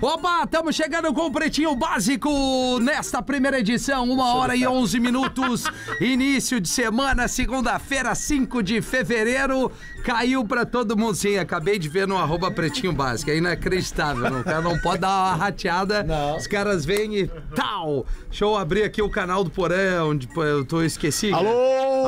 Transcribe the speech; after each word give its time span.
Opa, 0.00 0.42
estamos 0.44 0.76
chegando 0.76 1.12
com 1.14 1.22
o 1.22 1.32
Pretinho 1.32 1.74
Básico 1.74 2.78
nesta 2.80 3.22
primeira 3.22 3.58
edição, 3.58 4.04
uma 4.08 4.34
hora 4.34 4.54
e 4.54 4.66
onze 4.66 5.00
minutos, 5.00 5.64
início 5.98 6.60
de 6.60 6.68
semana, 6.68 7.26
segunda-feira, 7.26 8.14
5 8.14 8.62
de 8.62 8.80
fevereiro, 8.82 9.72
caiu 10.04 10.44
pra 10.44 10.64
todo 10.66 10.96
mundo, 10.96 11.14
sim, 11.14 11.36
acabei 11.38 11.78
de 11.78 11.88
ver 11.88 12.06
no 12.06 12.16
arroba 12.18 12.50
Pretinho 12.50 12.92
Básico, 12.92 13.30
é 13.30 13.38
inacreditável, 13.38 14.30
não, 14.30 14.40
o 14.40 14.44
cara 14.44 14.60
não 14.60 14.78
pode 14.78 15.00
dar 15.00 15.08
uma 15.08 15.34
rateada, 15.36 16.04
Não. 16.04 16.36
os 16.36 16.46
caras 16.46 16.84
vêm 16.84 17.16
e 17.20 17.26
tal, 17.56 18.06
deixa 18.28 18.44
eu 18.44 18.56
abrir 18.56 18.84
aqui 18.84 19.00
o 19.02 19.10
canal 19.10 19.42
do 19.42 19.50
Porã, 19.50 20.04
onde 20.04 20.28
eu 20.36 20.64
tô 20.64 20.82
esqueci. 20.82 21.32
Alô, 21.32 21.48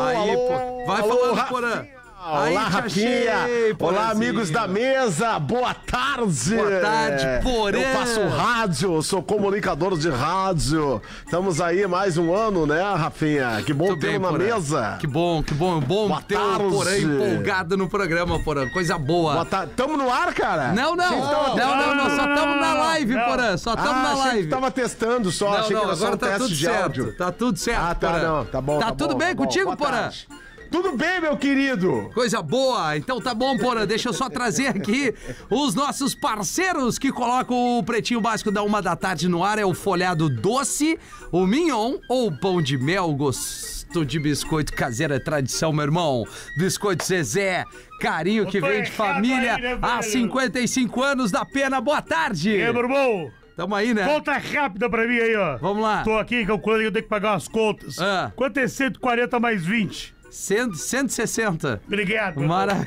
Aí, 0.06 0.16
alô, 0.16 0.36
pô, 0.36 0.86
vai 0.86 1.00
alô, 1.00 1.16
falando. 1.34 1.48
Porã. 1.48 1.84
Olá, 2.22 2.68
Rafinha. 2.68 3.44
achei, 3.44 3.74
Olá, 3.78 4.10
amigos 4.10 4.50
da 4.50 4.68
mesa. 4.68 5.38
Boa 5.38 5.72
tarde. 5.72 6.54
Boa 6.54 6.80
tarde, 6.82 7.24
Porã. 7.42 7.78
Eu 7.78 7.96
faço 7.98 8.28
rádio, 8.28 9.02
sou 9.02 9.22
comunicador 9.22 9.96
de 9.96 10.10
rádio. 10.10 11.00
Estamos 11.24 11.62
aí 11.62 11.86
mais 11.86 12.18
um 12.18 12.34
ano, 12.34 12.66
né, 12.66 12.82
Rafinha? 12.94 13.62
Que 13.64 13.72
bom 13.72 13.96
ter 13.96 14.20
Porã. 14.20 14.36
mesa. 14.36 14.98
Que 15.00 15.06
bom, 15.06 15.42
que 15.42 15.54
bom. 15.54 15.80
Bom 15.80 16.08
Boa 16.08 16.20
ter 16.20 16.34
tarde. 16.36 16.64
o 16.64 16.70
Porã 16.70 16.98
empolgado 16.98 17.76
no 17.78 17.88
programa, 17.88 18.38
Porã. 18.44 18.68
Coisa 18.68 18.98
boa. 18.98 19.32
Boa 19.32 19.46
tarde. 19.46 19.72
Tamo 19.74 19.96
no 19.96 20.12
ar, 20.12 20.34
cara? 20.34 20.72
Não, 20.74 20.94
não. 20.94 21.20
Não, 21.56 21.56
não, 21.56 21.94
nós 21.94 22.12
só 22.12 22.28
estamos 22.34 22.60
na 22.60 22.74
live, 22.74 23.14
Não. 23.14 23.24
Porã. 23.24 23.56
Só 23.56 23.70
estamos 23.72 23.90
Ah, 23.96 24.02
na 24.02 24.10
achei 24.10 24.24
live. 24.24 24.42
que 24.42 24.48
tava 24.50 24.70
testando 24.70 25.32
só, 25.32 25.50
Não, 25.52 25.56
achei 25.56 25.74
não, 25.74 25.80
que 25.82 25.86
era 25.88 25.96
só 25.96 26.04
agora 26.06 26.16
um 26.16 26.18
tá 26.18 26.26
teste 26.26 26.42
tudo 26.42 26.54
de 26.54 26.64
certo. 26.66 26.82
áudio. 26.82 27.12
Tá 27.16 27.32
tudo 27.32 27.58
certo, 27.58 27.80
Ah, 27.82 27.94
tá, 27.94 28.10
Porã. 28.12 28.22
não, 28.28 28.44
tá 28.44 28.60
bom. 28.60 28.78
Tá, 28.78 28.86
tá 28.88 28.92
tudo 28.92 29.12
bom, 29.14 29.18
bem 29.20 29.28
tá 29.28 29.34
contigo, 29.36 29.74
Porã? 29.74 29.90
tarde. 30.02 30.28
Tudo 30.70 30.96
bem, 30.96 31.20
meu 31.20 31.36
querido? 31.36 32.10
Coisa 32.14 32.40
boa. 32.40 32.96
Então 32.96 33.20
tá 33.20 33.34
bom, 33.34 33.58
Porã. 33.58 33.86
Deixa 33.86 34.08
eu 34.08 34.12
só 34.12 34.28
trazer 34.28 34.68
aqui 34.68 35.12
os 35.50 35.74
nossos 35.74 36.14
parceiros 36.14 36.98
que 36.98 37.10
colocam 37.10 37.78
o 37.78 37.82
Pretinho 37.82 38.20
Básico 38.20 38.50
da 38.52 38.62
uma 38.62 38.80
da 38.80 38.94
tarde 38.94 39.28
no 39.28 39.42
ar. 39.42 39.58
É 39.58 39.64
o 39.64 39.74
folhado 39.74 40.28
doce, 40.28 40.98
o 41.32 41.44
mignon 41.46 41.98
ou 42.08 42.28
o 42.28 42.38
pão 42.38 42.62
de 42.62 42.78
mel 42.78 43.12
gosto 43.14 44.04
de 44.06 44.20
biscoito 44.20 44.72
caseiro 44.72 45.12
é 45.12 45.18
tradição, 45.18 45.72
meu 45.72 45.82
irmão. 45.84 46.24
Biscoito 46.56 47.04
Zezé, 47.04 47.64
carinho 48.00 48.46
que 48.46 48.60
vem 48.60 48.84
de 48.84 48.90
família 48.92 49.56
aí, 49.56 49.62
né, 49.62 49.78
há 49.82 50.00
velho? 50.00 50.12
55 50.12 51.02
anos 51.02 51.32
da 51.32 51.44
pena. 51.44 51.80
Boa 51.80 52.00
tarde. 52.00 52.50
E 52.50 52.62
aí, 52.62 52.72
meu 52.72 52.82
irmão? 52.82 53.30
Tamo 53.56 53.74
aí, 53.74 53.92
né? 53.92 54.06
Conta 54.06 54.38
rápida 54.38 54.88
pra 54.88 55.06
mim 55.06 55.18
aí, 55.18 55.34
ó. 55.34 55.58
Vamos 55.58 55.82
lá. 55.82 56.04
Tô 56.04 56.16
aqui 56.16 56.46
calculando 56.46 56.82
que 56.82 56.86
eu 56.86 56.92
tenho 56.92 57.02
que 57.02 57.10
pagar 57.10 57.32
umas 57.32 57.48
contas. 57.48 57.98
Ah. 57.98 58.32
Quanto 58.36 58.56
é 58.58 58.68
140 58.68 59.40
mais 59.40 59.66
20? 59.66 60.19
Cento- 60.30 60.76
160. 60.76 61.82
Obrigado. 61.86 62.40
Mara... 62.40 62.74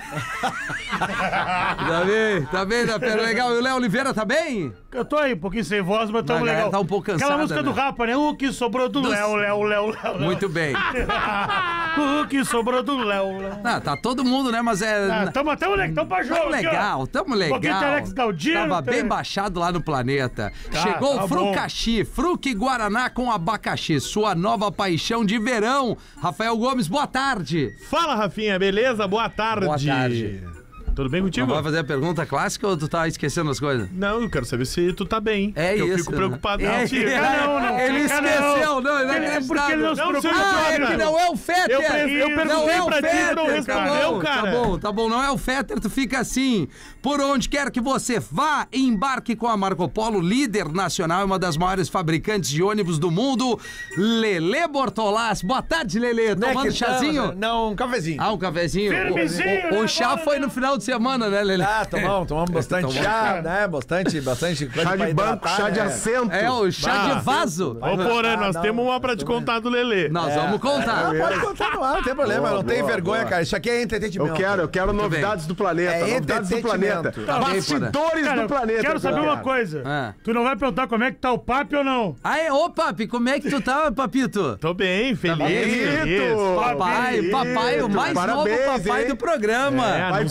tá 0.99 2.03
bem, 2.05 2.45
tá 2.45 2.66
bem, 2.66 2.86
tá 2.88 2.97
bem, 2.99 3.16
legal. 3.16 3.53
E 3.53 3.58
o 3.58 3.61
Léo 3.61 3.75
Oliveira 3.75 4.13
tá 4.13 4.25
bem? 4.25 4.72
Eu 4.91 5.03
tô 5.03 5.17
aí 5.17 5.33
um 5.33 5.38
pouquinho 5.39 5.66
sem 5.66 5.81
voz, 5.81 6.09
mas 6.11 6.23
tamo 6.23 6.45
legal. 6.45 6.69
tá 6.69 6.80
um 6.80 6.86
pouco 6.86 7.05
cansada, 7.08 7.25
Aquela 7.25 7.41
música 7.41 7.61
né? 7.61 7.67
do 7.67 7.71
Rapa, 7.71 8.05
né? 8.05 8.16
O 8.16 8.36
que 8.36 8.52
sobrou 8.52 8.88
do 8.88 9.02
Léo, 9.02 9.36
Léo, 9.36 9.64
Léo, 9.64 9.88
Léo. 9.88 10.19
Muito 10.19 10.47
bem. 10.47 10.75
o 12.23 12.27
que 12.27 12.45
sobrou 12.45 12.83
do 12.83 12.97
Léo, 12.97 13.39
Léo. 13.39 13.59
Ah, 13.64 13.81
tá 13.81 13.97
todo 13.97 14.23
mundo, 14.23 14.52
né? 14.52 14.61
Mas 14.61 14.81
é. 14.83 15.09
Ah, 15.11 15.31
tamo, 15.31 15.55
tamo, 15.58 15.75
le- 15.75 15.91
tamo 15.94 16.08
pra 16.08 16.23
jogo. 16.23 16.39
Tamo 16.39 16.52
legal, 16.52 17.08
tamo 17.08 17.33
Um 17.33 17.38
legal. 17.38 17.59
de 17.59 17.67
Alex 17.69 18.14
Galdino, 18.14 18.59
Tava 18.69 18.83
tem- 18.83 18.94
bem 18.94 19.05
baixado 19.08 19.59
lá 19.59 19.71
no 19.71 19.81
planeta. 19.81 20.52
Tá, 20.71 20.80
Chegou 20.81 21.16
tá 21.17 21.25
o 21.25 21.27
Frucaxi, 21.27 22.05
Fruque 22.05 22.53
Guaraná 22.53 23.09
com 23.09 23.31
abacaxi, 23.31 23.99
sua 23.99 24.36
nova 24.36 24.71
paixão 24.71 25.25
de 25.25 25.39
verão. 25.39 25.97
Rafael 26.21 26.55
Gomes, 26.55 26.88
boa 26.88 27.08
tarde. 27.08 27.33
Fala, 27.89 28.16
Rafinha, 28.16 28.59
beleza? 28.59 29.08
Boa 29.08 29.30
tarde. 29.30 29.66
Boa 29.66 29.80
tarde. 29.80 30.62
Tudo 30.95 31.09
bem 31.09 31.22
Não 31.22 31.27
contigo? 31.27 31.47
vai 31.47 31.63
fazer 31.63 31.80
a 31.80 31.83
pergunta 31.83 32.25
clássica 32.25 32.67
ou 32.67 32.77
tu 32.77 32.88
tá 32.88 33.08
esquecendo 33.08 33.49
as 33.49 33.59
coisas? 33.59 33.89
Não, 33.91 34.22
eu 34.22 34.30
quero 34.30 34.45
saber 34.45 34.66
se 34.66 34.94
tu 34.94 35.05
tá 35.05 35.19
bem. 35.19 35.52
É 35.55 35.69
Porque 35.73 35.83
isso. 35.86 35.94
Eu 35.94 35.97
fico 35.99 36.11
preocupado. 36.13 36.63
É, 36.63 36.81
Não, 36.81 36.88
fica, 36.88 37.09
é, 37.09 37.22
não, 37.47 37.59
não 37.59 37.80
ele 37.80 37.99
fica, 38.03 38.16
esqueceu, 38.16 38.81
não, 38.81 38.99
ele 38.99 39.08
não 39.08 39.14
É 39.14 39.17
acreditava. 39.38 39.47
porque 39.47 39.71
ele 39.73 39.81
não 39.81 39.95
se 39.95 40.02
Não, 40.02 40.08
preocupa. 40.09 40.33
Ah, 40.36 40.71
é 40.73 40.86
que 40.86 40.97
não 40.97 41.19
é 41.19 41.30
o 41.30 41.36
Fetter! 41.38 41.71
Eu 41.71 41.81
eu 41.81 42.27
perguntei 42.36 42.45
não 42.45 42.69
é 42.69 42.81
o 42.81 42.86
pra 42.86 42.95
ti, 42.95 43.02
tu 43.02 43.08
Fetter, 43.09 43.36
não 43.36 43.45
respondeu, 43.48 44.11
bom, 44.14 44.20
cara. 44.20 44.42
Tá 44.43 44.52
bom, 44.52 44.77
tá 44.80 44.92
bom, 44.92 45.09
não 45.09 45.23
é 45.23 45.32
o 45.32 45.37
Fetter, 45.37 45.80
tu 45.80 45.89
fica 45.89 46.20
assim. 46.20 46.67
Por 47.02 47.20
onde 47.20 47.49
quer 47.49 47.70
que 47.71 47.82
você 47.82 48.20
vá, 48.20 48.67
embarque 48.71 49.36
com 49.36 49.48
a 49.48 49.58
Marco 49.58 49.87
Polo, 49.89 50.21
líder 50.21 50.71
nacional 50.71 51.21
e 51.21 51.26
uma 51.26 51.39
das 51.39 51.58
maiores 51.58 51.89
fabricantes 51.89 52.49
de 52.49 52.61
ônibus 52.64 52.98
do 52.99 53.09
mundo, 53.11 53.59
Lele 53.98 54.67
Bortolás. 54.67 55.42
Boa 55.42 55.61
tarde, 55.61 55.99
Lele. 55.99 56.36
Né, 56.36 56.48
Tomando 56.48 56.67
que 56.67 56.71
chazinho? 56.73 57.33
Não, 57.36 57.71
um 57.71 57.76
cafezinho. 57.76 58.21
Ah, 58.21 58.32
um 58.32 58.37
cafezinho. 58.37 58.93
O, 58.93 59.76
o, 59.76 59.80
o 59.80 59.82
né, 59.82 59.87
chá 59.87 60.09
bora, 60.09 60.21
foi 60.23 60.36
né? 60.39 60.45
no 60.45 60.52
final 60.52 60.77
de 60.77 60.83
semana, 60.83 61.30
né, 61.30 61.42
Lele? 61.44 61.64
Ah, 61.64 61.86
tomamos, 61.89 62.27
tomamos 62.27 62.49
bastante 62.54 62.82
Tomamos. 62.88 63.04
chá, 63.04 63.42
né? 63.44 63.67
Bastante, 63.67 64.21
bastante 64.21 64.66
coisa 64.67 64.89
Chá 64.89 64.95
de 64.95 65.14
banco, 65.14 65.48
hidratar, 65.48 65.55
chá 65.58 65.70
de 65.70 65.80
né? 65.80 65.86
assento. 65.86 66.32
É, 66.32 66.52
o 66.52 66.71
chá 66.71 66.92
Bah. 66.94 67.14
de 67.16 67.21
vaso. 67.26 67.77
Ô, 67.82 67.98
Porã, 67.98 68.33
Ah, 68.33 68.38
nós 68.38 68.55
não, 68.55 68.61
temos 68.61 68.86
uma 68.86 68.99
pra 68.99 69.16
te 69.16 69.26
contar 69.26 69.60
do 69.60 69.70
Lelê. 69.70 70.10
Nós 70.10 70.32
É. 70.32 70.36
vamos 70.36 70.60
contar. 70.60 71.11
Ah, 71.11 71.14
pode 71.17 71.39
contar 71.39 71.71
no 71.71 71.83
ar, 71.83 71.95
não 71.95 72.04
tem 72.04 72.16
problema, 72.16 72.42
Boa, 72.42 72.54
não 72.55 72.64
tem 72.64 72.80
boa, 72.80 72.92
vergonha, 72.92 73.20
boa. 73.21 73.30
cara. 73.30 73.42
Isso 73.42 73.55
aqui 73.55 73.70
é 73.70 73.82
entretenimento. 73.82 74.32
Eu 74.32 74.36
quero, 74.36 74.61
eu 74.64 74.67
quero 74.67 74.94
novidades 74.94 75.45
do 75.48 75.55
planeta. 75.55 75.92
É 75.92 75.99
novidades 76.14 76.49
do 76.49 76.61
planeta. 76.61 77.11
Tá 77.26 77.39
Bastidores 77.39 78.26
Cara, 78.27 78.42
do 78.42 78.48
planeta. 78.48 78.82
quero 78.82 78.95
eu 78.95 79.00
saber 79.00 79.20
uma 79.21 79.38
coisa. 79.38 79.83
Ah. 79.86 80.14
Tu 80.23 80.33
não 80.33 80.44
vai 80.44 80.55
perguntar 80.55 80.88
como 80.88 81.04
é 81.04 81.11
que 81.11 81.17
tá 81.17 81.32
o 81.32 81.38
papo 81.39 81.77
ou 81.77 81.83
não? 81.83 82.15
Ah, 82.23 82.39
é? 82.39 82.52
Ô, 82.52 82.70
papi, 82.70 83.08
como 83.08 83.30
é 83.30 83.39
que 83.39 83.50
tu 83.50 83.61
tá, 83.61 83.92
papito? 83.92 84.58
Tô 84.60 84.73
bem, 84.73 85.15
feliz. 85.15 85.38
bem? 85.38 85.64
feliz. 85.64 86.33
Papai, 86.60 87.21
papai, 87.23 87.82
o 87.82 87.89
mais 87.89 88.14
parabéns, 88.14 88.65
novo 88.65 88.80
papai 88.83 89.02
hein? 89.04 89.08
do 89.08 89.15
programa. 89.15 89.88
É, 89.95 90.10
Pai 90.10 90.23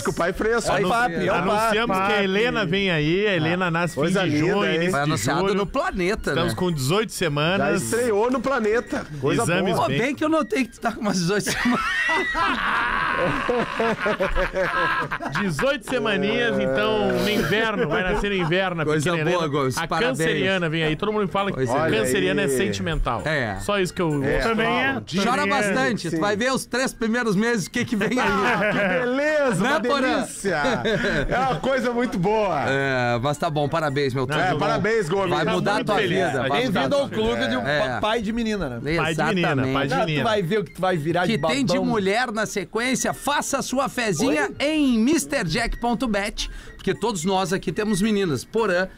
fresco, 0.00 0.12
pai 0.12 0.32
fresco. 0.32 0.70
É 0.72 0.84
o 0.84 0.88
papi, 0.88 1.28
é 1.28 1.32
o 1.32 1.34
Anunciamos 1.34 1.96
papi. 1.96 2.12
que 2.12 2.18
a 2.18 2.22
Helena 2.24 2.64
vem 2.64 2.90
aí. 2.90 3.26
A 3.26 3.34
Helena 3.36 3.70
nasce 3.70 3.94
fim 3.94 4.00
Coisa 4.00 4.24
de 4.24 4.30
linda, 4.30 4.52
junho, 4.52 4.64
hein? 4.66 4.74
início 4.76 4.90
Foi 4.92 5.00
de 5.00 5.04
anunciado 5.06 5.40
julho. 5.40 5.54
no 5.54 5.66
planeta, 5.66 6.30
Estamos 6.30 6.52
né? 6.52 6.58
com 6.58 6.72
18 6.72 7.10
Já 7.12 7.18
semanas. 7.18 7.82
estreou 7.82 8.30
no 8.30 8.40
planeta. 8.40 9.06
Coisa 9.20 9.42
Exames 9.42 9.74
boa. 9.74 9.86
Pô, 9.86 9.88
bem 9.88 10.14
que 10.14 10.24
eu 10.24 10.28
notei 10.28 10.64
que 10.64 10.70
tu 10.72 10.80
tá 10.80 10.92
com 10.92 11.00
umas 11.00 11.18
18 11.18 11.42
semanas. 11.50 11.80
18 15.40 15.88
semaninhas, 15.90 16.58
então 16.58 17.08
no 17.12 17.28
inverno, 17.28 17.88
vai 17.88 18.02
nascer 18.02 18.30
no 18.30 18.36
inverno. 18.36 18.82
a 18.82 18.84
Coisa 18.84 19.10
pequena 19.10 19.30
boa, 19.30 19.44
Helena. 19.44 19.58
Gomes, 19.60 19.78
A 19.78 19.86
parabéns. 19.86 20.18
canceriana 20.18 20.68
vem 20.68 20.82
aí. 20.84 20.96
Todo 20.96 21.12
mundo 21.12 21.28
fala 21.28 21.50
que 21.50 21.56
Pois 21.56 21.70
é. 21.70 21.90
canceriana 21.90 22.42
Olha 22.42 22.48
é 22.48 22.52
aí. 22.52 22.56
sentimental. 22.56 23.22
É. 23.24 23.58
Só 23.60 23.78
isso 23.78 23.92
que 23.92 24.02
eu... 24.02 24.22
É. 24.24 24.38
Também 24.38 24.66
é. 24.66 25.00
Chora 25.22 25.42
também 25.42 25.54
é. 25.54 25.62
bastante. 25.62 26.10
Tu 26.10 26.20
vai 26.20 26.36
ver 26.36 26.52
os 26.52 26.66
três 26.66 26.92
primeiros 26.92 27.36
meses 27.36 27.66
o 27.66 27.70
que 27.70 27.84
que 27.84 27.96
vem 27.96 28.18
aí. 28.18 28.26
Beleza, 29.00 29.39
Né, 29.58 29.68
uma 29.70 29.80
delícia. 29.80 30.62
É 31.28 31.38
uma 31.38 31.56
coisa 31.56 31.92
muito 31.92 32.18
boa. 32.18 32.64
É, 32.68 33.18
mas 33.22 33.36
tá 33.38 33.48
bom, 33.50 33.68
parabéns, 33.68 34.12
meu 34.14 34.24
É, 34.24 34.26
tudo 34.26 34.52
bom. 34.52 34.58
parabéns, 34.58 35.08
Gomes. 35.08 35.30
Vai 35.34 35.44
Tá 35.44 35.52
mudar 35.52 35.80
a 35.80 35.84
tua 35.84 35.94
feliz. 35.96 36.26
vida. 36.26 36.48
Bem-vindo 36.48 36.96
ao 36.96 37.08
clube 37.08 37.48
de 37.48 37.56
um 37.56 37.66
É. 37.66 37.78
pa- 37.80 38.00
pai 38.00 38.22
de 38.22 38.32
menina, 38.32 38.68
né? 38.68 38.96
Pai 38.96 39.14
de 39.14 39.22
menina, 39.22 39.48
Exatamente. 39.48 39.72
pai 39.74 39.86
de 39.88 39.94
Não, 39.94 40.00
menina. 40.04 40.20
tu 40.20 40.24
vai 40.24 40.42
ver 40.42 40.58
o 40.60 40.64
que 40.64 40.70
tu 40.74 40.80
vai 40.80 40.96
virar 40.96 41.22
que 41.26 41.32
de 41.32 41.38
babão. 41.38 41.56
tem 41.56 41.64
de 41.64 41.78
mulher 41.78 42.30
na 42.32 42.46
sequência, 42.46 43.12
faça 43.14 43.58
a 43.58 43.62
sua 43.62 43.88
fezinha 43.88 44.50
em 44.58 44.96
MrJack.bet, 45.00 46.50
porque 46.76 46.94
todos 46.94 47.24
nós 47.24 47.52
aqui 47.52 47.72
temos 47.72 48.00
meninas. 48.00 48.44
Porã, 48.44 48.88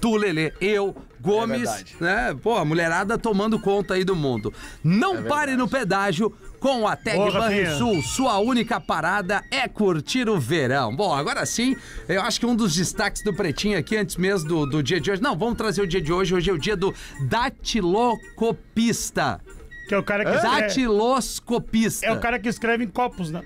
tu, 0.00 0.16
Lelê, 0.16 0.52
eu, 0.60 0.94
Gomes, 1.20 1.60
verdade. 1.70 1.96
né? 2.00 2.36
Pô, 2.42 2.56
a 2.56 2.64
mulherada 2.64 3.16
tomando 3.16 3.58
conta 3.60 3.94
aí 3.94 4.02
do 4.04 4.16
mundo. 4.16 4.52
Não 4.82 5.22
pare 5.22 5.56
no 5.56 5.68
pedágio 5.68 6.32
com 6.62 6.86
a 6.86 6.94
Tag 6.94 7.16
Boa. 7.16 7.32
Banrisul. 7.32 8.00
Sua 8.02 8.38
única 8.38 8.80
parada 8.80 9.42
é 9.50 9.66
curtir 9.66 10.28
o 10.28 10.38
verão. 10.38 10.94
Bom, 10.94 11.12
agora 11.12 11.44
sim, 11.44 11.74
eu 12.08 12.22
acho 12.22 12.38
que 12.38 12.46
um 12.46 12.54
dos 12.54 12.76
destaques 12.76 13.24
do 13.24 13.34
Pretinho 13.34 13.76
aqui, 13.76 13.96
antes 13.96 14.16
mesmo 14.16 14.48
do, 14.48 14.64
do 14.64 14.80
dia 14.82 15.00
de 15.00 15.10
hoje. 15.10 15.20
Não, 15.20 15.36
vamos 15.36 15.56
trazer 15.56 15.82
o 15.82 15.86
dia 15.86 16.00
de 16.00 16.12
hoje. 16.12 16.32
Hoje 16.32 16.48
é 16.48 16.52
o 16.52 16.58
dia 16.58 16.76
do 16.76 16.94
datilocopista. 17.28 19.40
Que 19.88 19.94
é 19.94 19.98
o 19.98 20.02
cara 20.04 20.24
que 20.24 20.30
escreve, 20.30 20.60
Datiloscopista. 20.60 22.06
é 22.06 22.12
o 22.12 22.20
cara 22.20 22.38
que 22.38 22.48
escreve 22.48 22.84
em 22.84 22.88
copos, 22.88 23.30
né? 23.32 23.42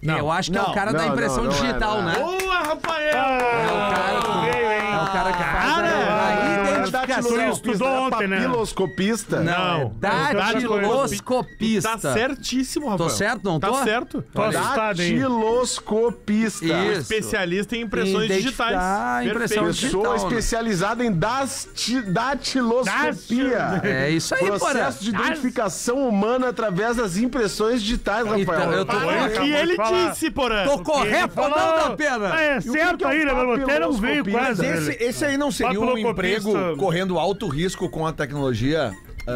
Não. 0.00 0.16
Eu 0.16 0.30
acho 0.30 0.50
que 0.50 0.56
é 0.56 0.62
o 0.62 0.66
Não, 0.68 0.74
cara 0.74 0.92
da 0.92 1.02
não, 1.04 1.12
impressão 1.12 1.44
não, 1.44 1.50
não 1.50 1.58
é, 1.58 1.60
digital, 1.60 2.00
não 2.02 2.10
é. 2.10 2.18
né? 2.18 2.24
Boa, 2.24 2.58
Rafael! 2.60 3.12
cara 3.12 4.22
que- 4.22 4.52
veio, 4.52 4.70
hein? 4.72 4.92
É 4.92 4.96
o 5.02 5.06
cara 5.12 5.32
que 5.32 5.42
faz 5.42 5.74
Cara, 5.74 5.88
a, 5.88 6.76
a 6.76 6.78
Não 6.78 6.84
é 7.12 7.16
datiloscopista. 7.16 7.70
estudou 7.70 7.88
ontem, 7.88 8.28
né? 8.28 8.36
Papiloscopista. 8.40 9.40
Não, 9.40 9.94
é 10.02 10.34
datiloscopista. 10.34 11.98
Tá 11.98 12.12
certíssimo, 12.12 12.88
Rafael. 12.88 13.08
Tô 13.10 13.14
certo, 13.14 13.44
não 13.44 13.60
tá 13.60 13.68
tô? 13.68 13.74
Tá 13.74 13.84
certo. 13.84 14.24
Tô 14.32 14.42
assustado, 14.42 15.00
hein? 15.02 15.18
Datiloscopista. 15.18 16.64
Isso. 16.64 17.00
Especialista 17.00 17.76
em 17.76 17.80
impressões 17.82 18.28
digitais. 18.28 18.76
a 18.76 19.24
impressão 19.24 19.64
Perfeito. 19.64 19.72
digital. 19.72 20.00
Pessoa 20.02 20.16
né? 20.18 20.26
especializada 20.28 21.04
em 21.04 21.12
dasti- 21.12 22.02
datiloscopia. 22.02 23.80
É 23.84 24.10
isso 24.10 24.34
aí. 24.34 24.46
Processo 24.46 25.02
de 25.04 25.10
identificação 25.10 26.08
humana 26.08 26.48
através 26.48 26.96
das 26.96 27.16
impressões 27.16 27.82
digitais, 27.82 28.24
Rafael. 28.26 28.40
Então, 28.40 28.72
eu 28.72 28.84
tô- 28.84 28.96
o 28.96 29.30
que 29.42 29.50
ele 29.52 29.76
falar. 29.76 30.10
disse, 30.10 30.30
Porã. 30.30 30.64
Tô 30.64 30.78
correto 30.80 31.40
ou 31.40 31.48
não 31.48 31.56
da 31.56 31.90
pena? 31.96 32.34
Ah, 32.34 32.40
é 32.40 32.60
certo 32.60 33.06
é 33.06 33.10
aí, 33.10 33.24
né, 33.24 33.32
meu? 33.34 33.52
Até 33.54 33.78
não 33.78 33.92
veio 33.92 34.24
quase. 34.24 34.66
Mas 34.66 34.88
esse, 34.88 35.24
aí 35.24 35.36
não 35.36 35.50
seria 35.50 35.80
um 35.80 35.96
emprego 35.98 36.52
correndo 37.00 37.18
alto 37.18 37.48
risco 37.48 37.88
com 37.88 38.06
a 38.06 38.12
tecnologia? 38.12 38.92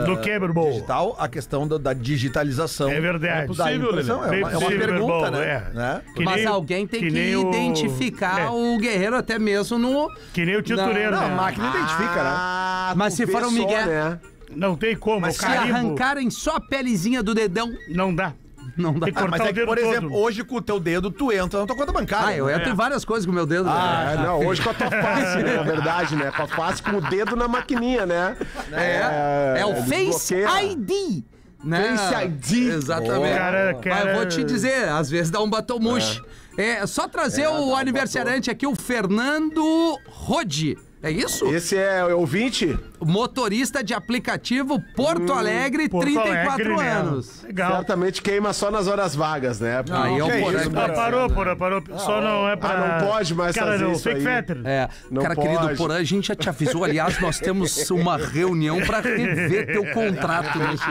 Do 0.07 0.17
que, 0.17 0.39
Birbol? 0.41 0.73
digital, 0.73 1.15
a 1.21 1.29
questão 1.29 1.69
da, 1.69 1.79
da 1.79 1.93
digitalização. 1.93 2.91
É 2.91 3.01
verdade. 3.01 3.55
da 3.55 3.65
possível. 3.65 3.93
Lelê. 3.93 4.11
É 4.11 4.15
uma, 4.15 4.35
é 4.51 4.57
uma 4.57 4.69
pergunta, 4.71 5.31
né? 5.31 5.45
é. 5.47 5.75
né? 5.75 6.01
Que 6.17 6.25
Mas 6.25 6.37
nem 6.37 6.47
o- 6.49 6.53
alguém 6.53 6.87
tem 6.87 7.01
que, 7.01 7.11
nem 7.11 7.37
o- 7.37 7.49
identificar 7.49 8.41
é, 8.41 8.49
o 8.49 8.77
guerreiro 8.79 9.15
até 9.15 9.39
mesmo 9.39 9.79
no. 9.79 10.11
Que 10.33 10.45
nem 10.45 10.57
o 10.57 10.63
tituleiro, 10.63 11.13
Não, 11.13 11.25
a 11.25 11.29
né? 11.29 11.35
máquina 11.37 11.69
identifica, 11.69 12.15
né? 12.25 12.31
Ah, 12.35 12.95
Mas 12.97 13.15
tu 13.15 13.19
se 13.19 13.27
for 13.29 13.43
um 13.45 13.51
só, 13.51 13.53
Miguel- 13.53 13.87
né? 13.87 14.21
Não 14.57 14.75
tem 14.75 14.97
como, 14.97 15.21
Mas 15.21 15.37
o 15.37 15.39
se 15.41 15.47
carimbo 15.47 15.75
arrancarem 15.75 16.31
só 16.31 16.57
a 16.57 16.61
pelezinha 16.61 17.23
do 17.23 17.35
dedão, 17.35 17.71
não 17.89 18.13
dá. 18.15 18.33
não 18.79 18.93
dá. 18.95 19.07
Tem 19.07 19.15
que 19.15 19.19
Ah, 19.19 19.23
cortar 19.23 19.39
mas 19.39 19.41
é 19.41 19.45
o 19.45 19.47
que, 19.49 19.53
dedo 19.55 19.67
por 19.67 19.79
exemplo, 19.79 20.11
todo. 20.11 20.19
hoje 20.21 20.45
com 20.45 20.57
o 20.57 20.63
teu 20.63 20.81
dedo, 20.81 21.11
tu 21.11 21.33
entra 21.33 21.61
na 21.61 21.67
tua 21.67 21.77
conta 21.77 21.93
bancária. 21.93 22.29
Ah, 22.29 22.37
eu 22.37 22.51
entro 22.51 22.69
É. 22.69 22.73
em 22.73 22.75
várias 22.75 23.05
coisas 23.05 23.25
com 23.27 23.33
o 23.33 23.35
meu 23.35 23.47
dedo. 23.47 23.69
Ah, 23.69 24.15
não, 24.25 24.47
hoje 24.47 24.61
com 24.63 24.71
a 24.71 24.75
tua 24.75 24.91
face, 24.91 25.39
né, 25.43 25.57
na 25.57 25.63
verdade, 25.63 26.17
né? 26.17 26.31
Com 26.31 26.43
a 26.43 26.47
face 26.49 26.83
com 26.83 26.97
o 26.97 27.01
dedo 27.01 27.37
na 27.37 27.47
maquininha, 27.49 28.05
né? 28.07 28.37
É, 28.73 29.61
é 29.61 29.67
o 29.67 29.77
Face. 29.85 30.35
ID. 30.35 31.25
Né? 31.63 31.97
Face 31.97 32.25
ID. 32.27 32.53
Exatamente. 32.75 33.39
Cara, 33.39 33.73
Mas 33.75 33.85
cara- 33.85 34.11
eu 34.11 34.17
vou 34.17 34.27
te 34.27 34.45
dizer, 34.45 34.89
às 34.91 35.09
vezes 35.09 35.31
dá 35.31 35.41
um 35.41 35.49
batomush. 35.49 36.21
É, 36.59 36.87
só 36.87 37.09
trazer 37.09 37.49
o 37.49 37.75
aniversariante 37.75 38.51
aqui, 38.51 38.67
o 38.67 38.77
Fernando 38.77 39.99
Rodi. 40.07 40.77
É 41.05 41.11
isso? 41.11 41.47
Esse 41.55 41.77
é 41.77 42.03
ouvinte? 42.15 42.79
Motorista 43.01 43.85
de 43.85 43.93
aplicativo 43.93 44.83
Porto 44.97 45.33
Alegre, 45.35 45.89
Porto 45.89 46.05
34 46.07 46.33
Alegre, 46.53 46.77
né? 46.77 46.91
anos. 46.93 47.43
Legal. 47.43 47.73
Certamente 47.73 48.23
queima 48.23 48.53
só 48.55 48.71
nas 48.71 48.87
horas 48.89 49.15
vagas, 49.15 49.61
né? 49.61 49.85
Aí 49.91 50.19
é 50.19 50.25
o 50.25 50.27
que 50.31 50.41
Porã 50.41 50.59
isso, 50.61 50.71
Ah, 50.71 50.89
tá 50.89 50.93
parou, 50.95 51.29
dizendo. 51.29 51.57
parou. 51.57 51.83
Só 51.99 52.21
não 52.23 52.49
é 52.49 52.57
pra... 52.57 52.71
Ah, 52.71 53.01
não 53.03 53.07
pode 53.09 53.35
mais 53.35 53.55
Cara, 53.55 53.73
fazer 53.73 53.85
não, 53.85 53.93
isso 53.93 54.03
fake 54.03 54.27
aí. 54.27 54.45
É, 54.65 54.89
Não 55.11 55.21
cara 55.23 55.35
pode. 55.35 55.49
querido 55.49 55.77
Porã, 55.77 55.97
a 55.97 56.03
gente 56.05 56.29
já 56.29 56.35
te 56.35 56.49
avisou. 56.49 56.83
Aliás, 56.85 57.21
nós 57.21 57.39
temos 57.39 57.91
uma 57.91 58.17
reunião 58.17 58.81
pra 58.81 59.01
rever 59.01 59.67
teu 59.67 59.85
contrato 59.93 60.59
nesse 60.59 60.85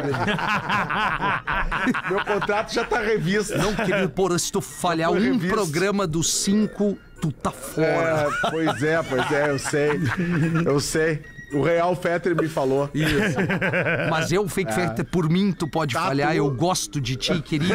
Meu 2.10 2.24
contrato 2.26 2.74
já 2.74 2.84
tá 2.84 3.00
revisto. 3.02 3.58
Não, 3.58 3.74
querido 3.76 4.10
Porã, 4.10 4.38
se 4.38 4.52
tu 4.52 4.62
falhar 4.62 5.10
um 5.12 5.20
revisto. 5.20 5.48
programa 5.48 6.06
dos 6.06 6.32
cinco, 6.34 6.98
tu 7.24 7.32
tá 7.32 7.52
fora. 7.52 7.88
É, 7.88 8.50
pois 8.50 8.84
é, 8.84 9.02
pois 9.02 9.32
é, 9.32 9.50
eu 9.50 9.58
sei. 9.58 9.92
Eu 10.66 10.80
sei. 10.82 11.22
O 11.54 11.62
Real 11.62 11.96
Fetter 11.96 12.36
me 12.36 12.48
falou. 12.48 12.90
Isso. 12.94 13.38
Mas 14.10 14.32
eu, 14.32 14.48
Fake 14.48 14.74
Fetter, 14.74 15.06
por 15.06 15.30
mim, 15.30 15.52
tu 15.52 15.68
pode 15.68 15.96
É. 15.96 16.00
Tá 16.00 16.08
falhar. 16.08 16.32
tu. 16.32 16.36
Eu 16.38 16.52
gosto 16.52 17.00
de 17.00 17.16
ti, 17.16 17.42
querido. 17.42 17.74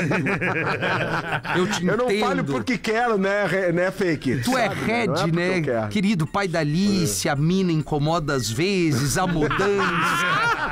Eu 1.56 1.66
te 1.70 1.86
Eu 1.86 1.96
não 1.96 2.04
entendo. 2.06 2.20
falho 2.20 2.44
porque 2.44 2.78
quero, 2.78 3.18
né, 3.18 3.46
re- 3.46 3.72
né 3.72 3.90
Fake? 3.90 4.38
Tu 4.42 4.56
é 4.56 4.68
Sabe, 4.68 4.84
Red, 4.84 5.06
não 5.06 5.14
é 5.14 5.18
porque 5.54 5.70
né? 5.70 5.88
Querido 5.90 6.26
pai 6.26 6.48
da 6.48 6.60
Alice, 6.60 7.28
a 7.28 7.36
mina 7.36 7.72
incomoda 7.72 8.34
às 8.34 8.50
vezes, 8.50 9.16
a 9.18 9.26
mudança. 9.26 9.58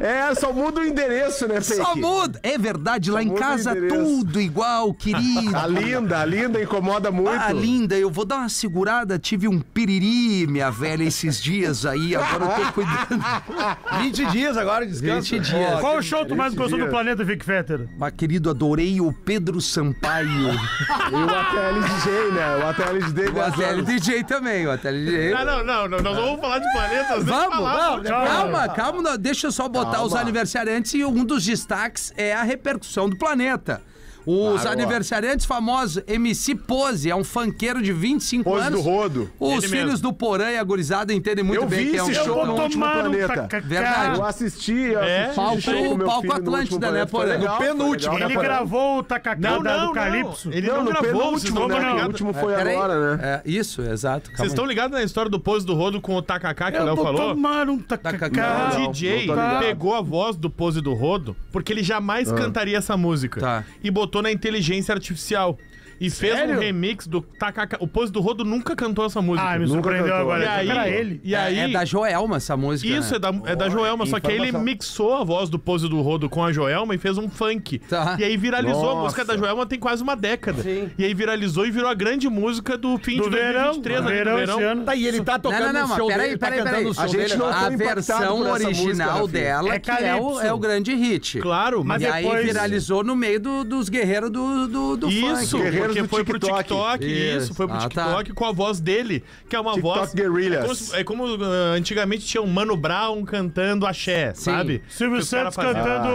É, 0.00 0.34
só 0.34 0.52
muda 0.52 0.80
o 0.80 0.84
endereço, 0.84 1.46
né, 1.46 1.60
Fake? 1.60 1.82
Só 1.82 1.94
muda. 1.96 2.38
É 2.42 2.56
verdade, 2.58 3.10
lá 3.10 3.22
em 3.22 3.34
casa 3.34 3.74
tudo 3.74 4.40
igual, 4.40 4.92
querido. 4.94 5.56
A 5.56 5.66
linda, 5.66 6.20
a 6.20 6.24
linda 6.24 6.62
incomoda 6.62 7.10
muito. 7.10 7.30
Ah, 7.30 7.52
linda, 7.52 7.96
eu 7.96 8.10
vou 8.10 8.24
dar 8.24 8.36
uma 8.38 8.48
segurada. 8.48 9.18
Tive 9.18 9.48
um 9.48 9.60
piriri, 9.60 10.46
minha 10.46 10.70
velha, 10.70 10.93
esses 11.00 11.42
dias 11.42 11.84
aí. 11.86 12.14
Agora 12.14 12.44
eu 12.60 12.66
tô 12.66 12.72
cuidando. 12.72 13.24
20 14.02 14.26
dias 14.26 14.56
agora, 14.56 14.86
descansa. 14.86 15.36
20 15.36 15.40
dias. 15.40 15.80
Qual 15.80 15.96
o 15.98 16.02
show 16.02 16.24
tu 16.24 16.36
mais 16.36 16.54
gostou 16.54 16.78
do 16.78 16.88
planeta, 16.88 17.24
Vic 17.24 17.44
Fetter? 17.44 17.88
Mas, 17.98 18.12
querido, 18.16 18.50
adorei 18.50 19.00
o 19.00 19.12
Pedro 19.12 19.60
Sampaio. 19.60 20.28
E 20.30 21.14
o 21.14 21.30
ATL 21.30 21.80
DJ, 21.80 22.32
né? 22.32 22.56
O 22.56 22.68
ATL 22.68 22.98
DJ 22.98 23.28
O 23.28 23.32
das 23.32 23.54
ATL. 23.60 23.82
DJ 23.82 24.24
também, 24.24 24.66
o 24.66 24.70
ATL 24.70 24.92
DJ. 24.92 25.32
Ah, 25.34 25.44
não, 25.44 25.64
não, 25.64 25.88
não, 25.88 25.98
nós 26.00 26.16
vamos 26.16 26.40
falar 26.40 26.58
de 26.58 26.72
planetas. 26.72 27.24
Vamos, 27.24 27.54
falar, 27.56 27.76
vamos, 27.76 28.08
calma, 28.08 28.68
calma, 28.68 29.18
deixa 29.18 29.46
eu 29.48 29.52
só 29.52 29.68
botar 29.68 29.92
Calma. 29.92 30.06
os 30.06 30.14
aniversariantes 30.14 30.94
e 30.94 31.04
um 31.04 31.24
dos 31.24 31.44
destaques 31.44 32.12
é 32.16 32.34
a 32.34 32.42
repercussão 32.42 33.08
do 33.08 33.16
planeta. 33.16 33.82
Os 34.26 34.62
Claro, 34.62 34.68
ó. 34.68 34.72
aniversariantes 34.72 35.46
famosos, 35.46 36.02
MC 36.06 36.54
Pose, 36.54 37.10
é 37.10 37.14
um 37.16 37.24
funkeiro 37.24 37.82
de 37.82 37.92
25 37.92 38.44
Pose 38.44 38.66
anos. 38.66 38.82
do 38.82 38.88
Rodo. 38.88 39.30
Os 39.38 39.52
Ele 39.64 39.68
filhos 39.68 39.90
mesmo. 39.94 40.02
do 40.08 40.12
Porã 40.12 40.50
e 40.50 40.58
a 40.58 40.64
gurizada 40.64 41.12
entendem 41.12 41.44
muito 41.44 41.62
Eu 41.62 41.68
bem 41.68 41.90
que 41.90 41.96
é 41.96 42.02
um 42.02 42.12
show 42.12 42.46
no 42.46 42.54
último 42.60 42.84
um 42.86 42.90
planeta. 42.90 43.48
Verdade. 43.62 44.18
Eu 44.18 44.24
assisti, 44.24 44.72
eu 44.72 45.00
É, 45.00 45.22
assisti 45.24 45.36
palco- 45.36 45.56
o 45.56 45.60
show 45.60 45.98
palco 45.98 46.32
Atlântida, 46.32 46.86
último 46.86 46.92
né, 46.92 47.06
Porã? 47.06 47.38
No 47.38 47.58
penúltimo, 47.58 48.14
legal. 48.14 48.30
Ele 48.30 48.38
gravou 48.40 48.98
o 48.98 49.02
tacacá 49.02 49.58
do. 49.58 49.92
Calypso. 49.92 50.50
Ele 50.52 50.66
Não, 50.68 50.84
gravou, 50.84 51.02
penúltimo, 51.02 51.38
estão 51.60 51.68
né? 51.68 52.02
O 52.02 52.06
último 52.06 52.32
foi 52.34 52.54
agora, 52.54 53.16
né? 53.16 53.22
É, 53.22 53.42
isso, 53.50 53.82
exato. 53.82 54.30
Vocês 54.34 54.48
estão 54.48 54.64
ligados 54.66 54.96
na 54.96 55.02
história 55.04 55.30
do 55.30 55.38
pose 55.38 55.64
do 55.66 55.74
rodo 55.74 56.00
com 56.00 56.14
o 56.16 56.22
tacacá 56.22 56.70
que 56.72 56.78
o 56.78 56.84
Léo 56.84 56.96
falou? 56.96 57.34
tomar 57.34 57.68
um 57.68 57.78
Tacacá. 57.78 58.28
Não, 58.74 58.90
DJ 58.92 59.28
pegou 59.60 59.94
a 59.94 60.00
voz 60.00 60.36
do 60.36 60.48
pose 60.50 60.80
do 60.80 60.94
rodo 60.94 61.36
porque 61.52 61.72
ele 61.72 61.82
jamais 61.82 62.30
cantaria 62.32 62.78
essa 62.78 62.96
música 62.96 63.40
Tá. 63.40 63.64
e 63.82 63.90
botou 63.90 64.13
na 64.22 64.30
inteligência 64.32 64.92
artificial. 64.92 65.58
E 66.06 66.10
fez 66.10 66.34
Sério? 66.34 66.56
um 66.56 66.58
remix 66.60 67.06
do 67.06 67.20
Tacacá. 67.20 67.76
O 67.80 67.86
pose 67.88 68.12
do 68.12 68.20
rodo 68.20 68.44
nunca 68.44 68.74
cantou 68.76 69.04
essa 69.06 69.20
música. 69.22 69.48
Ah, 69.48 69.52
me 69.58 69.66
Nunca 69.66 69.74
surpreendeu 69.74 70.04
cantou. 70.12 70.20
agora. 70.32 70.44
E 70.44 70.48
aí, 70.48 70.68
Era 70.68 70.88
ele. 70.88 71.20
E 71.24 71.34
aí, 71.34 71.58
É, 71.58 71.64
é 71.64 71.68
da 71.68 71.84
Joelma 71.84 72.36
essa 72.36 72.56
música. 72.56 72.92
Isso, 72.92 73.10
né? 73.12 73.16
é 73.16 73.18
da, 73.18 73.50
é 73.52 73.56
da 73.56 73.68
Joelma, 73.68 74.06
só 74.06 74.20
que 74.20 74.26
aí 74.28 74.34
ele 74.36 74.48
informação. 74.48 74.64
mixou 74.64 75.14
a 75.14 75.24
voz 75.24 75.48
do 75.48 75.58
pose 75.58 75.88
do 75.88 76.00
rodo 76.00 76.28
com 76.28 76.44
a 76.44 76.52
Joelma 76.52 76.94
e 76.94 76.98
fez 76.98 77.16
um 77.18 77.28
funk. 77.28 77.78
Tá. 77.78 78.16
E 78.18 78.24
aí 78.24 78.36
viralizou. 78.36 78.90
A 78.90 79.02
música 79.02 79.24
da 79.24 79.36
Joelma 79.36 79.64
tem 79.66 79.78
quase 79.78 80.02
uma 80.02 80.14
década. 80.14 80.62
Sim. 80.62 80.90
E 80.98 81.04
aí 81.04 81.14
viralizou 81.14 81.66
e 81.66 81.70
virou 81.70 81.88
a 81.88 81.94
grande 81.94 82.28
música 82.28 82.76
do 82.76 82.98
fim 82.98 83.16
Do 83.16 83.24
de 83.24 83.30
verão. 83.30 83.72
2023, 83.74 84.00
Do 84.02 84.08
ali, 84.08 84.16
verão 84.16 84.40
esse 84.42 84.62
ano. 84.62 84.84
Tá, 84.84 84.94
e 84.94 85.06
ele 85.06 85.22
tá 85.22 85.38
tocando 85.38 85.60
Não, 85.60 85.66
não, 85.66 85.72
não, 85.72 85.82
no 85.82 85.88
mas 85.88 85.96
show 85.98 86.06
peraí, 86.08 86.26
dele, 86.26 86.38
tá 86.38 86.46
peraí, 86.46 86.58
cantando 86.58 86.74
peraí. 86.76 86.88
no 86.88 86.94
show 86.94 87.04
A 87.04 87.06
gente 87.06 87.36
não. 87.36 87.46
A 87.48 87.52
foi 87.54 87.74
impactado 87.74 87.94
versão 87.94 88.36
por 88.38 88.46
essa 88.46 88.52
original 88.66 89.18
música, 89.20 89.38
né, 89.38 89.44
dela, 89.44 89.74
É 89.74 89.78
que 89.78 89.90
é 89.90 89.94
o, 89.94 90.20
Calypso. 90.26 90.40
é 90.46 90.52
o 90.52 90.58
grande 90.58 90.94
hit. 90.94 91.38
Claro, 91.38 91.84
mas 91.84 91.94
Mas 91.94 92.02
E 92.02 92.06
aí 92.06 92.24
depois- 92.24 92.44
viralizou 92.44 93.04
no 93.04 93.14
meio 93.14 93.38
do- 93.38 93.62
dos 93.62 93.88
guerreiros 93.88 94.28
do, 94.28 94.66
do, 94.66 94.96
do 94.96 95.08
Isso, 95.08 95.50
funk. 95.56 95.62
Guerreiros 95.62 95.93
porque 96.02 96.08
foi 96.08 96.24
pro 96.24 96.38
TikTok. 96.38 97.04
Isso, 97.04 97.36
Isso. 97.38 97.54
foi 97.54 97.66
pro 97.66 97.76
Ah, 97.76 97.88
tá. 97.88 98.04
TikTok 98.04 98.32
com 98.32 98.44
a 98.44 98.52
voz 98.52 98.80
dele, 98.80 99.22
que 99.48 99.56
é 99.56 99.60
uma 99.60 99.72
TikTok 99.74 99.98
voz. 99.98 100.14
Guerrillas. 100.14 100.92
É 100.94 101.04
como, 101.04 101.24
é 101.26 101.30
como, 101.36 101.44
ah, 101.44 101.72
antigamente 101.76 102.26
tinha 102.26 102.42
o 102.42 102.46
Mano 102.46 102.76
Brown 102.76 103.24
cantando 103.24 103.86
axé, 103.86 104.32
Sim. 104.34 104.44
sabe? 104.44 104.82
Silvio 104.88 105.22
Santos 105.22 105.56
cantando 105.56 106.08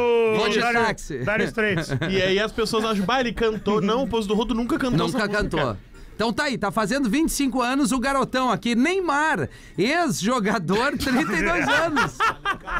Dire-. 0.49 1.23
Dire 1.25 1.43
Straits. 1.45 1.89
E 2.09 2.21
aí 2.21 2.39
as 2.39 2.51
pessoas 2.51 2.83
acham, 2.85 3.05
bah, 3.05 3.19
ele 3.19 3.33
cantou. 3.33 3.81
Não, 3.81 4.03
o 4.03 4.07
Poço 4.07 4.27
do 4.27 4.33
Rodo 4.33 4.53
nunca 4.53 4.77
cantou 4.77 5.07
Nunca 5.07 5.27
música. 5.27 5.77
Então 6.19 6.33
tá 6.33 6.43
aí, 6.43 6.57
tá 6.57 6.69
fazendo 6.69 7.09
25 7.09 7.61
anos 7.61 7.93
o 7.93 7.97
garotão 7.97 8.51
aqui, 8.51 8.75
Neymar, 8.75 9.47
ex-jogador, 9.77 10.97
32 10.99 11.65
anos. 11.65 12.17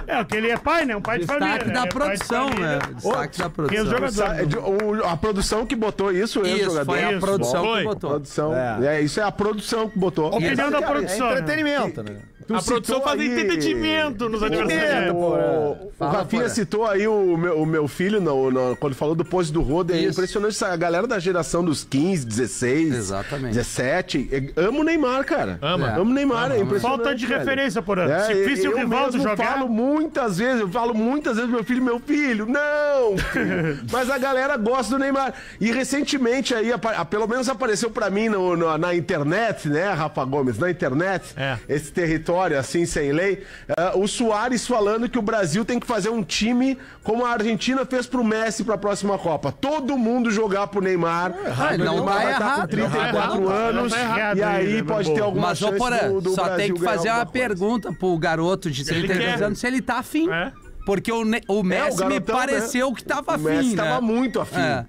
É, 0.05 0.17
porque 0.17 0.35
ele 0.35 0.49
é 0.51 0.57
pai, 0.57 0.83
né? 0.83 0.93
Um 0.97 1.01
pai 1.01 1.19
de 1.19 1.25
família. 1.25 1.47
Destaque 1.57 1.67
né? 1.69 1.73
da 1.73 1.79
É 1.79 1.87
pai 1.87 1.87
de 1.87 1.93
produção, 2.25 2.47
família. 2.49 2.67
né? 2.67 2.79
Destaque 2.95 3.37
da 3.37 3.43
é 3.45 3.47
o 3.47 3.51
produção. 3.51 3.85
jogador? 3.85 4.11
Sa- 4.11 4.35
é 4.35 4.45
de- 4.45 4.57
o- 4.57 5.05
A 5.05 5.15
produção 5.15 5.65
que 5.65 5.73
botou 5.73 6.11
isso, 6.11 6.39
é 6.39 6.41
o 6.41 6.47
Isso, 6.47 6.65
jogador. 6.65 6.85
foi 6.85 7.01
a 7.05 7.11
Isso, 7.13 7.19
produção 7.21 7.63
foi. 7.63 7.77
que 7.79 7.83
botou. 7.85 8.09
Produção. 8.09 8.53
É. 8.53 9.01
isso 9.01 9.19
é 9.21 9.23
a 9.23 9.31
produção 9.31 9.89
que 9.89 9.97
botou. 9.97 10.27
Opinião 10.35 10.69
da 10.69 10.81
Cara, 10.81 10.91
produção. 10.91 11.27
É 11.29 11.35
né? 11.35 11.39
entretenimento, 11.39 12.03
né? 12.03 12.17
Tu 12.49 12.55
A 12.55 12.61
produção 12.63 12.99
faz 13.03 13.19
aí- 13.19 13.27
entretenimento 13.41 14.27
nos 14.27 14.41
O, 14.41 14.45
aniversários. 14.45 15.13
o, 15.13 15.17
o 15.19 15.91
Fala, 15.99 16.11
Rafinha 16.13 16.41
Porã. 16.41 16.53
citou 16.55 16.87
aí 16.87 17.07
o 17.07 17.37
meu, 17.37 17.61
o 17.61 17.65
meu 17.65 17.87
filho 17.87 18.19
no, 18.19 18.49
no- 18.49 18.75
quando 18.75 18.95
falou 18.95 19.13
do 19.13 19.23
pose 19.23 19.53
do 19.53 19.61
Rodo. 19.61 19.93
É 19.93 19.97
Isso. 19.99 20.13
impressionante 20.13 20.53
essa 20.55 20.75
galera 20.75 21.05
da 21.05 21.19
geração 21.19 21.63
dos 21.63 21.83
15, 21.83 22.25
16, 22.25 22.95
Exatamente. 22.95 23.53
17. 23.53 24.29
é- 24.31 24.61
Amo 24.61 24.79
o 24.81 24.83
Neymar, 24.83 25.23
cara. 25.25 25.59
Ama. 25.61 25.89
Amo 25.91 26.09
o 26.09 26.13
Neymar, 26.15 26.51
é 26.51 26.59
impressionante. 26.59 26.81
Falta 27.03 27.13
de 27.15 27.23
velho. 27.27 27.39
referência, 27.39 27.83
Porã. 27.83 28.09
É, 28.09 28.21
Se 28.25 28.33
visse 28.45 28.67
o 28.67 28.71
eu 28.71 28.77
Rivaldo 28.79 29.19
jogar. 29.19 29.37
falo 29.37 29.69
muitas 29.69 30.39
vezes, 30.39 30.61
eu 30.61 30.69
falo 30.69 30.95
muitas 30.95 31.35
vezes 31.35 31.51
meu 31.51 31.63
filho, 31.63 31.83
meu 31.83 31.99
filho, 31.99 32.47
não! 32.47 33.15
filho. 33.31 33.79
Mas 33.93 34.09
a 34.09 34.17
galera 34.17 34.57
gosta 34.57 34.95
do 34.95 34.99
Neymar. 34.99 35.35
E 35.61 35.71
recentemente 35.71 36.55
aí, 36.55 36.71
pelo 37.11 37.27
menos 37.27 37.47
apareceu 37.47 37.91
pra 37.91 38.09
mim 38.09 38.27
no- 38.27 38.57
no- 38.57 38.75
na 38.75 38.95
internet, 38.95 39.69
né, 39.69 39.91
Rafa 39.91 40.25
Gomes, 40.25 40.57
na 40.57 40.71
internet, 40.71 41.25
É. 41.37 41.55
esse 41.69 41.91
território 41.91 42.38
assim, 42.43 42.85
sem 42.85 43.11
lei, 43.11 43.43
ah, 43.77 43.93
o 43.95 44.07
Soares 44.07 44.65
falando 44.67 45.09
que 45.09 45.17
o 45.19 45.21
Brasil 45.21 45.63
tem 45.65 45.79
que 45.79 45.85
fazer 45.87 46.09
um 46.09 46.23
time 46.23 46.77
como 47.03 47.25
a 47.25 47.31
Argentina 47.31 47.85
fez 47.85 48.05
pro 48.07 48.23
Messi 48.23 48.63
pra 48.63 48.77
próxima 48.77 49.17
Copa. 49.17 49.51
Todo 49.51 49.97
mundo 49.97 50.31
jogar 50.31 50.67
pro 50.67 50.81
Neymar. 50.81 51.33
Ah, 51.45 51.73
o 51.73 51.77
não 51.77 51.95
Neymar 51.95 52.05
tá 52.15 52.23
vai 52.23 52.23
tá 52.23 52.29
errado, 52.45 52.61
com 52.61 52.67
34 52.67 53.41
não 53.41 53.47
tá 53.47 53.53
anos. 53.53 53.81
Não 53.83 53.89
tá 53.89 53.99
errado 54.03 54.37
e 54.37 54.43
aí, 54.43 54.73
né, 54.75 54.83
pode 54.83 55.13
ter 55.13 55.21
alguma 55.21 55.47
Mas, 55.49 55.57
chance 55.59 55.77
Porã, 55.77 55.97
do, 56.09 56.21
do 56.21 56.29
só 56.31 56.43
Brasil 56.43 56.57
tem 56.65 56.73
que 56.73 56.81
fazer 56.83 57.09
uma 57.09 57.25
coisa. 57.25 57.31
pergunta 57.31 57.93
pro 57.93 58.17
garoto 58.17 58.69
de 58.71 58.81
ele 58.81 59.07
32 59.07 59.35
quer. 59.37 59.43
anos 59.43 59.59
se 59.59 59.67
ele 59.67 59.81
tá 59.81 59.99
afim. 59.99 60.29
É. 60.31 60.51
Porque 60.85 61.11
o, 61.11 61.23
Ne- 61.23 61.41
o 61.47 61.61
Messi 61.61 61.97
me 62.03 62.09
garotão, 62.15 62.35
pareceu 62.35 62.89
né? 62.89 62.95
que 62.95 63.03
tava 63.03 63.31
O 63.33 63.35
afim, 63.35 63.43
Messi 63.43 63.75
né? 63.75 63.83
tava 63.83 64.01
muito 64.01 64.39
afim. 64.41 64.59
É. 64.59 64.85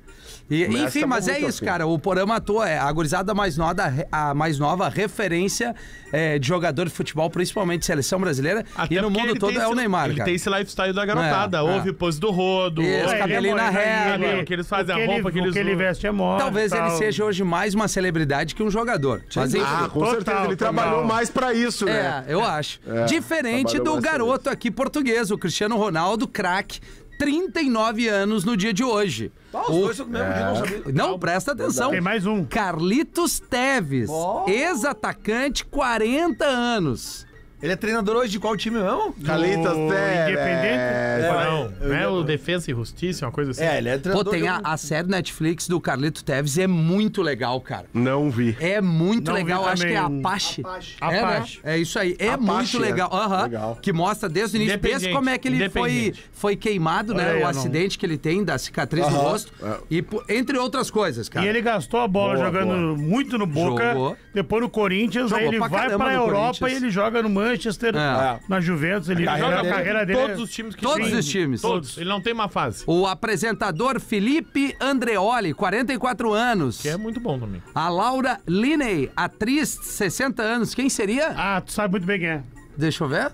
E, 0.50 0.64
enfim, 0.64 1.00
tava 1.00 1.06
mas 1.14 1.28
é 1.28 1.38
isso, 1.40 1.64
cara. 1.64 1.86
O 1.86 1.98
Porã 1.98 2.26
matou 2.26 2.62
é, 2.64 2.76
a 2.78 2.90
gurizada 2.92 3.32
mais 3.32 3.56
nova, 3.56 3.92
a 4.10 4.34
mais 4.34 4.58
nova 4.58 4.88
referência 4.88 5.74
é, 6.12 6.38
de 6.38 6.48
jogador 6.48 6.86
de 6.86 6.90
futebol, 6.90 7.30
principalmente 7.30 7.86
seleção 7.86 8.18
brasileira. 8.20 8.64
Até 8.76 8.94
e 8.96 9.00
no 9.00 9.08
mundo 9.10 9.34
todo 9.36 9.58
é 9.60 9.68
o 9.68 9.74
Neymar, 9.74 10.06
Ele 10.06 10.14
cara. 10.16 10.24
tem 10.24 10.34
esse 10.34 10.50
lifestyle 10.50 10.92
da 10.92 11.06
garotada. 11.06 11.58
É, 11.58 11.60
Houve 11.60 11.90
é. 11.90 11.92
pose 11.92 12.18
do 12.18 12.30
rodo. 12.30 12.82
Isso, 12.82 13.10
é 13.10 13.18
cabelinho 13.18 13.54
na 13.54 13.70
régua. 13.70 14.26
ele- 14.26 14.44
que 14.44 14.52
eles 14.54 14.66
fazem, 14.68 14.94
o 14.96 14.98
a 15.02 15.06
roupa 15.06 15.30
que 15.30 15.38
eles 15.38 15.50
O 15.50 15.52
que 15.52 15.58
ele 15.60 15.76
veste 15.76 16.06
é 16.06 16.10
moda. 16.10 16.42
Talvez 16.42 16.72
ele 16.72 16.90
seja 16.90 17.24
hoje 17.24 17.44
mais 17.44 17.74
uma 17.74 17.86
celebridade 17.86 18.54
que 18.54 18.62
um 18.62 18.70
jogador. 18.70 19.22
Mas 19.36 19.54
enfim. 19.54 19.64
Ah, 19.64 19.88
com 19.88 20.00
Total, 20.00 20.14
certeza. 20.14 20.36
Ele 20.44 20.56
total. 20.56 20.74
trabalhou 20.74 21.04
mais 21.04 21.30
pra 21.30 21.54
isso, 21.54 21.84
né? 21.84 22.24
É, 22.26 22.32
eu 22.32 22.42
acho. 22.44 22.80
Diferente 23.06 23.74
trabalhou 23.76 23.96
do 23.96 24.00
garoto 24.02 24.50
aqui 24.50 24.70
português, 24.70 25.30
o 25.30 25.38
Cristiano 25.38 25.76
Ronaldo, 25.76 26.26
craque, 26.26 26.80
39 27.20 28.08
anos 28.08 28.44
no 28.46 28.56
dia 28.56 28.72
de 28.72 28.82
hoje. 28.82 29.30
Ah, 29.52 29.60
os 29.62 29.68
O- 29.68 29.80
dois 29.82 29.96
são 29.98 30.06
do 30.06 30.12
mesmo 30.12 30.32
dia, 30.32 30.46
não 30.46 30.56
sabia. 30.56 30.82
Não, 30.94 31.18
presta 31.18 31.52
atenção. 31.52 31.90
Tem 31.90 32.00
mais 32.00 32.24
um. 32.24 32.44
Carlitos 32.46 33.38
Teves, 33.38 34.08
ex-atacante, 34.48 35.64
40 35.66 36.46
anos. 36.46 37.26
Ele 37.62 37.72
é 37.72 37.76
treinador 37.76 38.16
hoje 38.16 38.30
de 38.32 38.38
qual 38.38 38.56
time 38.56 38.78
mesmo? 38.78 39.14
Calitas 39.24 39.76
O. 39.76 39.86
Independente? 39.86 41.22
Não, 41.22 41.42
eu- 41.82 41.88
não 41.88 41.94
é 41.96 42.08
o 42.08 42.22
Defesa 42.22 42.70
e 42.70 42.74
Justiça, 42.74 43.26
uma 43.26 43.32
coisa 43.32 43.50
assim. 43.50 43.62
É, 43.62 43.78
ele 43.78 43.88
é 43.90 43.96
Pô, 43.98 44.02
treinador. 44.24 44.32
tem 44.32 44.42
de 44.42 44.48
a, 44.48 44.60
a 44.64 44.76
série 44.76 45.08
Netflix 45.08 45.68
do 45.68 45.80
Carlito 45.80 46.24
Teves, 46.24 46.56
é 46.58 46.66
muito 46.66 47.20
legal, 47.22 47.60
cara. 47.60 47.84
Não 47.92 48.30
vi. 48.30 48.56
É 48.60 48.80
muito 48.80 49.26
Não 49.28 49.34
legal, 49.34 49.66
acho 49.66 49.86
que 49.86 49.92
é. 49.92 49.96
Apache. 49.98 50.62
Apache. 50.62 50.96
É, 51.00 51.10
né? 51.10 51.20
Apache. 51.22 51.60
É 51.62 51.76
isso 51.78 51.98
aí, 51.98 52.16
é 52.18 52.30
Apache, 52.30 52.48
muito 52.48 52.76
é. 52.76 52.80
legal. 52.90 53.10
Aham. 53.12 53.42
Legal. 53.42 53.78
Que 53.82 53.92
mostra 53.92 54.28
desde 54.28 54.56
o 54.56 54.60
início. 54.60 54.78
Pensa 54.78 55.10
como 55.10 55.28
é 55.28 55.36
que 55.36 55.48
ele 55.48 55.68
foi, 55.68 56.14
foi 56.32 56.56
queimado, 56.56 57.12
né? 57.14 57.24
Aí, 57.30 57.34
o 57.34 57.36
eu 57.36 57.40
não- 57.42 57.48
acidente 57.48 57.98
que 57.98 58.06
ele 58.06 58.16
tem 58.16 58.42
da 58.42 58.56
cicatriz 58.58 59.06
no 59.08 59.16
rosto. 59.18 59.52
E 59.90 60.00
po- 60.00 60.22
entre 60.28 60.56
outras 60.56 60.90
coisas, 60.90 61.28
cara. 61.28 61.44
E 61.44 61.48
ele 61.48 61.60
gastou 61.60 62.00
a 62.00 62.08
bola 62.08 62.34
Boa, 62.36 62.46
jogando 62.46 62.96
muito 62.96 63.36
no 63.36 63.46
Boca, 63.46 63.92
Jogou. 63.92 64.16
depois 64.32 64.62
no 64.62 64.70
Corinthians, 64.70 65.28
Jogou 65.30 65.38
aí 65.38 65.46
ele 65.48 65.58
pra 65.58 65.68
vai 65.68 65.90
pra 65.96 66.14
Europa 66.14 66.70
e 66.70 66.74
ele 66.74 66.90
joga 66.90 67.22
no 67.22 67.28
Manchester, 67.28 67.49
É. 67.54 68.40
na 68.48 68.60
Juventus. 68.60 69.08
Ele 69.08 69.26
A 69.28 69.38
joga 69.38 69.58
a 69.58 69.62
dele- 69.62 69.74
carreira 69.74 70.06
dele. 70.06 70.18
Todos 70.20 70.40
os 70.42 70.50
times 70.50 70.74
que 70.74 70.82
Todos 70.82 71.08
tem. 71.08 71.18
os 71.18 71.26
times. 71.26 71.60
Todos. 71.60 71.96
Ele 71.98 72.08
não 72.08 72.20
tem 72.20 72.32
uma 72.32 72.48
fase. 72.48 72.84
O 72.86 73.06
apresentador 73.06 74.00
Felipe 74.00 74.74
Andreoli, 74.80 75.52
44 75.54 76.32
anos. 76.32 76.80
Que 76.82 76.88
é 76.90 76.96
muito 76.96 77.20
bom 77.20 77.38
também. 77.38 77.62
A 77.74 77.88
Laura 77.88 78.40
Linney, 78.46 79.10
atriz, 79.16 79.68
60 79.82 80.42
anos. 80.42 80.74
Quem 80.74 80.88
seria? 80.88 81.28
Ah, 81.36 81.60
tu 81.60 81.72
sabe 81.72 81.92
muito 81.92 82.06
bem 82.06 82.18
quem 82.20 82.28
é. 82.28 82.42
Deixa 82.76 83.04
eu 83.04 83.08
ver. 83.08 83.32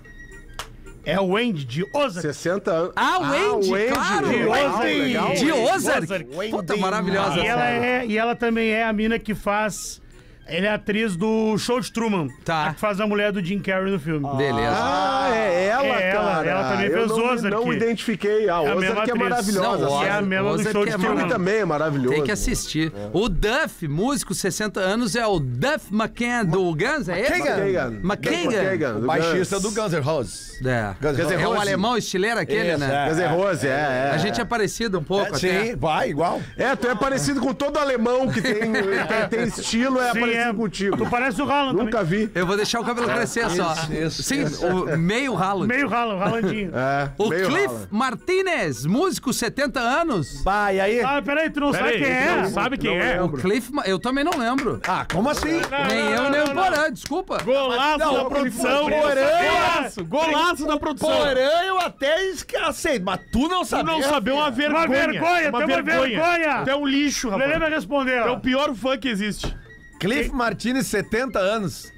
É 1.05 1.17
o 1.21 1.27
Wendy 1.27 1.63
de 1.63 1.85
Ozark. 1.93 2.21
60 2.21 2.69
anos. 2.69 2.91
Ah, 2.95 3.19
o 3.19 3.23
Andy, 3.55 3.69
claro. 3.93 4.27
De 4.27 4.35
Legal, 4.35 4.69
Ozark. 4.69 4.85
legal. 4.99 5.33
De 5.35 5.51
Ozark. 5.53 6.03
Ozark. 6.03 6.49
Puta, 6.51 6.75
maravilhosa. 6.75 7.39
E 7.39 7.47
ela, 7.47 7.69
é, 7.69 8.05
e 8.05 8.17
ela 8.17 8.35
também 8.35 8.71
é 8.71 8.83
a 8.83 8.91
mina 8.91 9.17
que 9.17 9.33
faz. 9.33 10.01
Ela 10.49 10.67
é 10.67 10.69
atriz 10.69 11.15
do 11.15 11.57
Show 11.57 11.79
de 11.79 11.91
Truman. 11.91 12.27
Tá. 12.45 12.67
A 12.67 12.73
que 12.73 12.79
faz 12.79 12.99
a 13.01 13.05
mulher 13.07 13.31
do 13.31 13.43
Jim 13.43 13.59
Carrey 13.59 13.91
no 13.91 13.99
filme. 13.99 14.25
Beleza. 14.37 14.71
Ah, 14.73 15.29
é 15.35 15.65
ela, 15.67 15.85
É 16.01 16.09
ela, 16.11 16.31
cara. 16.35 16.49
ela 16.49 16.69
também 16.71 16.89
fez 16.89 17.07
não, 17.09 17.17
Ozark. 17.33 17.49
não 17.55 17.73
identifiquei. 17.73 18.49
A 18.49 18.57
a 18.57 18.63
mesma 18.75 18.91
Ozark 18.91 19.11
é 19.11 19.13
maravilhosa. 19.13 19.85
Não, 19.85 19.99
Que 19.99 20.05
é 20.05 20.09
a 20.09 20.11
Ozark- 20.13 20.25
mesma 20.27 20.49
do 20.49 20.53
Ozark 20.55 20.71
Show 20.71 20.85
de 20.85 20.91
é 20.91 20.95
O 20.95 20.99
filme 20.99 21.15
Truman. 21.15 21.29
também 21.33 21.55
é 21.57 21.65
maravilhoso. 21.65 22.15
Tem 22.15 22.23
que 22.23 22.31
assistir. 22.31 22.91
O 23.13 23.27
Duff, 23.29 23.87
músico, 23.87 24.33
60 24.33 24.79
anos, 24.79 25.15
é 25.15 25.25
o 25.27 25.39
Duff 25.39 25.93
McCann 25.93 26.45
do 26.45 26.63
Guns, 26.75 27.09
é 27.09 27.19
esse? 27.21 27.33
McKagan. 27.33 27.99
McKagan. 28.03 28.99
do 29.01 29.07
baixista 29.07 29.59
do 29.59 29.71
Guns 29.71 29.91
N' 29.93 29.99
Roses. 30.01 30.61
É. 30.65 30.93
Guns 31.01 31.17
N' 31.17 31.23
Roses. 31.23 31.41
É 31.41 31.47
o 31.47 31.59
alemão 31.59 31.97
estileiro 31.97 32.39
aquele, 32.39 32.69
Isso, 32.71 32.79
né? 32.79 33.05
é. 33.05 33.09
Guns 33.09 33.17
N' 33.19 33.27
Roses, 33.35 33.63
é, 33.65 33.67
é. 33.67 34.11
A 34.13 34.17
gente 34.17 34.39
é 34.41 34.45
parecido 34.45 34.99
um 34.99 35.03
pouco 35.03 35.25
É, 35.25 35.29
até. 35.29 35.37
sim, 35.65 35.75
vai, 35.75 36.09
igual. 36.09 36.41
É, 36.57 36.75
tu 36.75 36.87
é 36.87 36.95
parecido 36.95 37.39
com 37.41 37.53
todo 37.53 37.77
alemão 37.77 38.27
que 38.29 38.41
tem, 38.41 38.53
tem, 38.71 39.27
tem 39.29 39.43
estilo, 39.47 39.99
é 40.01 40.11
Sim, 40.13 40.19
parecido 40.19 40.36
é. 40.37 40.53
contigo. 40.53 40.97
Tu 40.97 41.05
parece 41.09 41.41
o 41.41 41.49
Haaland 41.51 41.77
Nunca 41.77 42.03
vi. 42.03 42.29
Eu 42.33 42.45
vou 42.47 42.55
deixar 42.55 42.79
o 42.79 42.83
cabelo 42.85 43.07
crescer 43.07 43.49
só. 43.49 43.73
isso, 43.91 44.23
Sim, 44.23 44.43
o 44.65 44.97
meio 44.97 45.33
ralo. 45.33 45.65
Meio 45.67 45.93
Haaland, 45.93 46.21
Haalandinho. 46.23 46.71
É, 46.75 47.09
O 47.17 47.29
Cliff 47.29 47.65
rala. 47.67 47.87
Martinez, 47.91 48.85
músico, 48.85 49.31
70 49.33 49.79
anos. 49.79 50.41
Vai, 50.43 50.79
aí. 50.79 51.01
Ah, 51.01 51.21
peraí, 51.23 51.49
tu 51.49 51.59
não 51.59 51.71
Pera 51.71 51.85
sabe 51.85 51.97
quem 51.97 52.05
tu 52.07 52.11
não 52.35 52.41
é? 52.43 52.47
sabe 52.49 52.77
quem 52.77 52.97
Não 52.97 53.03
é? 53.05 53.19
lembro. 53.21 53.41
Cliff, 53.41 53.71
Ma- 53.73 53.83
eu 53.85 53.99
também 53.99 54.23
não 54.23 54.37
lembro. 54.37 54.79
Ah, 54.87 55.05
como 55.11 55.29
assim? 55.29 55.59
nem 55.87 55.99
eu, 56.11 56.29
nem 56.29 56.41
o 56.41 56.53
Porã, 56.53 56.91
desculpa. 56.91 57.37
Golaço 57.43 57.99
Não, 57.99 58.13
da 58.13 58.25
produção. 58.25 58.89
porém. 58.89 59.23
Golaço, 59.47 60.05
golaço 60.05 60.65
da 60.67 60.77
produção. 60.77 61.09
Porém, 61.09 61.67
eu 61.67 61.79
até 61.79 62.25
esque- 62.29 62.55
aceito, 62.57 63.03
mas 63.05 63.19
tu 63.31 63.47
não 63.47 63.61
Tu 63.61 63.67
sabia. 63.67 63.93
não 63.93 64.01
saber 64.03 64.31
uma 64.31 64.49
vergonha. 64.51 64.77
Uma 64.77 64.87
vergonha, 64.87 65.49
uma 65.49 65.57
tem 65.65 65.67
uma 65.75 65.81
vergonha. 65.83 66.61
Tu 66.63 66.69
é 66.69 66.75
um 66.75 66.85
lixo, 66.87 67.27
O 67.27 67.31
Lelê 67.31 67.45
rapaz. 67.45 67.59
vai 67.61 67.69
responder. 67.71 68.21
Tu 68.23 68.27
é 68.27 68.31
o 68.31 68.39
pior 68.39 68.73
fã 68.75 68.97
que 68.97 69.07
existe. 69.07 69.55
Cliff 69.99 70.31
Martinez, 70.31 70.87
70 70.87 71.39
anos. 71.39 71.91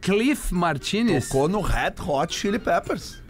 Cliff 0.00 0.52
Martinez. 0.54 1.26
Tocou 1.28 1.48
no 1.48 1.60
Red 1.60 1.94
Hot 2.06 2.34
Chili 2.34 2.58
Peppers. 2.58 3.20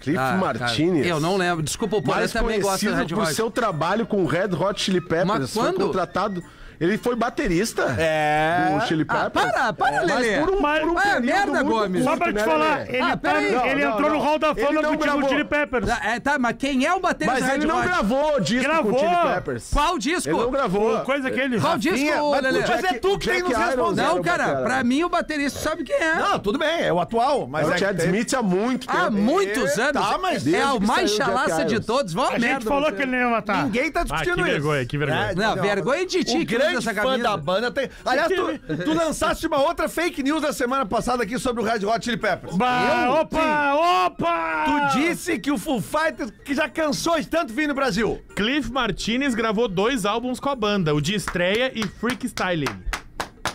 Cliff 0.00 0.18
Ah, 0.18 0.30
cara, 0.30 0.38
Martinez. 0.38 1.06
Eu 1.06 1.20
não 1.20 1.36
lembro. 1.36 1.62
Desculpa, 1.62 1.96
o 1.96 2.06
Mais 2.06 2.32
também 2.32 2.60
gosta 2.60 2.86
do 2.86 2.92
conhecido 2.92 2.96
Red 2.96 3.14
por 3.14 3.24
Hot. 3.28 3.34
seu 3.34 3.50
trabalho 3.50 4.06
com 4.06 4.24
Red 4.24 4.54
Hot 4.58 4.80
Chili 4.80 5.00
Peppers. 5.00 5.26
Mas 5.26 5.52
Foi 5.52 5.64
quando? 5.64 5.86
contratado. 5.86 6.42
Ele 6.80 6.96
foi 6.96 7.14
baterista 7.14 7.94
É. 7.98 8.74
do 8.78 8.86
Chili 8.86 9.04
Ah, 9.06 9.28
Peppers. 9.30 9.52
para, 9.52 9.72
para, 9.74 9.92
Mas 10.00 10.06
Lelê. 10.06 10.38
por 10.40 10.50
um, 10.50 10.60
Mas- 10.60 10.80
por 10.80 10.88
um 10.88 10.98
Ah, 10.98 11.02
período 11.02 11.24
merda, 11.26 11.62
Gomes. 11.62 12.04
Só 12.04 12.16
pra 12.16 12.26
te 12.28 12.32
né, 12.34 12.42
falar, 12.44 12.78
Lelê? 12.78 12.88
ele, 12.96 13.02
Ah, 13.02 13.16
tá 13.18 13.32
no- 13.34 13.40
ele 13.40 13.50
Não, 13.84 13.90
entrou 13.92 14.00
não, 14.10 14.16
no 14.16 14.22
Hall 14.24 14.38
da 14.38 14.48
ele 14.48 14.60
Fama 14.66 14.82
não 14.82 14.92
do 14.92 14.98
gravou. 14.98 15.28
Chili 15.28 15.44
Peppers. 15.44 15.88
É, 16.02 16.20
tá, 16.20 16.38
mas 16.38 16.56
quem 16.58 16.86
é 16.86 16.94
o 16.94 17.00
baterista 17.00 17.38
Mas 17.40 17.54
ele 17.54 17.66
não 17.66 17.82
gravou 17.82 18.36
o 18.36 18.40
disco 18.40 18.62
Gravou. 18.64 18.92
com 18.94 18.96
o 18.96 18.98
Chili 18.98 19.34
Peppers. 19.34 19.70
Qual 19.70 19.98
disco? 19.98 20.28
Ele 20.30 20.38
não 20.38 20.50
gravou. 20.50 21.00
Coisa 21.00 21.28
aquele. 21.28 21.60
Qual 21.60 21.72
Rafinha, 21.74 21.94
disco, 21.94 22.30
mas- 22.30 22.42
Lelê? 22.42 22.60
mas 22.66 22.84
é 22.84 22.92
tu 22.94 23.18
que 23.18 23.28
tem 23.30 23.42
que 23.42 23.48
nos 23.50 23.58
responder. 23.58 24.02
Não, 24.02 24.22
cara, 24.22 24.62
pra 24.62 24.82
mim 24.82 25.04
o 25.04 25.08
baterista 25.10 25.58
sabe 25.60 25.84
quem 25.84 25.96
é. 25.96 26.14
Não, 26.14 26.38
tudo 26.38 26.58
bem, 26.58 26.80
é 26.82 26.90
o 26.92 26.98
atual. 26.98 27.46
Mas 27.46 27.68
É 27.68 27.72
é 27.72 27.74
o 27.74 27.78
Chad 27.78 27.96
que 27.98 28.04
Smith 28.06 28.32
há 28.34 28.42
muito 28.42 28.86
tempo. 28.86 28.98
Há 28.98 29.10
muitos 29.10 29.76
É, 29.78 29.82
anos. 29.82 30.08
tá, 30.08 30.18
mas 30.18 30.46
é 30.46 30.66
o 30.66 30.80
que 30.80 30.86
mais 30.86 31.10
chalaça 31.10 31.62
de 31.64 31.78
todos. 31.80 32.14
Vão 32.14 32.24
A 32.28 32.30
merda. 32.38 32.46
gente 32.48 32.64
falou 32.64 32.90
que 32.90 33.02
ele 33.02 33.10
não 33.12 33.18
ia 33.18 33.28
matar. 33.28 33.64
Ninguém 33.64 33.92
tá 33.92 34.02
discutindo 34.02 34.36
que 34.36 34.40
isso. 34.40 34.50
vergonha, 34.50 34.86
que 34.86 34.96
vergonha. 34.96 35.32
Não, 35.36 35.56
vergonha 35.56 36.06
de 36.06 36.24
ti 36.24 36.38
O 36.38 36.46
que 36.46 36.56
usa 36.56 36.69
grande 36.72 36.88
essa 36.88 37.02
fã 37.02 37.18
da 37.18 37.36
banda 37.36 37.70
tem. 37.70 37.90
Aliás, 38.04 38.28
tu, 38.32 38.76
tu 38.84 38.92
lançaste 38.96 39.46
uma 39.46 39.58
outra 39.58 39.88
fake 39.88 40.22
news 40.22 40.42
da 40.42 40.52
semana 40.52 40.86
passada 40.86 41.22
aqui 41.22 41.38
sobre 41.38 41.62
o 41.62 41.64
Red 41.66 41.84
Hot 41.84 42.04
Chili 42.04 42.16
Peppers. 42.16 42.56
Bah, 42.56 43.04
Eu? 43.06 43.12
opa, 43.12 43.74
opa! 44.06 44.64
Tu 44.92 44.98
disse 45.00 45.38
que 45.38 45.50
o 45.50 45.58
Foo 45.58 45.80
Fighters 45.80 46.30
que 46.44 46.54
já 46.54 46.68
cansou 46.68 47.18
de 47.20 47.26
tanto 47.26 47.52
vir 47.52 47.66
no 47.68 47.74
Brasil. 47.74 48.20
Cliff 48.34 48.70
Martinez 48.70 49.34
gravou 49.34 49.68
dois 49.68 50.04
álbuns 50.04 50.38
com 50.40 50.48
a 50.48 50.54
banda, 50.54 50.94
o 50.94 51.00
de 51.00 51.14
estreia 51.14 51.70
e 51.74 51.86
Freak 51.86 52.26
Styling. 52.26 52.66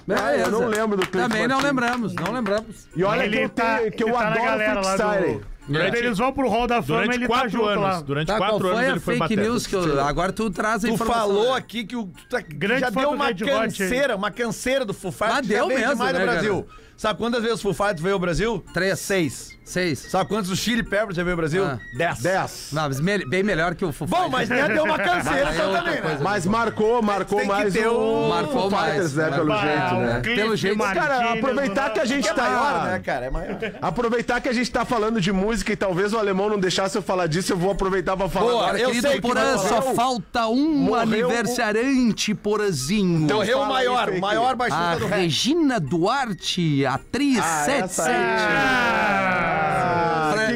Ah, 0.08 0.36
eu 0.36 0.52
não 0.52 0.68
lembro 0.68 0.98
do 0.98 1.08
Cliff 1.08 1.28
Também 1.28 1.48
não 1.48 1.56
Martinez. 1.60 1.64
lembramos, 1.64 2.14
não 2.14 2.32
lembramos. 2.32 2.88
E 2.96 3.04
olha 3.04 3.24
Ele 3.24 3.38
que 3.38 3.44
eu, 3.44 3.50
tá- 3.50 3.78
que 3.90 4.04
eu 4.04 4.08
ele 4.10 4.18
tá 4.18 4.28
adoro 4.28 4.46
lá 4.84 4.84
freestyle. 4.96 5.34
do- 5.40 5.55
Quando 5.68 5.96
eles 5.96 6.18
vão 6.18 6.32
pro 6.32 6.48
Hall 6.48 6.68
da 6.68 6.82
Fama, 6.82 7.00
Durante 7.02 7.16
ele 7.16 7.28
tá 7.28 7.34
quatro 7.34 7.50
junto 7.50 7.66
anos. 7.66 7.84
lá. 7.84 8.02
Durante 8.02 8.28
Tá, 8.28 8.38
qual 8.38 8.50
quatro 8.52 8.68
anos 8.68 8.78
foi 8.80 8.86
a 8.86 8.92
ele 8.92 9.00
foi 9.00 9.18
fake 9.18 9.36
news 9.36 9.68
que 9.68 9.76
eu... 9.76 10.04
Agora 10.04 10.32
tu 10.32 10.50
traz 10.52 10.86
a 10.86 10.88
Tu 10.88 10.94
informação. 10.94 11.22
falou 11.28 11.52
né? 11.54 11.58
aqui 11.58 11.84
que 11.86 11.96
o, 11.96 12.06
tu 12.06 12.28
tá- 12.30 12.42
Grande 12.48 12.82
já 12.82 12.92
fã 12.92 13.00
deu 13.02 13.10
do 13.10 13.16
uma 13.16 13.34
canseira, 13.34 14.16
uma 14.16 14.32
canseira 14.32 14.86
do 14.86 14.94
Fighters. 14.94 15.20
Mas 15.20 15.48
deu 15.48 15.68
mesmo, 15.68 15.90
demais 15.94 16.14
né, 16.14 16.20
no 16.20 16.26
Brasil. 16.32 16.68
Sabe 16.98 17.20
quantas 17.20 17.42
vezes 17.44 17.60
o 17.60 17.62
Foo 17.62 17.74
Fighters 17.74 18.02
veio 18.02 18.14
ao 18.14 18.20
Brasil? 18.20 18.64
Três. 18.74 19.00
Seis. 19.00 19.56
Seis. 19.66 19.98
Sabe 19.98 20.30
quantos 20.30 20.52
o 20.52 20.56
Chili 20.56 20.84
Peppers 20.84 21.16
já 21.16 21.24
veio 21.24 21.34
ao 21.34 21.38
Brasil? 21.38 21.66
Ah. 21.66 21.80
Dez. 21.98 22.20
10. 22.20 22.68
Não, 22.72 22.84
mas 22.84 23.00
me- 23.00 23.26
bem 23.28 23.42
melhor 23.42 23.74
que 23.74 23.84
o 23.84 23.92
Foo 23.92 24.08
Bom, 24.08 24.30
mas 24.30 24.48
né, 24.48 24.68
deu 24.70 24.84
uma 24.84 24.98
canseira 25.00 25.46
Mas 25.46 25.54
é 25.54 25.56
então 25.56 25.68
outra 25.70 25.82
também, 25.84 25.96
né? 25.96 26.02
coisa. 26.02 26.24
Mas 26.24 26.46
marcou, 26.46 27.02
marcou 27.02 27.40
Tem 27.40 27.48
que 27.48 27.54
mais 27.54 27.74
ter 27.74 27.88
o 27.88 28.26
um- 28.26 28.30
Marcou 28.30 28.70
Fighters, 28.70 29.14
mais. 29.14 29.16
né, 29.16 29.32
pelo 29.32 29.48
Bah, 29.48 29.62
jeito, 29.62 29.96
né? 30.06 30.22
Cliff 30.22 30.40
Pelo 30.42 30.56
jeito, 30.56 30.78
Martinez, 30.78 31.08
Cara, 31.08 31.34
aproveitar 31.34 31.90
que 31.94 32.00
a 32.00 32.06
gente 32.06 32.30
É 32.30 32.34
tá... 32.34 32.44
maior, 32.44 32.84
né, 32.86 33.00
cara? 33.00 33.26
É 33.26 33.30
maior. 33.32 33.58
Aproveitar 33.82 34.40
que 34.40 34.50
a 34.50 34.54
gente 34.54 34.70
tá 34.72 34.86
falando 34.86 35.20
de 35.20 35.32
música 35.32 35.74
e 35.74 35.76
talvez 35.76 36.14
o 36.14 36.20
alemão 36.20 36.48
não 36.48 36.60
deixasse 36.60 36.96
eu 36.96 37.02
falar 37.02 37.26
disso, 37.26 37.52
eu 37.52 37.58
vou 37.58 37.72
aproveitar 37.72 38.16
pra 38.16 38.30
falar 38.30 38.52
Boa, 38.52 38.64
agora. 38.66 38.80
eu 38.80 38.90
Querido 38.90 39.08
sei 39.08 39.16
que 39.16 39.22
Porã, 39.28 39.58
vai 39.58 39.68
só 39.68 39.76
morreu. 39.82 39.96
falta 39.96 40.48
um 40.48 40.70
Morreu 40.76 41.02
aniversariante, 41.02 42.36
Porazinho. 42.36 43.22
Então, 43.24 43.38
Morreu 43.38 43.58
o 43.58 43.62
fala 43.62 43.80
aí, 43.80 43.88
maior, 43.88 44.10
o 44.10 44.22
maior 44.22 44.52
A 44.52 44.56
baixista 44.56 44.96
do 45.00 45.08
rap. 45.08 45.20
Regina 45.22 45.80
Duarte, 45.80 46.85
atriz 46.86 47.40
Ah, 47.42 47.66
essa 47.72 48.04
77. 48.04 49.55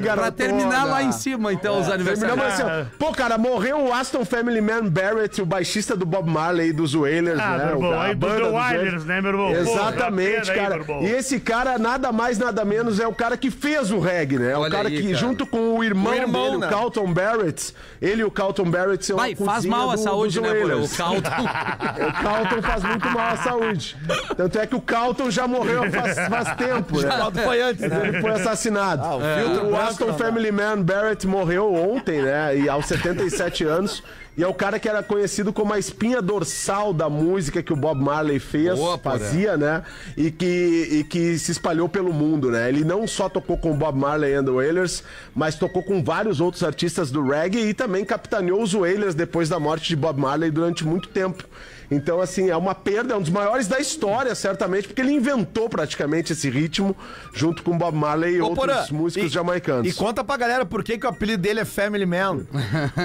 Ah, 0.07 0.13
pra, 0.15 0.31
terminar 0.31 0.83
lá 0.85 1.03
em 1.03 1.11
cima, 1.11 1.51
então, 1.51 1.79
os 1.79 1.87
Terminamos 1.87 2.23
aniversariantes. 2.23 2.61
assim, 2.61 2.85
ó. 2.93 2.97
Pô, 3.05 3.11
cara, 3.11 3.37
morreu 3.37 3.79
o 3.87 3.93
Aston 3.93 4.23
Family 4.23 4.61
Man 4.61 4.85
Barrett, 4.89 5.41
o 5.41 5.45
baixista 5.45 5.95
do 5.95 6.05
Bob 6.05 6.29
Marley 6.29 6.69
e 6.69 6.73
dos 6.73 6.93
Wailers, 6.93 7.39
Ah, 7.39 7.57
né? 7.57 7.65
meu 7.65 7.75
irmão, 7.75 7.93
a 7.99 8.03
aí 8.03 8.13
do 8.15 8.19
banda 8.19 8.35
The 8.35 8.41
dos 8.43 8.51
Wailers, 8.53 9.05
né, 9.05 9.21
meu 9.21 9.31
irmão? 9.31 9.51
Pô, 9.51 9.57
Exatamente, 9.57 10.47
já 10.47 10.53
aí, 10.53 10.59
cara. 10.59 10.75
meu 10.75 10.83
irmão. 10.83 11.01
e 11.03 11.09
esse 11.11 11.39
cara, 11.39 11.77
nada 11.77 12.11
mais, 12.11 12.37
nada 12.37 12.63
menos, 12.63 12.99
é 12.99 13.07
o 13.07 13.13
cara 13.13 13.35
que 13.37 13.49
fez 13.51 13.91
o 13.91 13.99
reggae, 13.99 14.37
né? 14.39 14.51
É 14.51 14.57
o 14.57 14.61
Olha 14.61 14.71
cara 14.71 14.87
aí, 14.87 14.95
que, 14.97 15.03
cara. 15.03 15.15
junto 15.15 15.45
com 15.45 15.75
o 15.77 15.83
irmão, 15.83 16.13
O 16.13 16.15
irmão, 16.15 16.45
dele, 16.45 16.57
né? 16.57 16.67
o 16.67 16.69
Carlton 16.69 17.13
Barrett, 17.13 17.73
ele 18.01 18.21
e 18.21 18.25
o 18.25 18.31
Carlton 18.31 18.69
Barrett 18.69 19.05
são 19.05 19.17
Vai, 19.17 19.33
a 19.33 19.35
faz 19.35 19.65
mal 19.65 19.89
à 19.91 19.95
do- 19.95 20.01
saúde, 20.01 20.39
né, 20.41 20.53
Porã? 20.53 20.77
O. 20.77 20.89
Calton. 20.89 21.29
O 22.09 22.23
Carlton 22.23 22.61
faz 22.61 22.83
muito 22.83 23.09
mal 23.09 23.33
à 23.33 23.37
saúde. 23.37 23.97
Tanto 24.35 24.59
é 24.59 24.65
que 24.67 24.75
o 24.75 24.81
Carlton 24.81 25.29
já 25.31 25.47
morreu 25.47 25.89
faz, 25.91 26.15
faz 26.27 26.55
tempo, 26.55 26.99
né? 27.01 27.09
Qual 27.17 27.31
foi 27.31 27.61
antes, 27.61 27.89
né? 27.89 28.01
Ele 28.07 28.21
foi 28.21 28.31
assassinado. 28.31 29.01
Ah, 29.03 29.15
o 29.15 29.19
filtro 29.21 29.67
o 29.67 29.71
branco 29.71 29.88
Aston 29.89 30.07
dá. 30.07 30.13
Family 30.13 30.51
Man 30.51 30.81
Barrett 30.81 31.25
morreu 31.27 31.73
ontem, 31.73 32.21
né? 32.21 32.57
E 32.57 32.69
aos 32.69 32.85
77 32.85 33.63
anos. 33.63 34.03
E 34.37 34.43
é 34.43 34.47
o 34.47 34.53
cara 34.53 34.79
que 34.79 34.87
era 34.87 35.03
conhecido 35.03 35.51
como 35.51 35.73
a 35.73 35.79
espinha 35.79 36.21
dorsal 36.21 36.93
da 36.93 37.09
música 37.09 37.61
que 37.61 37.73
o 37.73 37.75
Bob 37.75 38.01
Marley 38.01 38.39
fez, 38.39 38.77
Boa, 38.79 38.97
Porã. 38.97 39.19
fazia, 39.19 39.57
né? 39.57 39.83
E 40.15 40.31
que, 40.31 40.87
e 40.91 41.03
que 41.03 41.37
se 41.37 41.51
espalhou 41.51 41.89
pelo 41.89 42.13
mundo, 42.13 42.49
né? 42.49 42.69
Ele 42.69 42.85
não 42.85 43.05
só 43.05 43.27
tocou 43.27 43.57
com 43.57 43.71
o 43.71 43.75
Bob 43.75 43.97
Marley 43.99 44.33
and 44.35 44.45
the 44.45 44.51
Wailers, 44.51 45.03
mas 45.35 45.55
tocou 45.55 45.83
com 45.83 46.01
vários 46.01 46.39
outros 46.39 46.63
artistas 46.63 47.11
do 47.11 47.21
reggae 47.27 47.59
e 47.67 47.73
também 47.73 48.05
capitaneou 48.05 48.61
os 48.63 48.71
Wailers 48.73 49.13
depois 49.13 49.49
da 49.49 49.59
morte 49.59 49.89
de 49.89 49.95
Bob 49.97 50.17
Marley 50.19 50.51
durante 50.51 50.85
muito 50.85 51.09
tempo. 51.09 51.43
Então, 51.91 52.21
assim, 52.21 52.51
é 52.51 52.55
uma 52.55 52.75
perda, 52.75 53.15
é 53.15 53.17
um 53.17 53.21
dos 53.21 53.31
maiores 53.31 53.67
da 53.67 53.79
história, 53.79 54.35
certamente, 54.35 54.87
porque 54.87 55.01
ele 55.01 55.11
inventou 55.11 55.67
praticamente 55.67 56.33
esse 56.33 56.47
ritmo 56.47 56.95
junto 57.33 57.63
com 57.63 57.75
Bob 57.75 57.97
Marley 57.97 58.35
e 58.35 58.41
Ô, 58.41 58.49
outros 58.49 58.59
Porã, 58.63 58.85
músicos 58.91 59.31
e- 59.31 59.33
jamaicanos. 59.33 59.87
E 59.91 59.93
conta 59.95 60.23
pra 60.23 60.37
galera 60.37 60.63
por 60.67 60.83
que, 60.83 60.99
que 60.99 61.07
o 61.07 61.09
apelido 61.09 61.41
dele 61.41 61.61
é 61.61 61.65
Family 61.65 62.05
Man. 62.05 62.41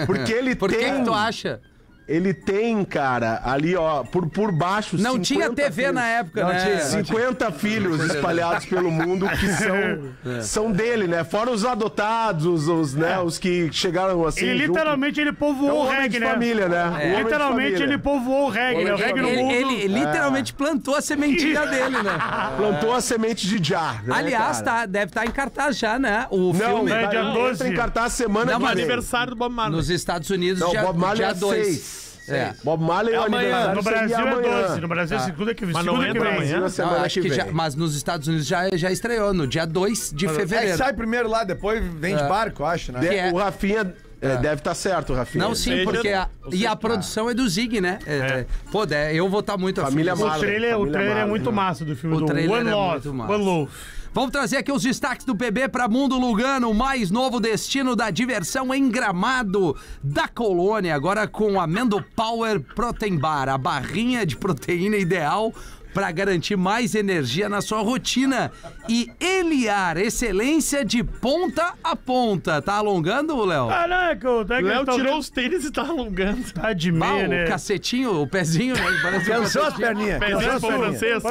Porque 0.05 0.31
ele 0.31 0.55
tem. 0.69 1.03
Acha? 1.15 1.61
Ele 2.07 2.35
tem, 2.35 2.85
cara, 2.85 3.41
ali, 3.45 3.75
ó, 3.75 4.03
por, 4.05 4.29
por 4.29 4.53
baixo. 4.53 4.97
Não 4.99 5.13
50 5.13 5.23
tinha 5.25 5.51
TV 5.51 5.73
filhos. 5.73 5.95
na 5.95 6.07
época, 6.07 6.43
Não 6.43 6.51
né? 6.51 6.59
tinha. 6.63 6.81
50 6.81 7.51
filhos 7.53 8.05
espalhados 8.05 8.67
pelo 8.67 8.91
mundo 8.91 9.27
que 9.31 9.49
são, 9.57 10.43
são 10.43 10.71
dele, 10.71 11.07
né? 11.09 11.25
Fora 11.25 11.51
os 11.51 11.65
adotados, 11.65 12.45
os, 12.45 12.69
os, 12.69 12.95
né, 12.95 13.19
os 13.21 13.39
que 13.39 13.71
chegaram 13.73 14.23
assim. 14.27 14.45
Ele 14.45 14.67
junto. 14.67 14.77
literalmente 14.77 15.19
ele 15.19 15.31
É 15.31 15.33
um 15.33 15.37
povoou 15.37 15.73
o 15.73 15.87
homem 15.87 16.01
reggae, 16.03 16.21
né? 16.21 16.31
família, 16.31 16.69
né? 16.69 16.91
De 17.17 17.23
Literalmente 17.23 17.69
família. 17.73 17.85
ele 17.95 17.99
povoou 17.99 18.47
o 18.47 18.51
reggae, 18.51 18.85
né? 18.85 18.93
O 18.93 18.97
reggae 18.97 19.21
no 19.23 19.29
Ele, 19.29 19.43
mundo. 19.43 19.53
ele 19.55 19.87
literalmente 19.89 20.53
plantou 20.53 20.97
a 20.97 21.01
sementinha 21.01 21.65
dele, 21.67 22.03
né? 22.03 22.19
plantou 22.59 22.93
a 22.95 23.01
semente 23.01 23.47
de 23.49 23.67
já. 23.67 23.95
né, 24.05 24.15
Aliás, 24.15 24.61
cara? 24.61 24.81
tá, 24.81 24.87
deve 24.87 25.07
estar 25.07 25.25
em 25.25 25.31
cartaz 25.31 25.79
já, 25.79 25.99
né? 25.99 26.27
O 26.31 26.53
Não, 26.53 26.55
filme 26.55 26.93
é 26.93 27.03
tá- 27.03 27.07
dia 27.09 27.21
entra 27.21 27.33
12. 27.33 27.67
em 27.69 27.75
cartaz 27.75 28.13
semana 28.13 28.53
Não, 28.53 28.61
que 28.61 28.67
vem. 28.67 28.73
Aniversário 28.73 29.31
do 29.31 29.37
Bob 29.37 29.55
Marley. 29.55 29.77
nos 29.77 29.89
Estados 29.89 30.29
Unidos, 30.29 30.61
Não, 30.61 30.71
dia, 30.71 30.83
Bob 30.83 30.99
Marley 30.99 31.17
dia 31.25 31.29
é 31.29 31.35
2. 31.35 31.94
É. 32.29 32.55
Bob 32.65 32.83
Marley 32.83 33.15
é 33.15 33.21
o 33.21 33.25
amanhã. 33.25 33.75
No 33.75 33.83
Brasil 33.83 34.17
é 34.17 34.21
amanhã. 34.21 34.63
12, 34.69 34.81
no 34.81 34.89
Brasil 34.89 35.17
é 35.17 35.21
segunda 35.21 35.55
que 35.55 35.67
Mas 35.67 35.75
não 35.75 35.83
segunda 35.97 36.05
que 36.05 36.11
entra 36.19 36.31
vem. 36.31 37.03
acho 37.05 37.21
que 37.21 37.29
vem. 37.29 37.33
já, 37.39 37.47
mas 37.53 37.75
nos 37.75 37.95
Estados 37.97 38.29
Unidos 38.29 38.47
já, 38.47 38.69
já 38.75 38.91
estreou, 38.91 39.35
no 39.35 39.47
dia 39.47 39.67
2 39.67 40.13
de 40.15 40.27
É 40.27 40.29
que 40.29 40.35
fevereiro. 40.35 40.79
sai 40.79 40.93
primeiro 40.93 41.29
lá, 41.29 41.45
depois 41.45 41.83
vem 41.95 42.17
de 42.17 42.23
barco, 42.25 42.63
eu 42.63 42.67
acho, 42.67 42.93
né? 42.93 43.01
Que 43.01 43.15
é- 43.15 43.31
O 43.33 43.37
Rafinha 43.37 43.95
é, 44.21 44.37
deve 44.39 44.55
estar 44.61 44.75
certo, 44.75 45.13
o 45.13 45.17
Rafinha. 45.17 45.45
Não, 45.45 45.55
sim, 45.55 45.85
porque 45.85 46.09
a, 46.09 46.29
e 46.51 46.67
a 46.67 46.75
produção 46.75 47.29
é 47.29 47.35
do 47.35 47.47
Zig, 47.47 47.81
né? 47.81 47.99
É, 48.07 48.17
é. 48.17 48.47
Pô, 48.73 48.85
é, 48.91 49.15
eu 49.15 49.29
vou 49.29 49.41
estar 49.41 49.59
muito 49.59 49.81
afim 49.83 49.91
Família 49.91 50.13
disso. 50.15 50.27
O 50.27 50.39
trailer, 50.39 50.79
o 50.79 50.87
trailer 50.87 51.11
é 51.11 51.15
Marley. 51.17 51.29
muito 51.31 51.53
massa 51.53 51.85
do 51.85 51.95
filme 51.95 52.17
O 52.17 52.21
do 52.21 52.27
trailer 52.27 52.51
One 52.61 52.71
é 52.71 52.75
Love. 52.75 52.93
muito 52.93 53.15
massa. 53.15 53.33
One 53.35 53.45
Love. 53.45 53.71
Vamos 54.15 54.31
trazer 54.31 54.59
aqui 54.59 54.71
os 54.71 54.85
destaques 54.85 55.27
do 55.27 55.35
PB 55.35 55.71
para 55.71 55.89
Mundo 55.89 56.17
Lugano, 56.17 56.73
mais 56.73 57.11
novo 57.11 57.41
destino 57.41 57.97
da 57.97 58.13
diversão 58.13 58.73
em 58.73 58.89
Gramado 58.89 59.77
da 60.01 60.29
colônia, 60.29 60.95
agora 60.95 61.27
com 61.27 61.61
Amendo 61.61 62.01
Power 62.15 62.61
Protein 62.61 63.19
Bar, 63.19 63.49
a 63.49 63.59
barrinha 63.59 64.25
de 64.25 64.37
proteína 64.37 64.97
ideal 64.97 65.53
para 65.95 66.11
garantir 66.11 66.57
mais 66.57 66.95
energia 66.95 67.49
na 67.49 67.63
sua 67.63 67.81
rotina. 67.81 68.51
E 68.89 69.11
Eliar, 69.21 69.97
excelência 69.97 70.85
de 70.85 71.03
ponta 71.05 71.75
a 71.83 71.95
ponta. 71.97 72.61
Tá 72.61 72.75
alongando, 72.75 73.43
Léo? 73.45 73.69
Caraca, 73.69 74.31
o 74.31 74.45
tá 74.45 74.59
Léo 74.59 74.85
tá- 74.85 74.93
tirou 74.93 75.19
os 75.19 75.31
tênis 75.31 75.65
e 75.65 75.71
tá 75.71 75.83
alongando. 75.83 76.53
Tá 76.53 76.73
de 76.73 76.91
Ah, 76.91 76.93
meia, 76.93 77.29
né? 77.29 77.45
o 77.45 77.49
cacetinho, 77.49 78.21
o 78.21 78.27
pezinho, 78.27 78.75
né? 78.75 78.83
Parece 79.03 79.31
um 79.31 79.35
Cansou 79.35 79.63
as 79.63 79.69
cacetinho. 79.77 79.87
perninhas. 79.87 80.19
Pezinho 80.19 80.53
as 80.53 80.61
francês. 80.65 81.23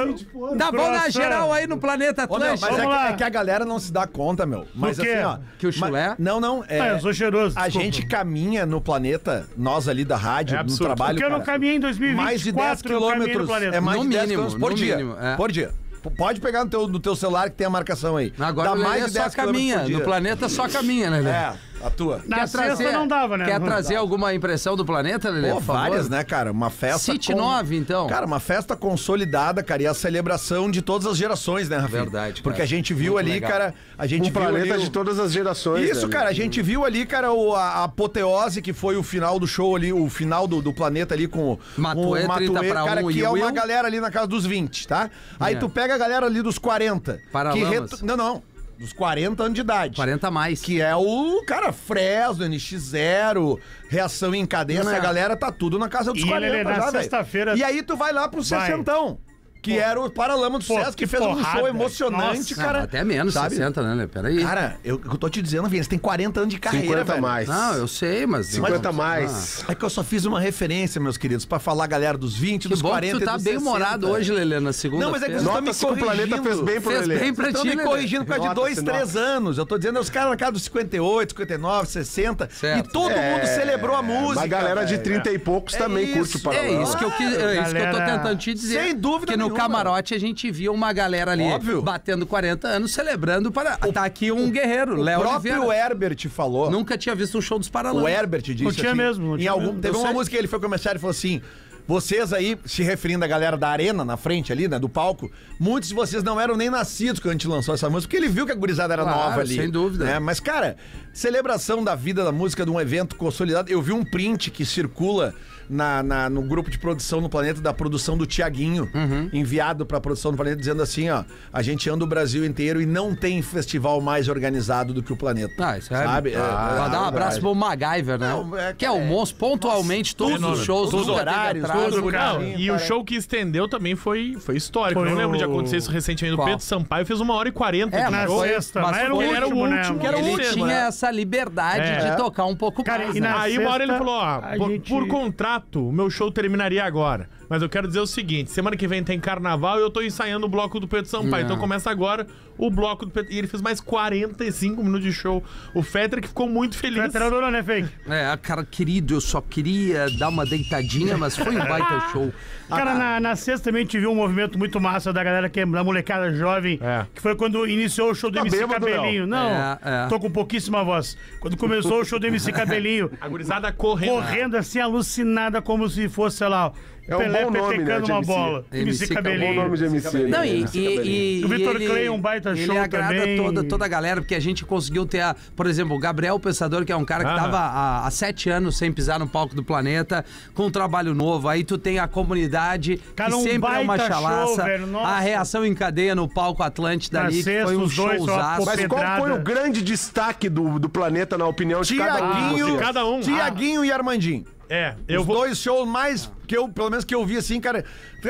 Dá 0.55 0.71
bom 0.71 0.89
na 0.91 1.09
geral 1.09 1.51
aí 1.53 1.67
no 1.67 1.77
planeta 1.77 2.25
meu, 2.25 2.35
Atlântico. 2.35 2.71
mas 2.71 2.79
é 2.79 3.13
que, 3.13 3.23
é 3.23 3.25
a 3.25 3.29
galera 3.29 3.65
não 3.65 3.77
se 3.79 3.91
dá 3.91 4.07
conta, 4.07 4.45
meu. 4.45 4.65
Mas 4.73 4.97
quê? 4.97 5.09
assim, 5.09 5.23
ó. 5.25 5.37
Que 5.59 5.67
o 5.67 5.71
chulé? 5.73 6.09
mas- 6.09 6.17
Não, 6.19 6.39
não. 6.39 6.63
É, 6.67 6.79
Ah, 6.79 6.87
eu 6.89 6.99
sou 7.01 7.13
cheiroso. 7.13 7.57
a 7.59 7.63
desculpa. 7.67 7.85
gente 7.85 8.05
caminha 8.05 8.65
no 8.65 8.79
planeta, 8.79 9.47
nós 9.57 9.87
ali 9.87 10.05
da 10.05 10.15
rádio, 10.15 10.53
É 10.53 10.57
no 10.57 10.61
absurdo. 10.61 10.85
trabalho. 10.95 11.15
Porque 11.19 11.25
eu 11.25 11.37
não 11.37 11.43
caminhei 11.43 11.75
em 11.75 11.79
2024, 11.79 12.23
mais 12.25 12.41
de 12.41 12.51
10 12.51 12.79
eu 12.83 12.85
caminhei 12.85 13.09
no 13.09 13.13
quilômetros. 13.23 13.47
planeta. 13.47 13.75
É 13.77 13.79
mais 13.79 13.97
No 13.97 14.03
de 14.05 14.09
10 14.11 14.29
mínimo, 14.29 14.43
por 14.59 14.73
dia. 14.73 14.97
mínimo, 14.97 15.17
é. 15.19 15.35
Por 15.35 15.51
dia. 15.51 15.71
Pode 16.17 16.41
pegar 16.41 16.65
no 16.65 16.69
teu, 16.69 16.87
no 16.87 16.99
teu 16.99 17.15
celular 17.15 17.49
que 17.49 17.55
tem 17.55 17.65
a 17.65 17.69
marcação 17.69 18.17
aí. 18.17 18.33
Agora 18.37 18.69
Dá 18.71 18.75
mais 18.75 19.05
de 19.05 19.11
só 19.13 19.19
10 19.19 19.35
quilômetros 19.35 19.71
caminha, 19.71 19.97
no 19.97 20.03
planeta 20.03 20.49
só 20.49 20.67
caminha, 20.67 21.09
né, 21.09 21.17
Lelê? 21.17 21.29
É, 21.29 21.53
a 21.83 21.89
tua. 21.89 22.21
Na 22.27 22.47
sexta 22.47 22.91
não 22.91 23.07
dava, 23.07 23.37
né? 23.37 23.45
Quer 23.45 23.59
trazer 23.59 23.95
alguma 23.95 24.33
impressão 24.33 24.75
do 24.75 24.85
planeta, 24.85 25.29
Lelê? 25.29 25.51
Pô, 25.51 25.59
várias, 25.59 26.07
né, 26.09 26.23
cara? 26.23 26.51
Uma 26.51 26.69
festa. 26.69 27.11
City 27.11 27.33
9, 27.35 27.75
então. 27.75 28.07
Cara, 28.07 28.25
uma 28.25 28.39
festa 28.39 28.75
consolidada, 28.75 29.61
cara, 29.61 29.83
e 29.83 29.87
a 29.87 29.93
celebração 29.93 30.69
de 30.71 30.81
todas 30.81 31.05
as 31.07 31.17
gerações, 31.17 31.67
né, 31.69 31.77
Rafinha? 31.77 32.01
Verdade, 32.03 32.33
cara. 32.33 32.43
Porque 32.43 32.61
a 32.61 32.65
gente 32.65 32.93
viu 32.93 33.13
Muito 33.13 33.25
ali, 33.25 33.31
legal. 33.33 33.51
cara, 33.51 33.73
a 33.97 34.07
gente 34.07 34.21
Um 34.21 34.23
viu 34.25 34.33
planeta 34.33 34.73
ali 34.73 34.81
o- 34.83 34.85
de 34.85 34.91
todas 34.91 35.19
as 35.19 35.31
gerações. 35.31 35.89
Isso, 35.89 36.07
né, 36.07 36.13
cara, 36.13 36.29
a 36.29 36.33
gente 36.33 36.61
viu 36.61 36.85
ali, 36.85 37.05
cara, 37.05 37.31
o, 37.31 37.53
a, 37.55 37.61
a 37.63 37.83
apoteose 37.83 38.61
que 38.61 38.73
foi 38.73 38.95
o 38.95 39.03
final 39.03 39.39
do 39.39 39.47
show 39.47 39.75
ali, 39.75 39.91
o 39.91 40.09
final 40.09 40.47
do, 40.47 40.61
do 40.61 40.73
planeta 40.73 41.13
ali 41.13 41.27
com, 41.27 41.57
Matuê, 41.77 42.25
com 42.25 42.35
30 42.35 42.59
pra 42.63 42.83
cara, 42.85 43.05
um 43.05 43.09
que 43.09 43.23
é 43.23 43.29
Will. 43.29 43.43
uma 43.43 43.51
galera 43.51 43.87
ali 43.87 43.99
na 43.99 44.09
casa 44.11 44.27
dos 44.27 44.45
20, 44.45 44.87
tá? 44.87 45.09
Aí 45.39 45.55
É. 45.55 45.57
tu 45.59 45.67
pega 45.69 45.95
a 45.95 45.97
galera 45.97 46.25
ali 46.25 46.41
dos 46.41 46.57
40. 46.57 47.19
Paralamas. 47.31 47.67
que 47.69 47.73
reto- 47.75 48.05
Não, 48.05 48.15
não, 48.17 48.43
dos 48.83 48.93
40 48.93 49.41
anos 49.43 49.55
de 49.55 49.61
idade. 49.61 49.95
40 49.95 50.27
a 50.27 50.31
mais. 50.31 50.61
Que 50.61 50.81
é 50.81 50.95
o, 50.95 51.41
cara, 51.47 51.71
Fresno, 51.71 52.45
NX0, 52.45 53.57
reação 53.89 54.35
em 54.35 54.45
cadeia, 54.45 54.81
essa 54.81 54.91
Não. 54.91 55.01
galera 55.01 55.35
tá 55.37 55.51
tudo 55.51 55.79
na 55.79 55.87
casa 55.87 56.11
dos 56.11 56.21
E 56.21 56.27
40 56.27 56.53
ele, 56.55 56.63
na 56.63 56.73
já, 56.73 56.85
velho. 56.91 56.91
sexta-feira- 57.03 57.55
E 57.55 57.63
aí 57.63 57.81
tu 57.81 57.95
vai 57.95 58.11
lá 58.11 58.27
pro 58.27 58.41
Vai. 58.43 58.59
sessentão, 58.67 59.17
que 59.63 59.79
era 59.79 59.99
o 59.99 60.09
Paralama 60.09 60.59
do 60.59 60.63
Sucesso, 60.65 60.91
que 60.91 61.03
que 61.03 61.07
fez 61.07 61.23
um 61.23 61.43
show 61.43 61.67
emocionante, 61.67 62.37
Nossa. 62.51 62.55
Não, 62.55 62.63
cara. 62.65 62.83
até 62.83 63.03
menos, 63.03 63.33
sabe? 63.33 63.55
60, 63.55 63.95
né? 63.95 64.07
Peraí. 64.11 64.43
Cara, 64.43 64.77
eu, 64.83 65.01
eu 65.03 65.17
tô 65.17 65.27
te 65.29 65.41
dizendo, 65.41 65.67
Vinha, 65.67 65.79
eles 65.79 65.87
têm 65.87 65.97
40 65.97 66.39
anos 66.41 66.53
de 66.53 66.59
carreira, 66.59 66.85
50 66.87 67.03
velho. 67.05 67.21
mais. 67.21 67.47
Não, 67.47 67.73
eu 67.75 67.87
sei, 67.87 68.25
mas... 68.27 68.47
50 68.47 68.89
Ah. 68.89 68.91
mais. 68.91 69.63
É 69.67 69.73
que 69.73 69.83
eu 69.83 69.89
só 69.89 70.03
fiz 70.03 70.25
uma 70.25 70.39
referência, 70.39 70.99
meus 71.01 71.17
queridos, 71.17 71.45
pra 71.45 71.57
falar 71.59 71.85
a 71.85 71.87
galera 71.87 72.17
dos 72.17 72.35
20, 72.35 72.63
Que 72.63 72.67
dos 72.69 72.81
bom 72.81 72.89
40 72.89 73.13
que 73.13 73.19
tu 73.21 73.25
tá 73.25 73.33
bem 73.33 73.53
60. 73.53 73.61
humorado 73.61 74.09
hoje, 74.09 74.31
Lelê, 74.31 74.59
na 74.59 74.73
segunda 74.73 75.05
Não, 75.05 75.11
mas 75.11 75.23
é 75.23 75.25
que 75.25 75.31
vocês 75.31 75.41
estão 75.47 75.61
me 75.61 75.73
que 75.73 75.85
o 75.85 76.05
planeta 76.05 76.37
corrigindo. 76.37 76.43
fez 76.43 76.61
bem 76.61 76.81
pro 76.81 76.91
Fez 76.91 77.07
Lelê. 77.07 77.19
bem 77.19 77.33
pra 77.33 77.47
Estão 77.47 77.61
ti, 77.61 77.67
me 77.69 77.75
Lelê. 77.77 77.87
corrigindo 77.89 78.25
por 78.25 78.35
causa 78.35 78.41
de 78.41 78.55
Nota-se, 78.55 78.75
dois, 78.75 78.85
três 78.85 79.13
nota-se. 79.13 79.17
anos. 79.17 79.57
Eu 79.57 79.65
tô 79.65 79.77
dizendo, 79.77 79.99
os 79.99 80.09
caras 80.09 80.29
na 80.31 80.37
casa 80.37 80.51
dos 80.51 80.63
58, 80.63 81.29
59, 81.31 81.87
60. 81.87 82.49
Certo. 82.51 82.89
E 82.89 82.91
todo 82.91 83.09
mundo 83.11 83.45
celebrou 83.47 83.95
a 83.95 84.01
música. 84.01 84.35
Mas 84.35 84.43
a 84.43 84.47
galera 84.47 84.83
de 84.85 84.91
velho. 84.97 85.03
30 85.03 85.31
e 85.31 85.39
poucos 85.39 85.73
É 85.73 85.77
também 85.77 86.11
curte 86.13 86.37
o 86.37 86.39
É 86.39 86.41
Paralama. 86.41 86.83
isso 86.83 86.97
que 86.97 87.03
eu 87.05 87.11
quis, 87.11 87.33
é 87.37 87.61
isso 87.61 87.71
que 87.75 87.77
eu 87.81 87.91
tô 87.91 87.97
tentando 87.97 88.37
te 88.37 88.53
dizer. 88.53 88.81
Sem 88.83 88.95
dúvida 88.95 89.31
Que 89.31 89.37
no 89.37 89.45
nenhuma. 89.45 89.52
Camarote 89.53 90.13
a 90.13 90.19
gente 90.19 90.49
via 90.51 90.71
uma 90.71 90.91
galera 90.93 91.31
ali 91.31 91.43
Óbvio. 91.43 91.81
batendo 91.81 92.25
40 92.25 92.67
anos, 92.67 92.93
celebrando 92.93 93.51
para. 93.51 93.77
Tá 93.77 94.05
aqui 94.05 94.31
um 94.31 94.49
guerreiro, 94.51 94.97
O 94.99 95.01
Léo 95.01 95.21
próprio 95.21 95.53
Oliveira. 95.61 95.85
Herbert 95.85 96.29
falou. 96.29 96.69
Nunca 96.71 96.97
tinha 96.97 97.15
visto 97.15 97.37
um 97.37 97.41
show 97.41 97.57
dos 97.59 97.67
O 97.67 97.71
Paralamas. 97.71 98.11
Herbert 98.11 98.41
disse 98.43 98.63
Não 98.63 98.71
tinha 98.71 98.89
assim, 98.89 98.97
mesmo, 98.97 99.25
não 99.27 99.35
em 99.35 99.39
tinha 99.39 99.51
algum, 99.51 99.65
mesmo. 99.67 99.81
Teve 99.81 99.97
uma 99.97 100.13
música 100.13 100.35
que 100.35 100.39
ele 100.41 100.47
foi 100.47 100.59
comercial 100.59 100.95
e 100.95 100.99
falou 100.99 101.11
assim: 101.11 101.41
vocês 101.85 102.31
aí, 102.31 102.57
se 102.65 102.81
referindo 102.81 103.25
à 103.25 103.27
galera 103.27 103.57
da 103.57 103.67
arena 103.67 104.05
na 104.05 104.15
frente 104.15 104.53
ali, 104.53 104.69
né, 104.69 104.79
do 104.79 104.87
palco, 104.87 105.29
muitos 105.59 105.89
de 105.89 105.95
vocês 105.95 106.23
não 106.23 106.39
eram 106.39 106.55
nem 106.55 106.69
nascidos 106.69 107.19
quando 107.19 107.31
a 107.31 107.33
gente 107.33 107.47
lançou 107.47 107.73
essa 107.75 107.89
música, 107.89 108.09
porque 108.09 108.23
ele 108.23 108.31
viu 108.31 108.45
que 108.45 108.53
a 108.53 108.55
gurizada 108.55 108.93
era 108.93 109.03
Claro, 109.03 109.19
nova 109.19 109.41
ali. 109.41 109.55
sem 109.55 109.69
dúvida. 109.69 110.05
né? 110.05 110.17
Mas, 110.19 110.39
cara, 110.39 110.77
celebração 111.11 111.83
da 111.83 111.93
vida 111.93 112.23
da 112.23 112.31
música 112.31 112.63
de 112.65 112.71
um 112.71 112.79
evento 112.79 113.15
consolidado. 113.17 113.69
Eu 113.69 113.81
vi 113.81 113.91
um 113.91 114.03
print 114.05 114.49
que 114.49 114.65
circula 114.65 115.33
na, 115.69 116.03
na- 116.03 116.29
no 116.29 116.41
grupo 116.43 116.69
de 116.69 116.77
produção 116.77 117.21
no 117.21 117.29
Planeta, 117.29 117.61
da 117.61 117.73
produção 117.73 118.17
do 118.17 118.25
Tiaguinho, 118.25 118.89
Uhum. 118.93 119.29
enviado 119.33 119.85
pra 119.85 119.99
produção 119.99 120.31
do 120.31 120.37
Planeta, 120.37 120.57
dizendo 120.57 120.81
assim: 120.81 121.09
ó, 121.09 121.23
a 121.51 121.61
gente 121.61 121.89
anda 121.89 122.03
o 122.03 122.07
Brasil 122.07 122.45
inteiro 122.45 122.81
e 122.81 122.85
não 122.85 123.15
tem 123.15 123.41
festival 123.41 123.99
mais 124.01 124.27
organizado 124.27 124.93
do 124.93 125.01
que 125.03 125.11
o 125.13 125.17
Planeta. 125.17 125.53
Ah, 125.59 125.77
isso 125.77 125.93
é. 125.93 126.03
Sabe? 126.03 126.29
É, 126.31 126.33
Pra 126.33 126.41
é, 126.87 126.89
dar 126.89 127.01
um 127.01 127.05
é 127.05 127.07
abraço 127.07 127.11
verdade. 127.11 127.39
pro 127.41 127.55
MacGyver, 127.55 128.19
né? 128.19 128.29
Não, 128.29 128.57
é- 128.57 128.73
que 128.73 128.85
é 128.85 128.91
o 128.91 128.97
é- 128.97 129.05
monstro, 129.05 129.37
pontualmente, 129.39 130.15
todos 130.15 130.41
os 130.43 130.63
shows, 130.65 130.89
todos 130.91 131.07
os 131.07 131.13
horários, 131.15 131.67
tudo, 131.69 132.11
Não, 132.11 132.33
bonitinho, 132.39 132.59
e 132.59 132.71
o 132.71 132.79
show 132.79 133.03
que 133.03 133.15
estendeu 133.15 133.67
também 133.67 133.95
foi, 133.95 134.35
foi 134.39 134.55
histórico. 134.57 134.99
Foi 134.99 135.09
não 135.09 135.15
lembro 135.17 135.37
de 135.37 135.43
acontecer 135.43 135.77
isso 135.77 135.91
recentemente. 135.91 136.39
O? 136.39 136.43
Pedro 136.45 136.59
Sampaio 136.63 137.05
fez 137.05 137.19
uma 137.19 137.33
hora 137.33 137.49
e 137.49 137.51
quarenta 137.51 137.95
É, 137.97 138.05
de 138.05 138.11
mas 138.11 138.29
show. 138.29 138.41
sexta, 138.41 138.81
mas 138.81 138.97
era 138.97 139.13
o 139.13 139.15
foi- 139.17 139.25
último, 139.25 139.35
era 139.37 139.47
o 139.47 139.67
né? 139.67 139.77
último, 139.79 139.99
que 139.99 140.07
era 140.07 140.17
o 140.17 140.19
Ele 140.19 140.29
último, 140.31 140.53
tinha 140.53 140.65
né? 140.67 140.87
essa 140.87 141.09
liberdade 141.11 141.85
É. 141.87 142.09
de 142.11 142.17
tocar 142.17 142.45
um 142.45 142.55
pouco 142.55 142.83
Cara, 142.83 143.03
mais, 143.05 143.15
e 143.15 143.19
né? 143.21 143.33
Aí 143.35 143.57
uma 143.57 143.69
hora 143.71 143.83
ele 143.83 143.93
falou, 143.97 144.15
ó, 144.15 144.23
a 144.23 144.41
por, 144.57 144.69
gente- 144.71 144.89
por 144.89 145.07
contrato, 145.07 145.52
o 145.75 145.91
meu 145.91 146.09
show 146.09 146.31
terminaria 146.31 146.83
agora. 146.83 147.29
Mas 147.53 147.61
eu 147.61 147.69
quero 147.69 147.87
dizer 147.87 147.99
o 147.99 148.07
seguinte, 148.07 148.49
semana 148.49 148.75
que 148.75 148.87
vem 148.87 149.03
tem 149.03 149.19
carnaval 149.19 149.77
e 149.77 149.83
eu 149.83 149.89
tô 149.91 150.01
ensaiando 150.01 150.47
o 150.47 150.49
bloco 150.49 150.79
do 150.79 150.87
Pedro 150.87 151.05
Sampaio. 151.07 151.29
Não. 151.29 151.51
Então 151.51 151.57
começa 151.59 151.91
agora 151.91 152.25
o 152.57 152.67
bloco 152.71 153.05
do 153.05 153.11
Pedro. 153.11 153.31
E 153.31 153.37
ele 153.37 153.45
fez 153.45 153.61
mais 153.61 153.79
45 153.79 154.83
minutos 154.83 155.03
de 155.05 155.13
show. 155.13 155.43
O 155.75 155.83
Fetter 155.83 156.19
que 156.19 156.27
ficou 156.27 156.49
muito 156.49 156.75
feliz. 156.75 156.99
Fetter 157.03 157.21
adorou, 157.21 157.51
né, 157.51 157.61
Fake? 157.61 157.87
É, 158.07 158.35
cara, 158.41 158.65
querido, 158.65 159.13
eu 159.13 159.21
só 159.21 159.39
queria 159.39 160.07
dar 160.17 160.29
uma 160.29 160.47
deitadinha, 160.47 161.15
mas 161.15 161.37
foi 161.37 161.55
um 161.55 161.59
baita 161.69 162.09
show. 162.11 162.33
Cara, 162.69 162.95
na, 162.95 163.19
na 163.19 163.35
sexta 163.35 163.65
também 163.65 163.81
a 163.81 163.83
gente 163.85 163.99
viu 163.99 164.09
um 164.11 164.15
movimento 164.15 164.57
muito 164.57 164.81
massa 164.81 165.13
da 165.13 165.23
galera 165.23 165.47
que 165.47 165.59
é 165.59 165.65
da 165.67 165.83
molecada 165.83 166.33
jovem, 166.33 166.79
É. 166.81 167.05
que 167.13 167.21
foi 167.21 167.35
quando 167.35 167.67
iniciou 167.67 168.09
o 168.09 168.15
show 168.15 168.31
do 168.31 168.35
Tá 168.39 168.41
MC 168.41 168.57
bêbado, 168.65 168.87
Cabelinho. 168.87 169.27
Não, 169.27 169.47
É, 169.51 169.77
é. 169.83 170.07
tô 170.07 170.19
com 170.19 170.31
pouquíssima 170.31 170.83
voz. 170.83 171.15
Quando 171.39 171.55
começou 171.55 172.01
o 172.01 172.03
show 172.05 172.17
do 172.19 172.25
MC 172.25 172.49
Cabelinho, 172.51 173.11
A 173.21 173.27
gurizada 173.27 173.71
correndo. 173.71 174.09
correndo 174.15 174.57
assim, 174.57 174.79
alucinada, 174.79 175.61
como 175.61 175.87
se 175.87 176.09
fosse, 176.09 176.37
sei 176.37 176.47
lá, 176.47 176.71
É 177.05 177.15
um 177.15 177.19
Pelé 177.19 177.43
bom 177.43 177.51
nome, 177.51 177.77
né, 177.79 177.99
de 177.99 178.11
uma 178.11 178.17
MC. 178.19 178.31
bola. 178.33 178.65
MC 178.71 179.03
MC 179.03 179.03
É 179.03 179.05
um 179.05 179.09
bom 179.09 179.15
Cabelinho. 179.29 179.55
nome 179.55 179.77
de 179.77 179.83
MC. 179.83 180.17
né? 180.19 180.27
Não, 180.29 180.45
e, 180.45 180.59
e, 180.61 180.63
Cabelinho. 180.63 181.03
e- 181.03 181.45
O 181.45 181.47
Vitor 181.49 181.75
ele- 181.75 181.87
Clay 181.87 182.05
é 182.05 182.11
um 182.11 182.21
baita 182.21 182.49
ele 182.51 182.65
show 182.65 182.77
agrada 182.79 183.13
também. 183.19 183.37
toda, 183.37 183.63
toda 183.65 183.85
a 183.85 183.87
galera, 183.89 184.21
porque 184.21 184.35
a 184.35 184.39
gente 184.39 184.63
conseguiu 184.63 185.05
ter, 185.05 185.19
a, 185.19 185.35
por 185.55 185.67
exemplo, 185.67 185.95
o 185.95 185.99
Gabriel 185.99 186.39
Pensador, 186.39 186.85
que 186.85 186.93
é 186.93 186.95
um 186.95 187.03
cara 187.03 187.25
que 187.25 187.29
Ah. 187.31 187.35
tava 187.35 187.57
há, 187.59 188.07
há 188.07 188.11
sete 188.11 188.49
anos 188.49 188.77
sem 188.77 188.89
pisar 188.91 189.19
no 189.19 189.27
palco 189.27 189.53
do 189.53 189.63
planeta, 189.63 190.23
com 190.53 190.67
um 190.67 190.71
trabalho 190.71 191.13
novo. 191.13 191.49
Aí 191.49 191.65
tu 191.65 191.77
tem 191.77 191.99
a 191.99 192.07
comunidade, 192.07 193.01
Cara, 193.15 193.31
que 193.31 193.35
um 193.35 193.43
sempre 193.43 193.73
é 193.75 193.79
uma 193.79 193.97
show, 193.97 194.07
chalaça. 194.07 194.63
velho, 194.63 194.87
nossa. 194.87 195.07
a 195.09 195.19
reação 195.19 195.65
em 195.65 195.73
cadeia 195.73 196.15
no 196.15 196.27
palco 196.29 196.63
Atlântida 196.63 197.19
Na 197.19 197.25
ali, 197.25 197.43
sexta, 197.43 197.65
foi 197.65 197.75
um 197.75 197.89
showzaço. 197.89 198.65
Mas 198.65 198.85
qual 198.87 199.17
foi 199.19 199.31
o 199.33 199.39
grande 199.39 199.81
destaque 199.81 200.47
do, 200.47 200.79
do 200.79 200.87
planeta, 200.87 201.37
na 201.37 201.47
opinião 201.47 201.81
de 201.81 201.93
um? 201.93 201.97
Tiaguinho? 201.97 202.77
Cada 202.77 203.05
um. 203.05 203.19
Tiaguinho 203.19 203.83
e 203.83 203.91
Armandinho. 203.91 204.45
É, 204.69 204.95
eu 205.07 205.21
Os 205.21 205.27
vou. 205.27 205.35
dois 205.35 205.57
shows 205.59 205.87
mais 205.87 206.31
que 206.53 206.57
eu, 206.57 206.69
pelo 206.69 206.89
menos 206.91 207.03
que 207.03 207.15
eu 207.15 207.25
vi 207.25 207.37
assim, 207.37 207.59
cara. 207.59 207.83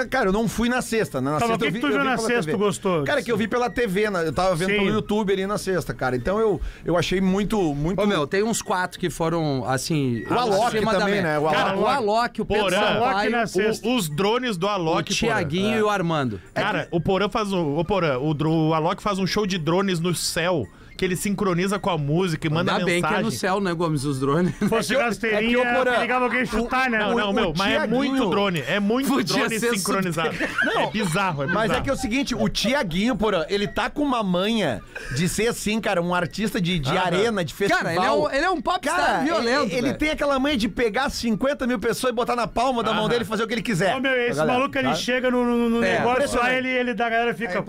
Cara, 0.09 0.29
eu 0.29 0.31
não 0.31 0.47
fui 0.47 0.69
na 0.69 0.81
sexta, 0.81 1.19
né? 1.19 1.31
Na 1.31 1.39
Tá, 1.39 1.47
sexta 1.47 1.55
o 1.55 1.59
que 1.59 1.63
eu 1.65 1.67
que 1.67 1.73
vi- 1.73 1.79
tu 1.81 1.87
eu 1.87 1.91
viu 1.91 1.99
vi 2.01 2.05
na 2.07 2.15
pela 2.15 2.27
sexta, 2.27 2.43
TV. 2.45 2.51
tu 2.53 2.57
gostou? 2.57 3.03
Cara, 3.03 3.21
que 3.21 3.31
eu 3.31 3.35
vi 3.37 3.47
pela 3.47 3.69
TV, 3.69 4.09
né? 4.09 4.25
Eu 4.27 4.31
tava 4.33 4.55
vendo 4.55 4.69
Sim. 4.71 4.77
pelo 4.77 4.89
YouTube 4.89 5.33
ali 5.33 5.45
na 5.45 5.57
sexta, 5.57 5.93
cara. 5.93 6.15
Então 6.15 6.39
eu, 6.39 6.61
eu 6.85 6.97
achei 6.97 7.19
muito, 7.19 7.59
muito. 7.75 8.01
Ô, 8.01 8.05
meu, 8.07 8.25
tem 8.25 8.41
uns 8.43 8.61
quatro 8.61 8.97
que 8.97 9.09
foram, 9.09 9.65
assim... 9.67 10.23
O 10.29 10.33
Alok 10.33 10.81
também, 10.85 11.21
né? 11.21 11.37
O 11.37 11.49
Cara, 11.49 11.71
Alok. 11.71 11.83
o 11.83 11.87
Alok, 11.87 12.41
o 12.41 12.45
Pedro 12.45 12.69
Sampaio, 12.71 13.43
o, 13.43 13.47
sexta. 13.47 13.87
o- 13.87 13.95
os 13.97 14.09
drones 14.09 14.55
do 14.57 14.65
o 14.65 14.69
Alok, 14.69 15.13
Tiaguinho 15.13 15.77
e 15.79 15.83
o 15.83 15.89
Armando. 15.89 16.39
Cara, 16.53 16.87
o 16.91 17.01
Porã 17.01 17.27
faz 17.29 17.51
um. 17.51 17.77
Ô, 17.77 17.83
Porã, 17.83 18.17
o, 18.19 18.33
o 18.69 18.73
Alok 18.73 19.03
faz 19.03 19.19
um 19.19 19.27
show 19.27 19.45
de 19.45 19.57
drones 19.57 19.99
no 19.99 20.15
céu. 20.15 20.65
Que 20.97 21.05
ele 21.05 21.15
sincroniza 21.15 21.79
com 21.79 21.89
a 21.89 21.97
música 21.97 22.45
e 22.47 22.49
manda 22.49 22.73
Ainda 22.73 22.85
bem 22.85 22.95
mensagem. 22.95 23.15
que 23.17 23.21
é 23.21 23.25
no 23.25 23.31
céu, 23.31 23.59
né, 23.59 23.73
Gomes, 23.73 24.03
os 24.05 24.19
drones. 24.19 24.55
Se 24.57 24.67
fosse 24.69 24.93
É 24.93 24.97
eu- 24.97 25.01
rasteirinha, 25.01 25.57
é 25.59 25.65
que, 25.65 25.75
Porã, 25.77 25.97
ligava 25.99 26.25
alguém 26.25 26.45
chutar, 26.45 26.89
né? 26.89 26.99
Não, 26.99 27.15
não, 27.15 27.29
O- 27.29 27.33
meu, 27.33 27.49
o 27.51 27.53
mas 27.57 27.73
é 27.83 27.87
muito 27.87 28.29
drone. 28.29 28.63
É 28.67 28.79
muito 28.79 29.09
Podia 29.09 29.35
drone 29.39 29.59
ser 29.59 29.75
sincronizado. 29.77 30.29
É 30.73 30.89
bizarro, 30.91 31.43
é 31.43 31.45
bizarro. 31.47 31.47
Mas 31.53 31.71
é 31.71 31.81
que 31.81 31.89
é 31.89 31.93
o 31.93 31.97
seguinte, 31.97 32.35
o 32.35 32.47
Tiaguinho, 32.49 33.15
porra, 33.15 33.45
ele 33.49 33.67
tá 33.67 33.89
com 33.89 34.01
uma 34.03 34.23
manha 34.23 34.81
de 35.15 35.27
ser 35.27 35.47
assim, 35.47 35.79
cara, 35.81 36.01
um 36.01 36.13
artista 36.13 36.59
de, 36.61 36.79
de 36.79 36.97
arena, 36.97 37.43
de 37.43 37.53
festival. 37.53 37.83
Cara, 37.83 37.95
ele 37.95 38.05
é 38.05 38.11
um, 38.11 38.31
ele 38.31 38.45
é 38.45 38.49
um 38.49 38.61
popstar 38.61 38.95
Cara, 38.95 39.23
violento, 39.23 39.63
ele, 39.65 39.73
ele 39.75 39.81
velho. 39.87 39.97
tem 39.97 40.09
aquela 40.11 40.37
manha 40.39 40.57
de 40.57 40.67
pegar 40.69 41.09
50 41.09 41.65
mil 41.67 41.79
pessoas 41.79 42.11
e 42.11 42.15
botar 42.15 42.35
na 42.35 42.47
palma 42.47 42.83
da 42.83 42.93
mão 42.93 43.07
dele 43.09 43.23
e 43.23 43.25
fazer 43.25 43.43
o 43.43 43.47
que 43.47 43.53
ele 43.53 43.61
quiser. 43.61 43.95
Ô, 43.95 43.99
meu, 43.99 44.11
esse 44.13 44.37
Galera, 44.37 44.59
maluco, 44.59 44.77
ele 44.77 44.87
tá? 44.89 44.95
chega 44.95 45.29
no, 45.31 45.43
no- 45.43 45.69
no 45.69 45.83
É, 45.83 45.93
negócio 45.99 46.07
lá, 46.07 46.13
impressionante. 46.13 46.55
ele, 46.55 46.69
ele 46.69 46.93
da 46.93 47.09
galera 47.09 47.33
fica... 47.33 47.63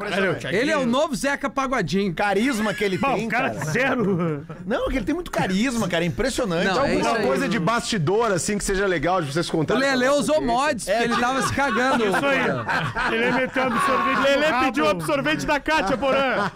É 0.51 0.55
Ele 0.57 0.71
é 0.71 0.77
o 0.79 0.87
novo 0.87 1.15
Zeca 1.15 1.49
Pagodinho. 1.51 2.15
Carisma 2.15 2.73
que 2.75 2.85
ele 2.85 2.99
Bom, 2.99 3.14
tem, 3.17 3.27
o 3.27 3.31
cara, 3.31 3.51
cara. 3.51 3.65
zero. 3.71 4.47
Não, 4.67 4.89
que 4.89 4.97
ele 4.97 5.05
tem 5.05 5.15
muito 5.15 5.31
carisma, 5.31 5.89
cara, 5.89 6.05
é 6.05 6.07
impressionante. 6.07 6.67
Não, 6.67 6.85
é 6.85 6.93
Alguma 6.95 7.17
aí. 7.19 7.27
coisa 7.27 7.49
de 7.49 7.59
bastidor, 7.59 8.33
assim, 8.33 8.59
que 8.59 8.65
seja 8.65 8.87
legal 8.87 9.21
de 9.23 9.33
vocês 9.33 9.49
O 9.49 9.53
contarem. 9.53 9.83
Lele 9.83 10.05
pra 10.05 10.15
usou 10.15 10.41
mods, 10.41 10.85
porque 10.85 10.99
É, 11.01 11.05
ele 11.05 11.17
tava 11.17 11.43
se 11.43 11.53
cagando. 11.53 12.05
Isso 12.05 12.27
aí. 12.27 13.15
Ele 13.15 13.33
meteu 13.33 13.63
um 13.63 13.67
absorvente 13.67 14.45
rabo 14.51 14.65
pediu 14.65 14.85
o 14.85 14.89
absorvente 14.89 15.47
da 15.47 15.61
Kátia, 15.61 15.97
Porã. 15.97 16.51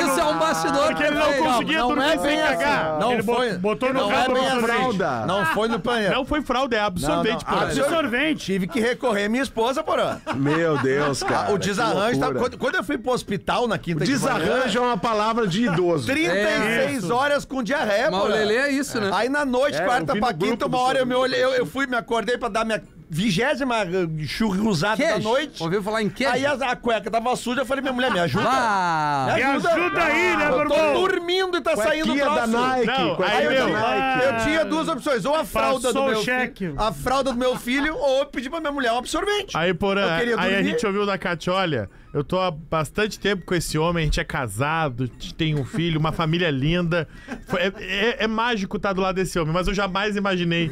Isso 0.00 0.14
no... 0.16 0.20
é 0.20 0.24
um 0.24 0.38
bastidor 0.38 0.86
Porque 0.88 1.02
ele 1.02 1.14
não 1.16 1.32
conseguia 1.34 1.78
não 1.78 1.88
dormir 1.88 2.04
é 2.04 2.10
sem 2.12 2.20
bem 2.22 2.42
assim. 2.42 2.52
cagar. 2.58 2.98
Não 2.98 3.12
ele 3.12 3.22
foi- 3.22 3.52
botou 3.58 3.92
no 3.92 4.10
é 4.10 4.14
rabo 4.14 4.34
do 4.34 4.40
assim. 4.40 4.60
fralda. 4.60 5.26
Não 5.26 5.46
foi 5.46 5.68
no 5.68 5.78
planeta. 5.80 6.14
Não 6.14 6.24
foi 6.24 6.42
fraude, 6.42 6.74
é 6.76 6.80
absorvente, 6.80 7.44
Porã. 7.44 7.60
Absorvente. 7.62 8.44
Tive 8.44 8.66
que 8.66 8.80
recorrer 8.80 9.24
à 9.24 9.28
minha 9.28 9.42
esposa, 9.42 9.82
porra. 9.82 10.20
Meu 10.34 10.78
Deus, 10.78 11.22
cara. 11.22 11.52
o 11.52 11.58
desarranjo 11.58 12.18
tá. 12.20 12.26
Quando, 12.58 12.74
eu 12.76 12.84
fui 12.84 12.98
pro 12.98 13.12
hospital 13.12 13.66
na 13.68 13.78
quinta 13.78 14.04
de 14.04 14.10
manhã, 14.12 14.34
Desarranjo 14.34 14.78
é 14.78 14.82
uma 14.82 14.96
palavra 14.96 15.46
de 15.46 15.64
idoso. 15.66 15.93
36 15.98 17.10
horas 17.10 17.44
com 17.44 17.62
diarreia, 17.62 18.10
Mas 18.10 18.20
o 18.20 18.22
porra. 18.24 18.34
Lele 18.36 18.54
é 18.56 18.70
isso, 18.72 19.00
né? 19.00 19.10
Aí 19.12 19.28
na 19.28 19.44
noite, 19.44 19.76
É, 19.78 19.82
eu 19.82 19.86
quarta 19.86 20.12
vi 20.12 20.20
pra 20.20 20.32
no 20.32 20.36
grupo 20.38 20.52
quinta, 20.52 20.68
do 20.68 20.76
uma 20.76 20.84
hora 20.84 20.98
eu, 20.98 21.06
me 21.06 21.14
olhei, 21.14 21.42
eu, 21.42 21.50
eu 21.50 21.66
fui, 21.66 21.86
me 21.86 21.96
acordei 21.96 22.36
pra 22.38 22.48
dar 22.48 22.64
minha 22.64 22.82
vigésima 23.08 23.76
eh, 23.82 24.24
churrusada 24.26 24.96
da 24.96 25.12
Queijo. 25.12 25.28
noite. 25.28 25.62
Ouviu 25.62 25.82
falar 25.82 26.02
em 26.02 26.08
queijo? 26.08 26.32
Aí 26.32 26.44
a, 26.44 26.52
a 26.52 26.74
cueca 26.74 27.10
tava 27.10 27.36
suja, 27.36 27.60
eu 27.60 27.66
falei, 27.66 27.82
minha 27.82 27.92
mulher, 27.92 28.10
me 28.10 28.18
ajuda. 28.18 28.44
Ah, 28.48 29.26
Me 29.28 29.34
Me 29.36 29.42
ajuda 29.42 30.02
aí, 30.02 30.36
né, 30.36 30.48
meu 30.48 30.58
Eu 30.62 30.68
tô 30.68 30.74
irmão? 30.74 30.94
dormindo 30.94 31.56
e 31.56 31.60
tá 31.60 31.76
saindo 31.76 32.06
o 32.12 32.16
Cuequinha 32.16 32.24
da 32.24 32.34
troço. 32.48 32.50
Nike. 32.66 32.86
Não, 32.86 33.14
cuequinha 33.16 33.38
aí, 33.38 33.44
da 33.58 33.64
meu, 33.66 33.68
Nike. 33.78 34.24
Eu 34.24 34.44
tinha 34.44 34.64
duas 34.64 34.88
opções, 34.88 35.24
ou 35.24 35.34
a 35.36 35.44
fralda 35.44 35.92
do 35.92 35.94
Passou 35.94 36.08
meu 36.10 36.18
o 36.18 36.24
cheque. 36.24 36.58
filho, 36.66 36.74
a 36.80 36.92
fralda 36.92 37.32
do 37.32 37.38
meu 37.38 37.56
filho, 37.56 37.96
ou 37.96 38.18
eu 38.20 38.26
pedi 38.26 38.50
pra 38.50 38.58
minha 38.60 38.72
mulher 38.72 38.92
um 38.92 38.98
absorvente. 38.98 39.56
Aí, 39.56 39.72
Porã, 39.74 40.02
Eu 40.14 40.18
queria 40.18 40.34
aí 40.40 40.52
a 40.54 40.56
dormir. 40.56 40.70
gente 40.70 40.86
ouviu 40.86 41.06
da 41.06 41.16
Kátia, 41.18 41.52
olha, 41.52 41.90
eu 42.14 42.22
tô 42.24 42.38
há 42.40 42.50
bastante 42.50 43.18
tempo 43.18 43.44
com 43.44 43.54
esse 43.54 43.76
homem, 43.76 44.02
a 44.02 44.04
gente 44.06 44.20
é 44.20 44.24
casado, 44.24 45.04
a 45.04 45.06
gente 45.06 45.34
tem 45.34 45.54
um 45.54 45.64
filho, 45.64 45.98
uma 46.00 46.12
família 46.12 46.50
linda. 46.50 47.06
Foi- 47.48 47.60
É, 47.60 47.72
é- 47.80 48.16
é 48.24 48.26
mágico 48.26 48.76
estar 48.76 48.92
do 48.92 49.00
lado 49.02 49.16
desse 49.16 49.38
homem, 49.38 49.52
mas 49.52 49.66
eu 49.66 49.74
jamais 49.74 50.16
imaginei 50.16 50.70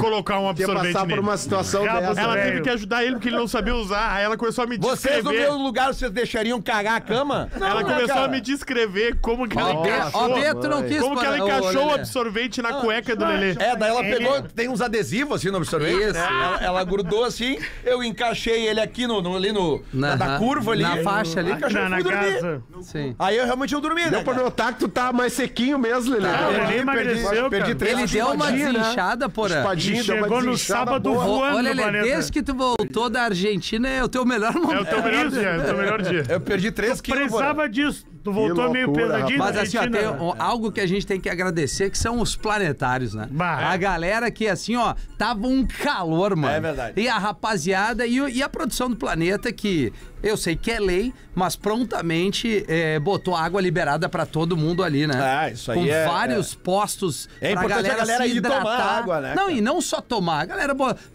colocar 0.00 0.38
um 0.38 0.48
absorvente 0.48 0.92
passar 0.92 1.00
por 1.00 1.08
nele. 1.08 1.20
uma 1.20 1.36
situação 1.36 1.84
Rabo 1.84 2.00
dessa. 2.00 2.20
Ela 2.20 2.34
velho. 2.34 2.50
teve 2.50 2.60
que 2.62 2.68
ajudar 2.70 3.02
ele 3.04 3.14
porque 3.14 3.28
ele 3.28 3.36
não 3.36 3.48
sabia 3.48 3.74
usar. 3.74 4.12
Aí 4.14 4.24
ela 4.24 4.36
começou 4.36 4.64
a 4.64 4.66
me 4.66 4.76
Vocês 4.78 5.16
no 5.24 5.30
descrever. 5.30 5.50
meu 5.50 5.58
lugar, 5.58 5.94
vocês 5.94 6.10
deixariam 6.10 6.60
cagar 6.60 6.96
a 6.96 7.00
cama? 7.00 7.48
Não, 7.58 7.66
ela 7.66 7.82
começou 7.82 8.08
cara? 8.08 8.24
a 8.26 8.28
me 8.28 8.40
descrever 8.40 9.16
como 9.20 9.48
que 9.48 9.58
ela 9.58 9.72
encaixou. 9.72 10.20
ó, 10.20 10.34
Beto 10.34 10.68
não 10.68 10.82
quis 10.82 11.00
Como 11.00 11.18
que 11.18 11.24
ela 11.26 11.38
encaixou 11.38 11.86
o 11.86 11.94
absorvente 11.94 12.60
na 12.60 12.74
cueca 12.74 13.16
do 13.16 13.24
Lelê. 13.24 13.52
É, 13.58 13.76
daí 13.76 13.90
ela 13.90 14.02
pegou, 14.02 14.42
tem 14.42 14.68
uns 14.68 14.80
adesivos 14.80 15.36
assim 15.36 15.50
no 15.50 15.56
absorvente. 15.58 16.02
Isso. 16.02 16.18
Ela, 16.18 16.58
ela 16.62 16.84
grudou 16.84 17.24
assim, 17.24 17.58
eu 17.84 18.02
encaixei 18.04 18.66
ele 18.68 18.80
aqui 18.80 19.06
no, 19.06 19.22
no- 19.22 19.36
ali 19.36 19.52
no, 19.52 19.82
na, 19.92 20.16
da 20.16 20.38
curva 20.38 20.72
ali. 20.72 20.81
Na 20.82 20.96
faixa 21.02 21.40
ali. 21.40 21.52
Encaixei 21.52 21.80
Na, 21.80 21.88
na 21.88 21.96
fui 21.96 22.04
dormir. 22.04 22.32
casa. 22.34 22.62
Sim. 22.82 23.14
Aí 23.18 23.36
eu 23.36 23.44
realmente 23.44 23.74
eu 23.74 23.80
dormi, 23.80 24.02
né? 24.02 24.10
Deu 24.10 24.22
pra 24.22 24.32
cara? 24.34 24.44
notar 24.44 24.72
que 24.74 24.78
tu 24.80 24.88
tá 24.88 25.12
mais 25.12 25.32
sequinho 25.32 25.78
mesmo, 25.78 26.14
Lelê. 26.14 26.28
Perdi- 26.28 26.72
ele 26.72 26.80
emagreceu, 26.82 27.50
perdi 27.50 27.64
cara. 27.66 27.74
três 27.76 27.98
Ele 27.98 28.06
deu 28.06 28.26
uma 28.26 28.34
espadinha, 28.46 28.72
né? 28.72 28.78
desinchada, 28.80 29.28
porra. 29.28 29.56
Espadinha, 29.58 30.04
deu 30.04 30.16
uma 30.16 30.22
Chegou 30.24 30.42
no 30.42 30.50
desinchada 30.52 30.78
sábado 30.80 31.10
boa. 31.12 31.24
Voando 31.24 31.56
Olha, 31.56 31.68
Lelê, 31.70 31.82
planeta. 31.82 32.04
desde 32.04 32.32
que 32.32 32.42
tu 32.42 32.54
voltou 32.54 33.08
da 33.10 33.22
Argentina 33.22 33.88
é 33.88 34.02
o 34.04 34.08
teu 34.08 34.24
melhor 34.24 34.52
momento. 34.54 34.78
É 34.78 34.80
o 34.80 34.84
teu 34.84 35.02
melhor 35.02 35.28
dia, 35.28 35.40
é 35.48 35.58
o 35.58 35.64
teu 35.64 35.76
melhor 35.76 36.02
dia. 36.02 36.24
Eu 36.28 36.40
perdi 36.40 36.70
3 36.72 37.00
quilos. 37.00 37.20
Precisava 37.20 37.68
disso. 37.68 38.04
Tu 38.24 38.32
voltou 38.32 38.70
meio 38.70 38.86
loucura, 38.86 39.06
pesadinho. 39.14 39.38
Mas 39.38 39.56
assim, 39.56 39.76
ó, 39.78 39.80
tem 39.82 40.06
um- 40.08 40.34
algo 40.38 40.70
que 40.70 40.80
a 40.80 40.86
gente 40.86 41.04
tem 41.06 41.20
que 41.20 41.28
agradecer, 41.28 41.90
que 41.90 41.98
são 41.98 42.20
os 42.20 42.36
planetários, 42.36 43.14
né? 43.14 43.26
Bah. 43.30 43.56
A 43.72 43.76
galera 43.76 44.30
que, 44.30 44.46
assim, 44.46 44.76
ó, 44.76 44.94
tava 45.18 45.46
um 45.48 45.66
calor, 45.66 46.36
mano. 46.36 46.54
É 46.54 46.60
verdade. 46.60 47.00
E 47.00 47.08
a 47.08 47.18
rapaziada 47.18 48.06
e, 48.06 48.16
e 48.18 48.42
a 48.42 48.48
produção 48.48 48.88
do 48.88 48.94
planeta, 48.96 49.52
que 49.52 49.92
eu 50.22 50.36
sei 50.36 50.54
que 50.54 50.70
é 50.70 50.78
lei, 50.78 51.12
mas 51.34 51.56
prontamente 51.56 52.64
é, 52.68 52.98
botou 53.00 53.34
água 53.34 53.60
liberada 53.60 54.08
pra 54.08 54.24
todo 54.24 54.56
mundo 54.56 54.84
ali, 54.84 55.06
né? 55.06 55.14
Ah, 55.20 55.50
isso 55.50 55.72
aí 55.72 55.78
Com 55.78 55.86
é- 55.86 56.06
vários 56.06 56.54
postos 56.54 57.28
É 57.40 57.52
pra 57.52 57.64
importante 57.64 57.78
a 57.78 57.82
galera, 57.82 57.96
galera 58.06 58.24
se 58.24 58.30
ir 58.36 58.40
tomar 58.40 58.56
hidratar. 58.60 58.98
água, 58.98 59.20
né, 59.20 59.28
Não, 59.34 59.46
cara? 59.46 59.52
e 59.52 59.60
não 59.60 59.80
só 59.80 60.00
tomar. 60.00 60.40
A 60.42 60.44
galera 60.44 60.74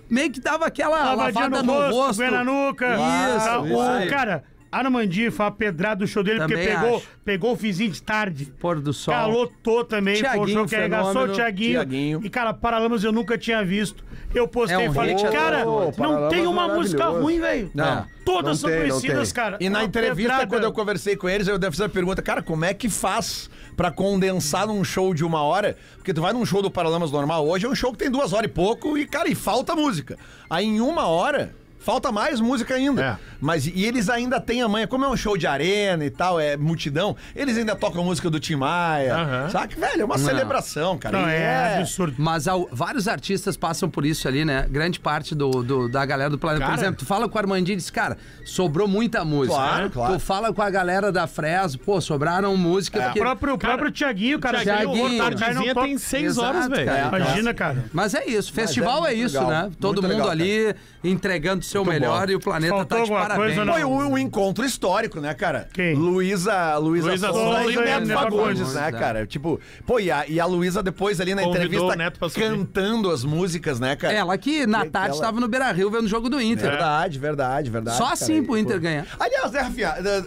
meio 0.09 0.29
que 0.31 0.39
dava 0.41 0.65
aquela 0.65 1.03
Lavadinha 1.13 1.43
lavada 1.45 1.63
no 1.63 1.73
no 1.73 1.79
rosto, 1.79 2.21
rosto. 2.21 2.31
Na 2.31 2.43
nuca. 2.43 2.85
Isso, 2.95 3.65
isso 3.67 4.05
o. 4.05 4.09
Cara, 4.09 4.43
Armandinho 4.71 5.31
foi 5.31 5.45
uma 5.45 5.51
pedrada 5.51 5.97
do 5.97 6.07
show 6.07 6.23
dele, 6.23 6.39
porque 6.39 6.53
Também 6.55 6.67
pegou, 6.75 6.97
acho. 6.97 7.07
pegou 7.23 7.53
o 7.53 7.55
fizinho 7.55 7.91
de 7.91 8.01
tarde. 8.01 8.45
Pôr 8.59 8.79
do 8.79 8.93
sol. 8.93 9.13
Calotou 9.13 9.83
também, 9.83 10.15
show 10.17 10.65
que 10.65 10.75
arregaçou 10.75 11.23
o. 11.23 11.27
Thiaguinho. 11.29 11.73
Thiaguinho. 11.73 12.21
E, 12.23 12.29
cara, 12.29 12.53
Paralamas 12.53 13.03
eu 13.03 13.11
nunca 13.11 13.37
tinha 13.37 13.63
visto. 13.63 14.03
Eu 14.35 14.47
postei 14.47 14.75
É 14.75 14.89
um 14.89 14.91
e 14.91 14.93
falei, 14.93 15.15
hit 15.15 15.29
cara, 15.31 15.63
não 15.65 16.27
tem 16.29 16.45
uma 16.45 16.67
música 16.67 17.05
ruim, 17.07 17.39
velho. 17.39 17.71
Não. 17.73 18.05
Todas 18.25 18.61
Não 18.61 18.69
são 18.69 18.69
tem, 18.69 18.79
conhecidas, 18.89 19.31
cara. 19.31 19.57
E 19.61 19.69
na 19.69 19.79
Uma 19.79 19.85
entrevista, 19.85 20.31
pedrada. 20.33 20.47
quando 20.47 20.63
eu 20.65 20.73
conversei 20.73 21.15
com 21.15 21.29
eles, 21.29 21.47
eu 21.47 21.57
fiz 21.71 21.79
a 21.79 21.87
pergunta, 21.87 22.21
cara, 22.21 22.41
como 22.41 22.65
é 22.65 22.73
que 22.73 22.89
faz 22.89 23.49
pra 23.77 23.89
condensar 23.89 24.67
num 24.67 24.83
show 24.83 25.13
de 25.13 25.23
uma 25.23 25.41
hora? 25.43 25.77
Porque 25.95 26.13
tu 26.13 26.21
vai 26.21 26.33
num 26.33 26.45
show 26.45 26.61
do 26.61 26.69
Paralamas 26.69 27.09
normal, 27.09 27.47
hoje 27.47 27.65
é 27.65 27.69
um 27.69 27.75
show 27.75 27.91
que 27.93 27.97
tem 27.99 28.11
duas 28.11 28.33
horas 28.33 28.51
e 28.51 28.53
pouco 28.53 28.97
e, 28.97 29.05
cara, 29.05 29.29
e 29.29 29.35
falta 29.35 29.75
música. 29.75 30.17
Aí 30.49 30.65
em 30.65 30.81
uma 30.81 31.07
hora... 31.07 31.55
Falta 31.79 32.11
mais 32.11 32.39
música 32.41 32.73
ainda. 32.75 33.01
É. 33.01 33.17
Mas 33.39 33.65
e 33.67 33.85
eles 33.85 34.09
ainda 34.09 34.41
têm 34.41 34.61
a 34.61 34.67
manha, 34.67 34.87
como 34.87 35.05
é 35.05 35.07
um 35.07 35.15
show 35.15 35.37
de 35.37 35.45
arena 35.47 36.03
e 36.03 36.09
tal, 36.09 36.39
é 36.39 36.57
multidão, 36.57 37.15
eles 37.35 37.57
ainda 37.57 37.75
tocam 37.75 38.03
música 38.03 38.29
do 38.29 38.39
Tim 38.39 38.55
Maia. 38.55 39.15
Aham. 39.15 39.49
Sabe? 39.49 39.75
Velho, 39.75 40.01
é 40.01 40.05
uma 40.05 40.17
celebração, 40.17 40.97
cara. 40.97 41.21
Não, 41.21 41.29
E 41.29 41.33
é 41.33 41.77
absurdo. 41.79 42.15
Mas 42.17 42.47
al- 42.47 42.67
vários 42.71 43.07
artistas 43.07 43.55
passam 43.55 43.89
por 43.89 44.05
isso 44.05 44.27
ali, 44.27 44.43
né? 44.43 44.65
Grande 44.69 44.99
parte 44.99 45.33
do, 45.35 45.63
do- 45.63 45.87
da 45.87 46.05
galera 46.05 46.29
do 46.29 46.37
planeta. 46.37 46.65
Por 46.65 46.71
Cara. 46.71 46.81
exemplo, 46.81 46.97
tu 46.99 47.05
fala 47.05 47.29
com 47.29 47.35
o 47.37 47.39
Armandinho 47.39 47.75
e 47.75 47.77
diz, 47.77 47.89
cara, 47.89 48.17
sobrou 48.43 48.87
muita 48.87 49.23
música. 49.23 49.55
Claro, 49.55 49.83
né? 49.85 49.89
claro. 49.93 50.13
Tu 50.13 50.19
fala 50.19 50.53
com 50.53 50.61
a 50.61 50.69
galera 50.69 51.11
da 51.11 51.27
Fresno, 51.27 51.79
pô, 51.79 52.01
sobraram 52.01 52.57
música. 52.57 52.99
O 52.99 53.03
porque... 53.03 53.19
próprio, 53.19 53.53
o 53.53 53.57
próprio 53.57 53.91
Thiaguinho, 53.91 54.39
cara. 54.39 54.61
Thiaguinho, 54.63 54.93
Thiaguinho. 54.95 55.15
o 55.15 55.23
Tardezinha 55.37 55.73
Não 55.73 55.83
tem 55.83 55.97
seis 55.97 56.25
Exato, 56.25 56.47
horas, 56.47 56.67
velho. 56.67 56.85
cara. 56.85 57.17
Imagina, 57.17 57.53
cara. 57.53 57.85
Mas 57.93 58.13
é 58.13 58.25
isso, 58.25 58.51
festival 58.51 59.05
é, 59.05 59.13
isso, 59.13 59.35
legal, 59.39 59.49
né? 59.49 59.71
Todo 59.79 60.01
muito 60.01 60.13
mundo 60.15 60.27
legal, 60.27 60.29
ali 60.31 60.75
entregando 61.03 61.63
o 61.67 61.71
seu 61.71 61.85
melhor 61.85 62.25
bom. 62.25 62.31
e 62.31 62.35
o 62.35 62.39
planeta 62.39 62.73
Faltou 62.75 62.97
tá 62.99 63.03
de 63.03 63.09
parabéns. 63.11 63.55
coisa? 63.55 63.71
Foi 63.73 63.83
um, 63.83 64.11
um 64.13 64.17
encontro 64.17 64.63
histórico, 64.65 65.19
né, 65.19 65.33
cara? 65.33 65.67
Quem? 65.73 65.93
Luísa, 65.95 66.77
Luísa 66.77 67.07
Luísa 67.09 67.27
Sonza 67.27 67.57
Sonza 67.57 67.71
e 67.71 67.77
o 67.77 67.81
Neto 67.81 68.07
Fagundes, 68.07 68.73
né, 68.73 68.81
né? 68.91 68.91
cara? 68.91 69.25
Tipo, 69.27 69.59
pô, 69.85 69.99
e 69.99 70.11
a, 70.11 70.25
e 70.27 70.39
a 70.39 70.45
Luísa 70.45 70.81
depois 70.81 71.19
ali 71.21 71.35
na 71.35 71.43
Convidou 71.43 71.91
entrevista 71.93 72.39
cantando 72.39 73.11
as 73.11 73.23
músicas, 73.23 73.79
né, 73.79 73.95
cara? 73.95 74.13
Ela 74.13 74.37
que 74.37 74.65
na 74.65 74.83
Que- 74.83 74.89
tarde 74.89 75.09
ela- 75.09 75.15
estava 75.17 75.39
no 75.39 75.47
Beira 75.47 75.71
Rio 75.71 75.91
vendo 75.91 76.05
o 76.05 76.07
jogo 76.07 76.29
do 76.29 76.41
Inter. 76.41 76.69
Verdade, 76.71 77.19
verdade, 77.19 77.69
verdade. 77.69 77.97
Só 77.97 78.03
cara. 78.05 78.13
assim 78.13 78.43
pro 78.43 78.57
Inter 78.57 78.75
pô. 78.77 78.81
ganhar. 78.81 79.05
Aliás, 79.19 79.51
né, 79.51 79.59
Rafinha? 79.61 79.91
da- 80.01 80.25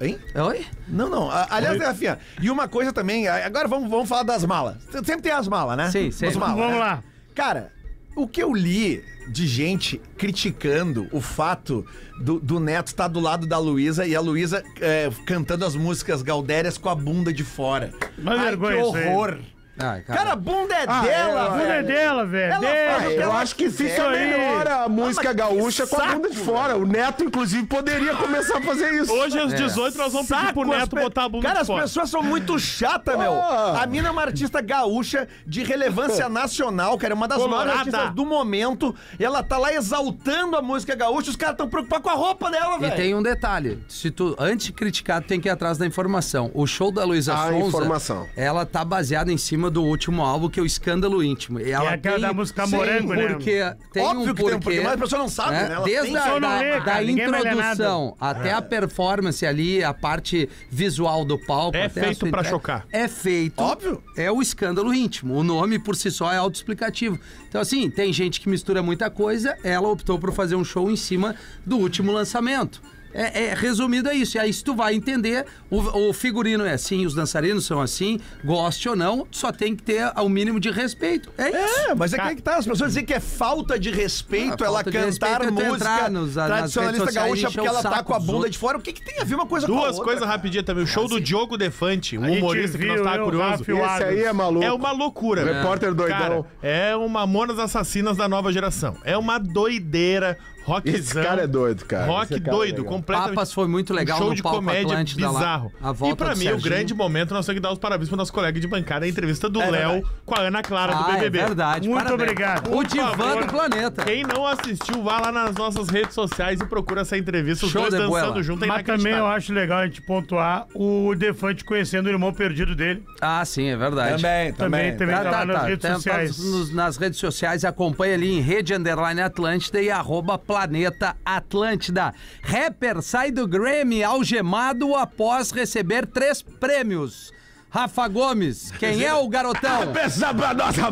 Hein? 0.00 0.16
Oi? 0.46 0.64
Não, 0.86 1.08
não. 1.10 1.28
a- 1.28 1.48
Aliás, 1.50 1.76
né, 1.76 1.86
Rafinha? 1.86 2.18
E 2.40 2.48
uma 2.50 2.68
coisa 2.68 2.92
também, 2.92 3.26
a- 3.26 3.44
agora 3.44 3.66
vamos, 3.66 3.90
vamos 3.90 4.08
falar 4.08 4.22
das 4.22 4.44
malas. 4.44 4.76
Sempre 4.92 5.22
tem 5.22 5.32
as 5.32 5.48
malas, 5.48 5.76
né? 5.76 5.90
Sim, 5.90 6.10
sempre. 6.12 6.28
As 6.28 6.36
malas, 6.36 6.56
Vamos 6.56 6.72
né? 6.74 6.78
lá. 6.78 7.02
Cara, 7.34 7.72
O 8.18 8.26
que 8.26 8.42
eu 8.42 8.52
li 8.52 9.00
de 9.28 9.46
gente 9.46 10.00
criticando 10.16 11.06
o 11.12 11.20
fato 11.20 11.86
do, 12.20 12.40
do 12.40 12.58
Neto 12.58 12.88
estar 12.88 13.06
do 13.06 13.20
lado 13.20 13.46
da 13.46 13.58
Luísa 13.58 14.04
e 14.08 14.16
a 14.16 14.20
Luísa 14.20 14.60
é, 14.80 15.08
cantando 15.24 15.64
as 15.64 15.76
músicas 15.76 16.20
Galdérias 16.20 16.76
com 16.76 16.88
a 16.88 16.96
bunda 16.96 17.32
de 17.32 17.44
fora. 17.44 17.92
Uma 18.18 18.32
Ai, 18.32 18.46
vergonha 18.46 18.74
que 18.74 18.82
isso 18.82 18.96
aí. 18.96 19.06
horror. 19.06 19.38
Ai, 19.78 20.02
Cara, 20.02 20.32
a 20.32 20.36
bunda 20.36 20.74
é 20.74 20.84
Ah, 20.86 21.00
dela, 21.02 21.40
é, 21.40 21.46
A 21.46 21.48
bunda 21.50 21.62
é 21.74 21.82
dela, 21.82 22.26
velho. 22.26 22.52
Ela 22.52 22.60
faz 22.60 23.04
o 23.04 23.08
que 23.08 23.14
Eu 23.14 23.22
ela 23.22 23.34
acho 23.40 23.56
que 23.56 23.64
quiser. 23.64 23.90
fica 23.90 24.08
aí. 24.08 24.30
melhor 24.30 24.66
a 24.68 24.88
música 24.88 25.22
mas 25.24 25.28
que 25.28 25.34
gaúcha 25.34 25.86
com 25.86 25.96
a 25.96 25.98
saco, 26.00 26.14
bunda 26.16 26.30
de 26.30 26.36
fora. 26.36 26.76
O 26.76 26.86
Neto, 26.86 27.24
inclusive, 27.24 27.66
poderia 27.66 28.14
começar 28.16 28.58
a 28.58 28.62
fazer 28.62 28.92
isso. 28.94 29.12
Hoje, 29.12 29.38
às 29.38 29.52
18, 29.54 29.96
nós 29.98 30.12
vamos 30.12 30.28
pedir 30.28 30.40
pro 30.52 30.62
Saco, 30.62 30.62
as 30.62 30.68
Neto 30.80 30.96
pe- 30.96 31.02
botar 31.02 31.24
a 31.24 31.28
bunda 31.28 31.42
Cara, 31.42 31.54
de 31.56 31.60
as 31.62 31.66
fora. 31.66 31.82
pessoas 31.82 32.10
são 32.10 32.22
muito 32.22 32.58
chatas, 32.58 33.16
meu. 33.18 33.32
Ah. 33.32 33.82
A 33.82 33.86
mina 33.86 34.08
é 34.08 34.10
uma 34.10 34.22
artista 34.22 34.60
gaúcha 34.60 35.28
de 35.46 35.62
relevância 35.62 36.28
nacional, 36.30 36.96
cara. 36.98 37.14
É 37.14 37.16
uma 37.16 37.28
das 37.28 37.38
Colorada. 37.38 37.66
maiores 37.66 37.94
artistas 37.94 38.14
do 38.14 38.26
momento. 38.26 38.94
E 39.18 39.24
ela 39.24 39.42
tá 39.42 39.58
lá 39.58 39.72
exaltando 39.72 40.56
a 40.56 40.62
música 40.62 40.94
gaúcha. 40.94 41.30
Os 41.30 41.36
caras 41.36 41.54
estão 41.54 41.68
preocupados 41.68 42.02
com 42.04 42.10
a 42.10 42.14
roupa 42.18 42.50
dela, 42.50 42.76
E 42.76 42.80
velho. 42.80 42.96
tem 42.96 43.14
um 43.14 43.22
detalhe, 43.22 43.78
se 43.88 44.10
tu 44.10 44.34
antes 44.38 44.66
de 44.66 44.72
criticar, 44.72 45.22
tu 45.22 45.28
tem 45.28 45.40
que 45.40 45.48
ir 45.48 45.50
atrás 45.50 45.78
da 45.78 45.86
informação. 45.86 46.50
O 46.54 46.66
show 46.66 46.90
da 46.92 47.04
Luísa 47.04 47.34
A 47.34 47.48
Sonza, 47.48 47.66
informação. 47.68 48.26
ela 48.36 48.64
tá 48.66 48.84
baseada 48.84 49.32
em 49.32 49.38
cima 49.38 49.67
do 49.70 49.82
último 49.82 50.22
álbum 50.22 50.48
que 50.48 50.58
é 50.58 50.62
o 50.62 50.66
Escândalo 50.66 51.22
Íntimo. 51.22 51.60
E 51.60 51.70
ela 51.70 51.90
é 51.90 51.94
aquela 51.94 52.14
tem, 52.16 52.22
da 52.26 52.32
música 52.32 52.66
Sim, 52.66 52.76
Morango, 52.76 53.14
né? 53.14 53.28
porque 53.28 53.74
tem 53.92 54.02
Óbvio 54.02 54.20
um 54.32 54.34
que 54.34 54.42
tem 54.44 54.54
um 54.54 54.60
porquê, 54.60 54.80
mas 54.80 54.92
a 54.92 54.98
pessoa 54.98 55.18
não 55.20 55.28
sabe, 55.28 55.52
né? 55.52 55.68
Ela 55.72 55.84
Desde 55.84 56.06
tem- 56.12 56.16
a 56.16 56.38
da, 56.38 56.58
lê, 56.58 56.80
da 56.80 57.02
introdução 57.02 58.16
até 58.20 58.52
a 58.52 58.62
performance 58.62 59.44
ali, 59.46 59.82
a 59.82 59.92
parte 59.94 60.48
visual 60.70 61.24
do 61.24 61.38
palco. 61.38 61.76
É 61.76 61.88
feito 61.88 62.18
sua 62.20 62.28
pra 62.30 62.40
entrega, 62.40 62.48
chocar. 62.56 62.86
É 62.90 63.08
feito. 63.08 63.60
Óbvio. 63.60 64.02
É 64.16 64.30
o 64.30 64.40
escândalo 64.42 64.92
íntimo. 64.92 65.34
O 65.34 65.42
nome 65.44 65.78
por 65.78 65.96
si 65.96 66.10
só 66.10 66.32
é 66.32 66.36
autoexplicativo. 66.36 67.18
Então, 67.48 67.60
assim, 67.60 67.90
tem 67.90 68.12
gente 68.12 68.40
que 68.40 68.48
mistura 68.48 68.82
muita 68.82 69.10
coisa, 69.10 69.56
ela 69.64 69.88
optou 69.88 70.18
por 70.18 70.32
fazer 70.32 70.54
um 70.56 70.64
show 70.64 70.90
em 70.90 70.96
cima 70.96 71.34
do 71.64 71.78
último 71.78 72.12
lançamento. 72.12 72.80
É, 73.18 73.44
é- 73.46 73.54
resumido 73.54 74.08
é 74.08 74.14
isso. 74.14 74.36
E 74.36 74.40
aí, 74.40 74.52
se 74.52 74.62
tu 74.64 74.74
vai 74.74 74.94
entender, 74.94 75.44
o, 75.70 76.08
o 76.08 76.12
figurino 76.12 76.64
é 76.64 76.72
assim, 76.72 77.04
os 77.04 77.14
dançarinos 77.14 77.66
são 77.66 77.80
assim, 77.80 78.18
goste 78.44 78.88
ou 78.88 78.96
não, 78.96 79.26
só 79.30 79.52
tem 79.52 79.76
que 79.76 79.82
ter 79.82 80.10
o 80.16 80.28
mínimo 80.28 80.58
de 80.58 80.70
respeito. 80.70 81.30
É 81.36 81.48
isso. 81.50 81.90
É, 81.90 81.94
mas 81.94 82.12
é 82.12 82.16
que 82.16 82.22
aí 82.22 82.36
que 82.36 82.42
tá. 82.42 82.56
As 82.56 82.66
pessoas 82.66 82.90
dizem 82.90 83.04
que 83.04 83.14
é 83.14 83.20
falta 83.20 83.78
de 83.78 83.90
respeito 83.90 84.64
Ah, 84.64 84.66
ela 84.66 84.84
cantar 84.84 85.04
respeito 85.04 85.42
é 85.42 85.46
tu 85.46 85.52
música 85.52 85.74
entrar 85.74 86.10
nos- 86.10 86.34
tradicionalista 86.34 87.12
gaúcha 87.12 87.50
porque 87.50 87.66
ela 87.66 87.82
tá 87.82 88.02
com 88.02 88.14
a 88.14 88.20
bunda 88.20 88.48
de 88.48 88.58
fora. 88.58 88.78
O 88.78 88.80
que, 88.80 88.92
que 88.92 89.02
tem 89.02 89.20
a 89.20 89.24
ver 89.24 89.34
uma 89.34 89.46
coisa 89.46 89.66
com 89.66 89.78
a 89.78 89.80
Duas 89.82 89.98
coisas 89.98 90.26
rapidinho 90.26 90.62
também. 90.62 90.84
O 90.84 90.86
show 90.86 91.06
do 91.08 91.20
Diogo 91.20 91.56
Defante, 91.56 92.16
gente 92.16 92.38
humorista 92.38 92.78
que 92.78 92.86
nós 92.86 92.96
viu, 92.96 93.04
tá 93.04 93.16
eu, 93.16 93.24
curioso. 93.24 93.62
Esse 93.62 94.04
aí 94.04 94.22
é 94.24 94.32
maluco. 94.32 94.64
É 94.64 94.72
uma 94.72 94.92
loucura. 94.92 95.44
né? 95.44 95.52
Repórter 95.60 95.94
doidão. 95.94 96.18
Cara, 96.18 96.44
é 96.62 96.96
uma 96.96 97.18
Mamonas 97.28 97.58
Assassinas 97.58 98.16
da 98.16 98.28
nova 98.28 98.52
geração. 98.52 98.96
É 99.04 99.16
uma 99.18 99.38
doideira. 99.38 100.38
Rockzão. 100.68 100.98
Esse 101.00 101.14
cara 101.14 101.42
é 101.42 101.46
doido, 101.46 101.84
cara. 101.84 102.06
Rock 102.06 102.32
Esse 102.34 102.40
cara 102.42 102.54
é 102.56 102.58
doido, 102.58 102.76
legal. 102.78 102.92
completamente. 102.92 103.34
Papas 103.34 103.52
foi 103.52 103.66
muito 103.68 103.92
legal 103.94 104.16
um 104.16 104.20
show 104.20 104.28
no 104.30 104.34
de 104.36 104.42
palco 104.42 104.58
comédia 104.58 104.92
Atlântida 104.92 105.30
lá. 105.30 105.38
bizarro. 105.38 105.72
A 105.80 105.92
volta 105.92 106.14
e 106.14 106.16
pra 106.16 106.34
do 106.34 106.38
mim, 106.38 106.44
o 106.46 106.48
Serginho. 106.50 106.62
grande 106.70 106.94
momento, 106.94 107.34
nós 107.34 107.46
temos 107.46 107.58
que 107.58 107.62
dar 107.62 107.72
os 107.72 107.78
parabéns 107.78 108.08
para 108.08 108.16
nosso 108.18 108.32
colega 108.32 108.60
de 108.60 108.66
bancada, 108.68 109.04
a 109.04 109.08
entrevista 109.08 109.48
do 109.48 109.60
É 109.62 109.70
Léo 109.70 110.02
com 110.24 110.34
a 110.34 110.40
Ana 110.40 110.62
Clara 110.62 110.94
do 110.94 111.04
Ah, 111.04 111.10
é 111.12 111.20
BBB. 111.20 111.38
verdade. 111.38 111.88
Muito 111.88 112.02
parabéns. 112.04 112.22
obrigado. 112.22 112.74
O 112.76 112.84
divã 112.84 113.10
favor. 113.16 113.44
do 113.46 113.52
planeta. 113.52 114.04
Quem 114.04 114.22
não 114.24 114.46
assistiu, 114.46 115.02
vá 115.02 115.20
lá 115.20 115.32
nas 115.32 115.54
nossas 115.54 115.88
redes 115.88 116.14
sociais 116.14 116.60
e 116.60 116.64
procura 116.66 117.00
essa 117.00 117.16
entrevista. 117.16 117.64
Os 117.66 117.72
Show 117.72 117.82
dois 117.82 117.94
dançando 117.94 118.08
boela. 118.10 118.42
junto 118.42 118.64
é 118.64 118.68
Mas 118.68 118.84
também 118.84 119.12
eu 119.12 119.26
acho 119.26 119.52
legal 119.52 119.78
a 119.78 119.86
gente 119.86 120.02
pontuar 120.02 120.66
o 120.74 121.14
Defante 121.16 121.64
conhecendo 121.64 122.06
o 122.06 122.10
irmão 122.10 122.32
perdido 122.32 122.74
dele. 122.74 123.02
Ah, 123.20 123.44
sim, 123.44 123.68
é 123.68 123.76
verdade. 123.76 124.22
Também, 124.22 124.52
Também, 124.52 124.96
também. 124.96 124.96
também 124.96 125.14
Tá, 125.16 125.22
tá, 125.24 125.30
tá, 125.30 125.38
lá 125.38 125.44
nas 125.46 125.60
tá. 125.62 125.66
redes 125.66 125.82
Tá, 125.88 125.94
sociais. 125.94 126.72
nas 126.72 126.96
redes 126.96 127.18
sociais, 127.18 127.64
acompanha 127.64 128.14
ali 128.14 128.38
em 128.38 128.40
Rede 128.40 128.74
Underline 128.74 129.20
Atlântida 129.20 129.80
e 129.80 129.90
arroba 129.90 130.38
Planeta 130.58 131.16
Atlântida. 131.24 132.12
Rapper 132.42 133.00
sai 133.00 133.30
do 133.30 133.46
Grammy 133.46 134.02
algemado 134.02 134.92
após 134.96 135.52
receber 135.52 136.04
três 136.04 136.42
prêmios. 136.42 137.32
Rafa 137.70 138.08
Gomes, 138.08 138.72
quem 138.78 139.04
é 139.04 139.12
o 139.12 139.28
garotão? 139.28 139.88
Pensa 139.92 140.32
pra 140.32 140.54
nossa 140.54 140.80
É 140.80 140.84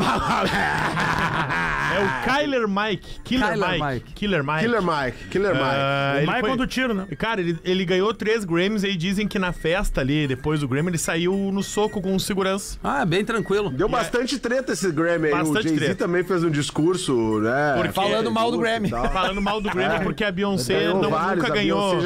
o 2.00 2.22
Kyler 2.24 2.68
Mike. 2.68 3.20
Killer 3.24 3.52
Kyler 3.54 3.70
Mike. 3.70 3.82
Mike. 3.94 4.12
Killer 4.12 4.44
Mike. 4.44 4.60
Killer 4.60 4.82
Mike, 4.82 5.28
Killer 5.30 5.54
Mike. 5.54 5.64
Ah, 5.66 6.12
O 6.14 6.18
ele 6.18 6.26
Michael 6.26 6.46
foi- 6.48 6.56
do 6.58 6.66
tiro, 6.66 6.92
né? 6.92 7.06
Cara, 7.16 7.40
ele, 7.40 7.58
ele 7.64 7.82
ganhou 7.86 8.12
três 8.12 8.44
Grammys 8.44 8.84
e 8.84 8.94
dizem 8.94 9.26
que 9.26 9.38
na 9.38 9.54
festa 9.54 10.02
ali, 10.02 10.26
depois 10.28 10.60
do 10.60 10.68
Grammy, 10.68 10.90
ele 10.90 10.98
saiu 10.98 11.32
no 11.50 11.62
soco 11.62 12.02
com 12.02 12.14
o 12.14 12.20
segurança. 12.20 12.78
Ah, 12.84 13.06
bem 13.06 13.24
tranquilo. 13.24 13.70
Deu 13.70 13.88
bastante 13.88 14.38
treta 14.38 14.74
esse 14.74 14.92
Grammy 14.92 15.28
aí. 15.28 15.32
O 15.32 15.36
Bastante 15.38 15.68
Jay-Z 15.68 15.84
treta. 15.86 16.04
também 16.04 16.24
fez 16.24 16.44
um 16.44 16.50
discurso, 16.50 17.40
né? 17.40 17.72
Porque- 17.76 17.92
Falando 17.92 18.30
mal 18.30 18.50
do 18.50 18.58
Grammy. 18.58 18.90
Falando 18.90 19.40
mal 19.40 19.62
do 19.62 19.70
Grammy 19.70 20.04
porque 20.04 20.22
a 20.24 20.30
Beyoncé 20.30 20.88
não- 20.92 21.08
vários, 21.08 21.38
nunca 21.42 21.52
a 21.52 21.56
ganhou. 21.56 22.02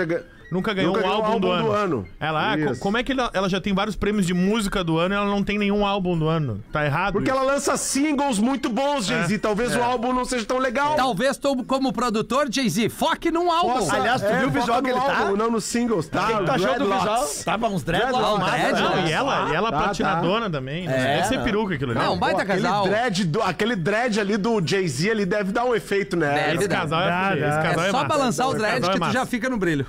Nunca 0.51 0.75
ganhou 0.75 0.93
Nunca 0.93 1.07
um 1.07 1.09
ganhou 1.11 1.25
álbum, 1.25 1.41
do, 1.41 1.51
ano. 1.51 1.71
ano. 1.73 2.09
Ela, 2.19 2.51
ah, 2.53 2.59
Isso. 2.59 2.81
como 2.81 2.99
é 2.99 3.03
que 3.05 3.13
ela, 3.13 3.31
ela 3.33 3.49
já 3.49 3.61
tem 3.61 3.73
vários 3.73 3.95
prêmios 3.95 4.27
de 4.27 4.35
música 4.35 4.83
do 4.83 4.99
ano 4.99 5.15
e 5.15 5.17
ela 5.17 5.27
não 5.27 5.43
tem 5.45 5.59
nenhum 5.59 5.87
álbum 5.87 6.19
do 6.19 6.27
ano? 6.29 6.63
Tá 6.73 6.85
errado? 6.85 7.13
Porque 7.13 7.31
isso. 7.31 7.39
ela 7.39 7.47
lança 7.53 7.77
singles 7.77 8.39
muito 8.39 8.69
bons, 8.69 9.07
Jay-Z. 9.07 9.39
Talvez 9.39 9.77
o 9.77 9.83
álbum 9.83 10.13
não 10.13 10.25
seja 10.25 10.45
tão 10.45 10.59
legal. 10.59 10.97
Talvez 10.97 11.37
tu, 11.37 11.63
como 11.65 11.93
produtor, 11.93 12.49
Jay-Z, 12.51 12.89
foque 12.89 13.31
num 13.31 13.51
álbum. 13.51 13.75
Possa- 13.75 13.95
Aliás, 13.97 14.21
tu 14.23 14.27
é, 14.29 14.39
viu 14.41 14.49
o 14.49 14.51
visual 14.51 14.83
que 14.83 14.91
ele 14.91 15.01
tá? 15.01 15.19
álbum, 15.21 15.37
Não 15.37 15.51
nos 15.51 15.65
singles, 15.65 16.09
tá? 16.09 16.25
O 16.25 16.27
que 16.27 16.37
que 16.39 16.45
tu 16.45 16.51
achou 16.51 16.79
do 16.79 16.93
visual? 16.93 17.27
Tava 17.45 17.69
uns 17.69 17.83
dreadlocks. 17.85 18.45
Dread, 18.51 18.73
né? 18.73 18.81
Não, 18.81 19.07
e 19.09 19.13
ela, 19.13 19.51
e 19.51 19.55
ela 19.55 19.71
Tá, 19.71 19.79
platinadona 19.79 20.51
também. 20.51 20.87
né? 20.87 20.95
É, 21.13 21.17
Deve 21.17 21.29
ser 21.29 21.43
peruca 21.45 21.75
aquilo 21.75 21.93
ali. 21.93 22.01
Não, 22.01 22.19
baita 22.19 22.45
casal. 22.45 22.85
Dread 22.89 23.25
do- 23.27 23.43
aquele 23.43 23.77
dread 23.77 24.19
ali 24.21 24.37
do 24.37 24.61
Jay-Z 24.67 25.11
ali 25.11 25.25
deve 25.25 25.53
dar 25.53 25.65
um 25.65 25.75
efeito, 25.75 26.17
né? 26.17 26.35
Deve 26.35 26.59
Esse 26.59 26.69
dar. 26.69 26.81
casal 26.81 27.01
é, 27.03 27.33
esse 27.35 27.41
casal 27.63 27.85
É 27.85 27.89
é 27.89 27.91
só 27.93 28.05
balançar 28.05 28.49
o 28.49 28.55
dread 28.55 28.85
é 28.85 28.89
que 28.93 28.99
tu 29.01 29.11
já 29.13 29.25
fica 29.25 29.49
no 29.49 29.57
brilho. 29.57 29.87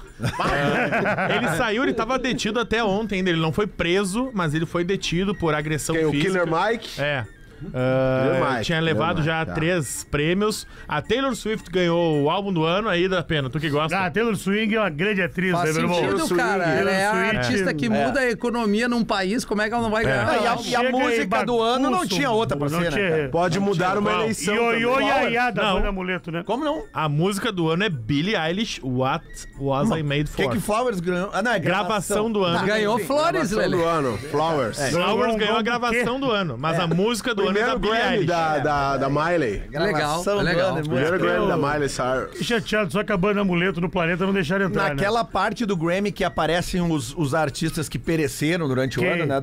Ele 1.35 1.47
saiu, 1.57 1.83
ele 1.83 1.93
tava 1.93 2.17
detido 2.19 2.59
até 2.59 2.83
ontem 2.83 3.17
ainda. 3.17 3.29
Ele 3.29 3.39
não 3.41 3.51
foi 3.51 3.67
preso, 3.67 4.31
mas 4.33 4.53
ele 4.53 4.65
foi 4.65 4.83
detido 4.83 5.33
por 5.35 5.53
agressão 5.53 5.95
Quem, 5.95 6.05
o 6.05 6.11
física. 6.11 6.45
Killer 6.45 6.47
Mike? 6.47 7.01
É. 7.01 7.25
Mike, 7.65 8.63
tinha 8.65 8.79
levado 8.79 9.15
Mike, 9.17 9.25
já 9.27 9.45
tá. 9.45 9.53
três 9.53 10.03
prêmios. 10.09 10.65
A 10.87 11.01
Taylor 11.01 11.35
Swift 11.35 11.69
ganhou 11.69 12.23
o 12.23 12.29
álbum 12.29 12.51
do 12.51 12.63
ano 12.63 12.89
aí 12.89 13.07
da 13.07 13.23
pena. 13.23 13.49
Tu 13.49 13.59
que 13.59 13.69
gosta? 13.69 13.97
Ah, 13.97 14.09
Taylor 14.09 14.35
Swing 14.35 14.75
é 14.75 14.79
uma 14.79 14.89
grande 14.89 15.21
atriz, 15.21 15.51
Faz 15.51 15.75
né, 15.75 15.81
meu 15.81 15.81
irmão? 15.83 15.99
sentido, 15.99 16.27
Swing, 16.27 16.41
cara. 16.41 16.63
Ela 16.65 16.91
é 16.91 17.05
a 17.05 17.11
artista 17.13 17.73
que 17.73 17.89
muda 17.89 18.19
a 18.21 18.29
economia 18.29 18.87
num 18.87 19.03
país. 19.03 19.45
Como 19.45 19.61
é 19.61 19.67
que 19.67 19.73
ela 19.73 19.83
não 19.83 19.91
vai 19.91 20.03
ganhar? 20.03 20.27
Ah, 20.29 20.37
e 20.37 20.47
a- 20.47 20.55
Não. 20.55 20.63
e 20.65 20.75
a 20.75 20.91
música 20.91 21.45
do 21.45 21.61
ano 21.61 21.89
não 21.89 22.05
tinha 22.07 22.31
outra 22.31 22.57
pra 22.57 22.69
não 22.69 22.79
ser, 22.79 22.91
né? 23.11 23.27
Pode 23.27 23.59
mudar 23.59 23.97
uma 23.97 24.09
Qual? 24.11 24.21
eleição. 24.23 24.55
Ioiô 24.55 24.99
e 24.99 25.31
Iá 25.33 25.51
da 25.51 25.63
Não. 25.63 25.75
banda 25.75 25.89
Amuleto, 25.89 26.31
né? 26.31 26.43
Como 26.45 26.63
não? 26.63 26.83
A 26.93 27.07
música 27.09 27.51
do 27.51 27.69
ano 27.69 27.83
é 27.83 27.89
Billie 27.89 28.35
Eilish, 28.35 28.79
What 28.83 29.25
Was 29.59 29.89
I 29.91 30.03
Made 30.03 30.23
O 30.31 30.35
que 30.35 30.43
For? 30.43 30.51
que 30.53 30.59
Flowers 30.59 30.99
ganhou? 30.99 31.29
Ah, 31.33 31.41
não, 31.41 31.51
é 31.51 31.59
Gravação 31.59 32.31
do 32.31 32.43
ano. 32.43 32.65
Ganhou 32.65 32.97
flores, 32.99 33.51
Gravação 33.51 33.57
Lele. 33.59 33.75
do 33.77 33.83
ano, 33.83 34.17
Flowers. 34.17 34.89
Flowers 34.89 35.35
ganhou 35.35 35.57
a 35.57 35.61
gravação 35.61 36.19
do 36.19 36.31
ano, 36.31 36.57
mas 36.57 36.79
a 36.79 36.87
música 36.87 37.33
do 37.35 37.41
ano 37.47 37.49
é 37.49 37.50
Primeiro 37.53 37.79
Grammy 37.79 38.25
da, 38.25 38.57
da, 38.59 38.97
da 38.97 39.09
Miley. 39.09 39.63
É 39.71 39.79
legal, 39.79 40.23
é 40.25 40.43
legal. 40.43 40.77
é 40.77 40.81
Primeiro 40.81 41.19
Grammy 41.19 41.47
da 41.47 41.57
Miley 41.57 41.89
Cyrus. 41.89 42.29
Fiquei 42.31 42.43
chateado, 42.43 42.91
só 42.91 43.03
que 43.03 43.11
a 43.11 43.17
banda 43.17 43.41
Amuleto 43.41 43.79
no 43.81 43.89
planeta 43.89 44.25
não 44.25 44.33
deixaram 44.33 44.65
entrar, 44.65 44.83
né? 44.83 44.89
Naquela 44.95 45.23
parte 45.23 45.65
do 45.65 45.75
Grammy 45.75 46.11
que 46.11 46.23
aparecem 46.23 46.81
os, 46.81 47.15
os 47.17 47.33
artistas 47.33 47.87
que 47.89 47.97
pereceram 47.99 48.67
durante 48.67 48.99
o 48.99 49.03
ano, 49.07 49.25
né, 49.25 49.39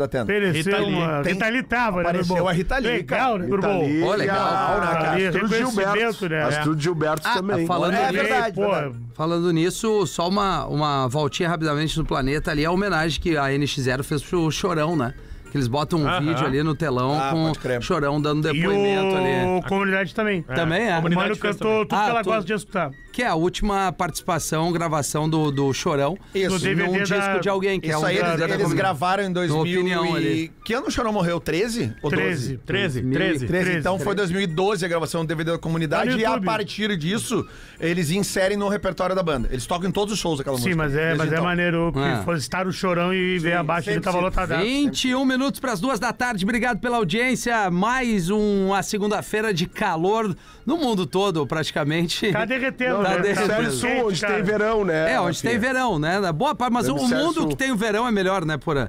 Rita 0.52 0.78
Lee. 0.78 0.94
uma... 0.94 1.22
Tem- 1.22 1.32
Rita 1.34 1.48
Lee 1.48 1.62
tava, 1.62 1.96
né, 2.02 2.08
apareceu 2.08 2.48
a 2.48 2.52
Rita 2.52 2.78
Lee, 2.78 2.88
Legal, 2.98 3.38
né, 3.38 3.46
meu 3.46 3.56
Rita 3.56 3.68
irmão? 3.68 3.82
Lee 3.86 4.02
Ô, 4.02 4.14
e 4.14 4.16
legal. 4.16 4.38
a- 4.38 4.74
Rita 4.80 5.10
a 5.10 5.14
Lee, 5.14 5.26
Astrid 5.26 5.42
reconhecimento, 5.50 5.92
Gilberto. 6.12 6.28
né? 6.28 6.42
Astrid 6.44 6.82
Gilberto 6.82 7.28
Ah, 7.28 7.34
também. 7.34 7.66
falando 7.66 7.94
É 7.94 8.04
ali, 8.06 8.16
verdade, 8.18 8.54
Pô, 8.54 8.70
verdade. 8.70 8.94
Falando 9.14 9.52
nisso, 9.52 10.06
só 10.06 10.28
uma, 10.28 10.64
uma 10.66 11.08
voltinha 11.08 11.48
rapidamente 11.48 11.98
no 11.98 12.04
planeta 12.04 12.50
ali, 12.50 12.64
a 12.64 12.70
homenagem 12.70 13.20
que 13.20 13.36
a 13.36 13.44
NX0 13.50 14.02
fez 14.02 14.22
pro 14.22 14.50
Chorão, 14.50 14.94
né? 14.96 15.12
Que 15.50 15.56
eles 15.56 15.66
botam 15.66 15.98
um 16.00 16.06
Aham. 16.06 16.20
vídeo 16.20 16.46
ali 16.46 16.62
no 16.62 16.74
telão 16.74 17.18
Ah, 17.18 17.30
com 17.30 17.46
pode 17.46 17.58
crer. 17.58 17.78
o 17.78 17.82
Chorão 17.82 18.20
dando 18.20 18.46
E 18.48 18.52
depoimento 18.52 19.16
ali. 19.16 19.58
o 19.58 19.62
Comunidade 19.66 20.14
também. 20.14 20.42
Também 20.42 20.82
é. 20.88 20.92
O 20.92 20.96
Comunidade 20.96 21.28
Mano 21.30 21.36
fez 21.40 21.56
cantou 21.56 21.86
tudo 21.86 21.94
Ah, 21.98 22.04
que 22.04 22.10
ela 22.10 22.18
tudo. 22.22 22.32
gosta 22.34 22.46
de 22.46 22.52
escutar. 22.52 22.90
Que 23.18 23.24
é 23.24 23.26
a 23.26 23.34
última 23.34 23.90
participação, 23.90 24.70
gravação 24.70 25.28
do, 25.28 25.50
do 25.50 25.74
Chorão 25.74 26.16
Isso. 26.32 26.50
No 26.50 26.58
DVD 26.60 26.86
num 26.86 26.98
da- 26.98 27.02
disco 27.02 27.40
de 27.40 27.48
alguém, 27.48 27.80
que 27.80 27.88
é 27.88 27.90
Isso 27.90 27.98
um 28.00 28.04
aí, 28.06 28.16
eles, 28.16 28.40
eles 28.40 28.72
gravaram 28.72 29.24
em 29.24 29.32
2000 29.32 29.60
opinião 29.60 30.06
e... 30.06 30.16
ali. 30.16 30.52
Que 30.64 30.72
ano 30.72 30.86
o 30.86 30.90
Chorão 30.92 31.12
morreu? 31.12 31.40
13 31.40 31.94
ou 32.00 32.12
12? 32.12 32.58
13. 32.58 32.58
13, 32.58 33.00
2000 33.00 33.18
13. 33.18 33.46
13, 33.48 33.78
então 33.80 33.98
foi 33.98 34.14
2012 34.14 34.84
a 34.84 34.88
gravação 34.88 35.24
do 35.24 35.26
DVD 35.26 35.50
da 35.50 35.58
comunidade 35.58 36.16
e 36.16 36.24
a 36.24 36.40
partir 36.40 36.96
disso 36.96 37.44
eles 37.80 38.12
inserem 38.12 38.56
no 38.56 38.68
repertório 38.68 39.16
da 39.16 39.22
banda. 39.24 39.48
Eles 39.50 39.66
tocam 39.66 39.88
em 39.88 39.92
todos 39.92 40.14
os 40.14 40.20
shows 40.20 40.38
aquela 40.38 40.56
Sim, 40.56 40.74
música. 40.74 40.76
mas 40.76 40.94
é, 40.94 41.14
mas 41.16 41.28
é 41.28 41.32
então. 41.32 41.44
maneiro 41.44 41.92
que 41.92 42.30
É. 42.30 42.34
estar 42.36 42.68
o 42.68 42.72
chorão 42.72 43.12
e 43.12 43.36
ver 43.40 43.54
abaixo 43.56 43.90
ele 43.90 43.98
tava 44.00 44.20
lotadaço. 44.20 44.62
21 44.62 45.24
minutos 45.24 45.58
para 45.58 45.72
as 45.72 45.80
duas 45.80 45.98
da 45.98 46.12
tarde. 46.12 46.44
Obrigado 46.44 46.78
pela 46.78 46.98
audiência. 46.98 47.68
Mais 47.68 48.30
uma 48.30 48.80
segunda-feira 48.84 49.52
de 49.52 49.66
calor 49.66 50.36
no 50.64 50.76
mundo 50.76 51.04
todo, 51.04 51.44
praticamente. 51.48 52.30
Tá 52.30 52.44
derretendo, 52.44 53.02
Não, 53.02 53.07
Hemisfério 53.14 53.62
muito 53.62 53.76
Sul, 53.76 54.06
onde 54.06 54.20
tem 54.20 54.42
verão, 54.42 54.84
né? 54.84 55.12
É, 55.12 55.20
onde 55.20 55.42
tem 55.42 55.58
verão, 55.58 55.98
né? 55.98 56.32
Boa 56.32 56.54
parte, 56.54 56.72
mas 56.72 56.88
o 56.88 56.96
mundo 56.96 57.48
que 57.48 57.56
tem 57.56 57.72
o 57.72 57.76
verão 57.76 58.06
é 58.06 58.10
melhor, 58.10 58.44
né, 58.44 58.56
Porã? 58.56 58.88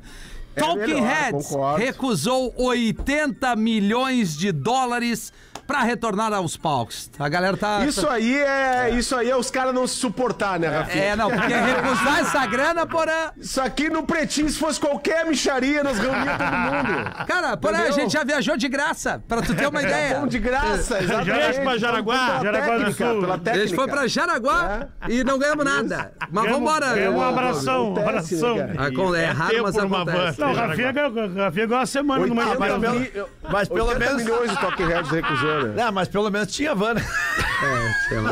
Talking 0.55 0.79
melhor, 0.79 1.08
Heads 1.08 1.47
recusou 1.77 2.53
80 2.58 3.55
milhões 3.55 4.36
de 4.36 4.51
dólares 4.51 5.32
pra 5.69 5.84
retornar 5.84 6.34
aos 6.34 6.58
palcos. 6.58 7.12
A 7.19 7.29
galera 7.29 7.55
tá. 7.55 7.86
Isso 7.86 8.08
aí 8.10 8.36
é. 8.39 8.89
Isso 8.89 9.15
aí 9.15 9.29
é 9.29 9.36
os 9.38 9.51
caras 9.51 9.71
não 9.71 9.86
se 9.86 9.97
suportar, 9.97 10.60
né, 10.60 10.67
Rafinha? 10.67 11.03
É, 11.03 11.15
não, 11.15 11.29
porque 11.29 11.53
recusar 11.53 12.17
essa 12.25 12.43
grana, 12.47 12.88
porra. 12.88 13.32
Isso 13.38 13.62
aqui 13.62 13.88
no 13.88 14.01
pretinho, 14.01 14.49
se 14.49 14.58
fosse 14.58 14.79
qualquer 14.79 15.27
micharia, 15.27 15.84
nós 15.84 15.99
reuníamos 15.99 16.25
todo 16.38 16.58
mundo. 16.58 17.25
Cara, 17.27 17.55
porra, 17.55 17.84
a 17.84 17.91
gente 17.91 18.12
já 18.13 18.23
viajou 18.23 18.58
de 18.58 18.67
graça, 18.67 19.23
pra 19.27 19.43
tu 19.43 19.53
ter 19.53 19.67
uma 19.67 19.84
ideia. 19.84 20.13
É 20.15 20.19
bom 20.19 20.25
de 20.25 20.39
graça, 20.39 21.03
exatamente. 21.03 21.32
Beijo 21.39 21.62
pra 21.62 21.77
Jaraguá. 21.77 22.39
Jaraguá 22.41 22.77
do 22.77 22.84
técnica, 22.86 23.12
Sul. 23.12 23.21
pela 23.21 23.36
A 23.36 23.38
técnica. 23.38 23.67
gente 23.67 23.75
foi 23.75 23.88
pra 23.88 24.08
Jaraguá 24.08 24.88
e 25.08 25.23
não 25.23 25.38
ganhamos 25.38 25.65
nada. 25.65 26.13
Mas 26.32 26.45
Ganhamos- 26.45 26.67
vambora. 26.73 26.93
ganhamos 26.95 27.21
um 27.21 27.25
abração, 27.29 27.89
um 27.89 27.91
Acontece, 27.93 28.10
abração. 28.36 28.55
né, 28.55 28.73
cara? 28.75 28.88
Acon- 28.89 29.15
É 29.15 29.23
É 29.23 29.32
raro, 29.32 29.63
mas 29.63 29.75
por 29.75 29.86
uma 29.86 30.01
acontece. 30.01 30.41
Não, 30.41 30.53
Rafinha 30.55 30.91
ganhou, 30.91 31.77
uma 31.77 31.86
semana 31.86 32.25
numa 32.25 32.41
80 32.49 32.55
empresa. 32.55 32.79
pelo- 32.79 32.99
mil- 32.99 33.29
mas 33.51 33.67
pelo 33.69 33.86
80 33.86 33.99
menos- 33.99 34.23
milhões 34.23 34.49
de 34.51 34.84
Heads 34.84 35.12
recusou, 35.12 35.59
né? 35.67 35.84
Não, 35.84 35.91
mas 35.91 36.08
pelo 36.08 36.30
menos 36.30 36.52
tinha 36.54 36.74
van. 36.76 36.93
né? 36.93 37.04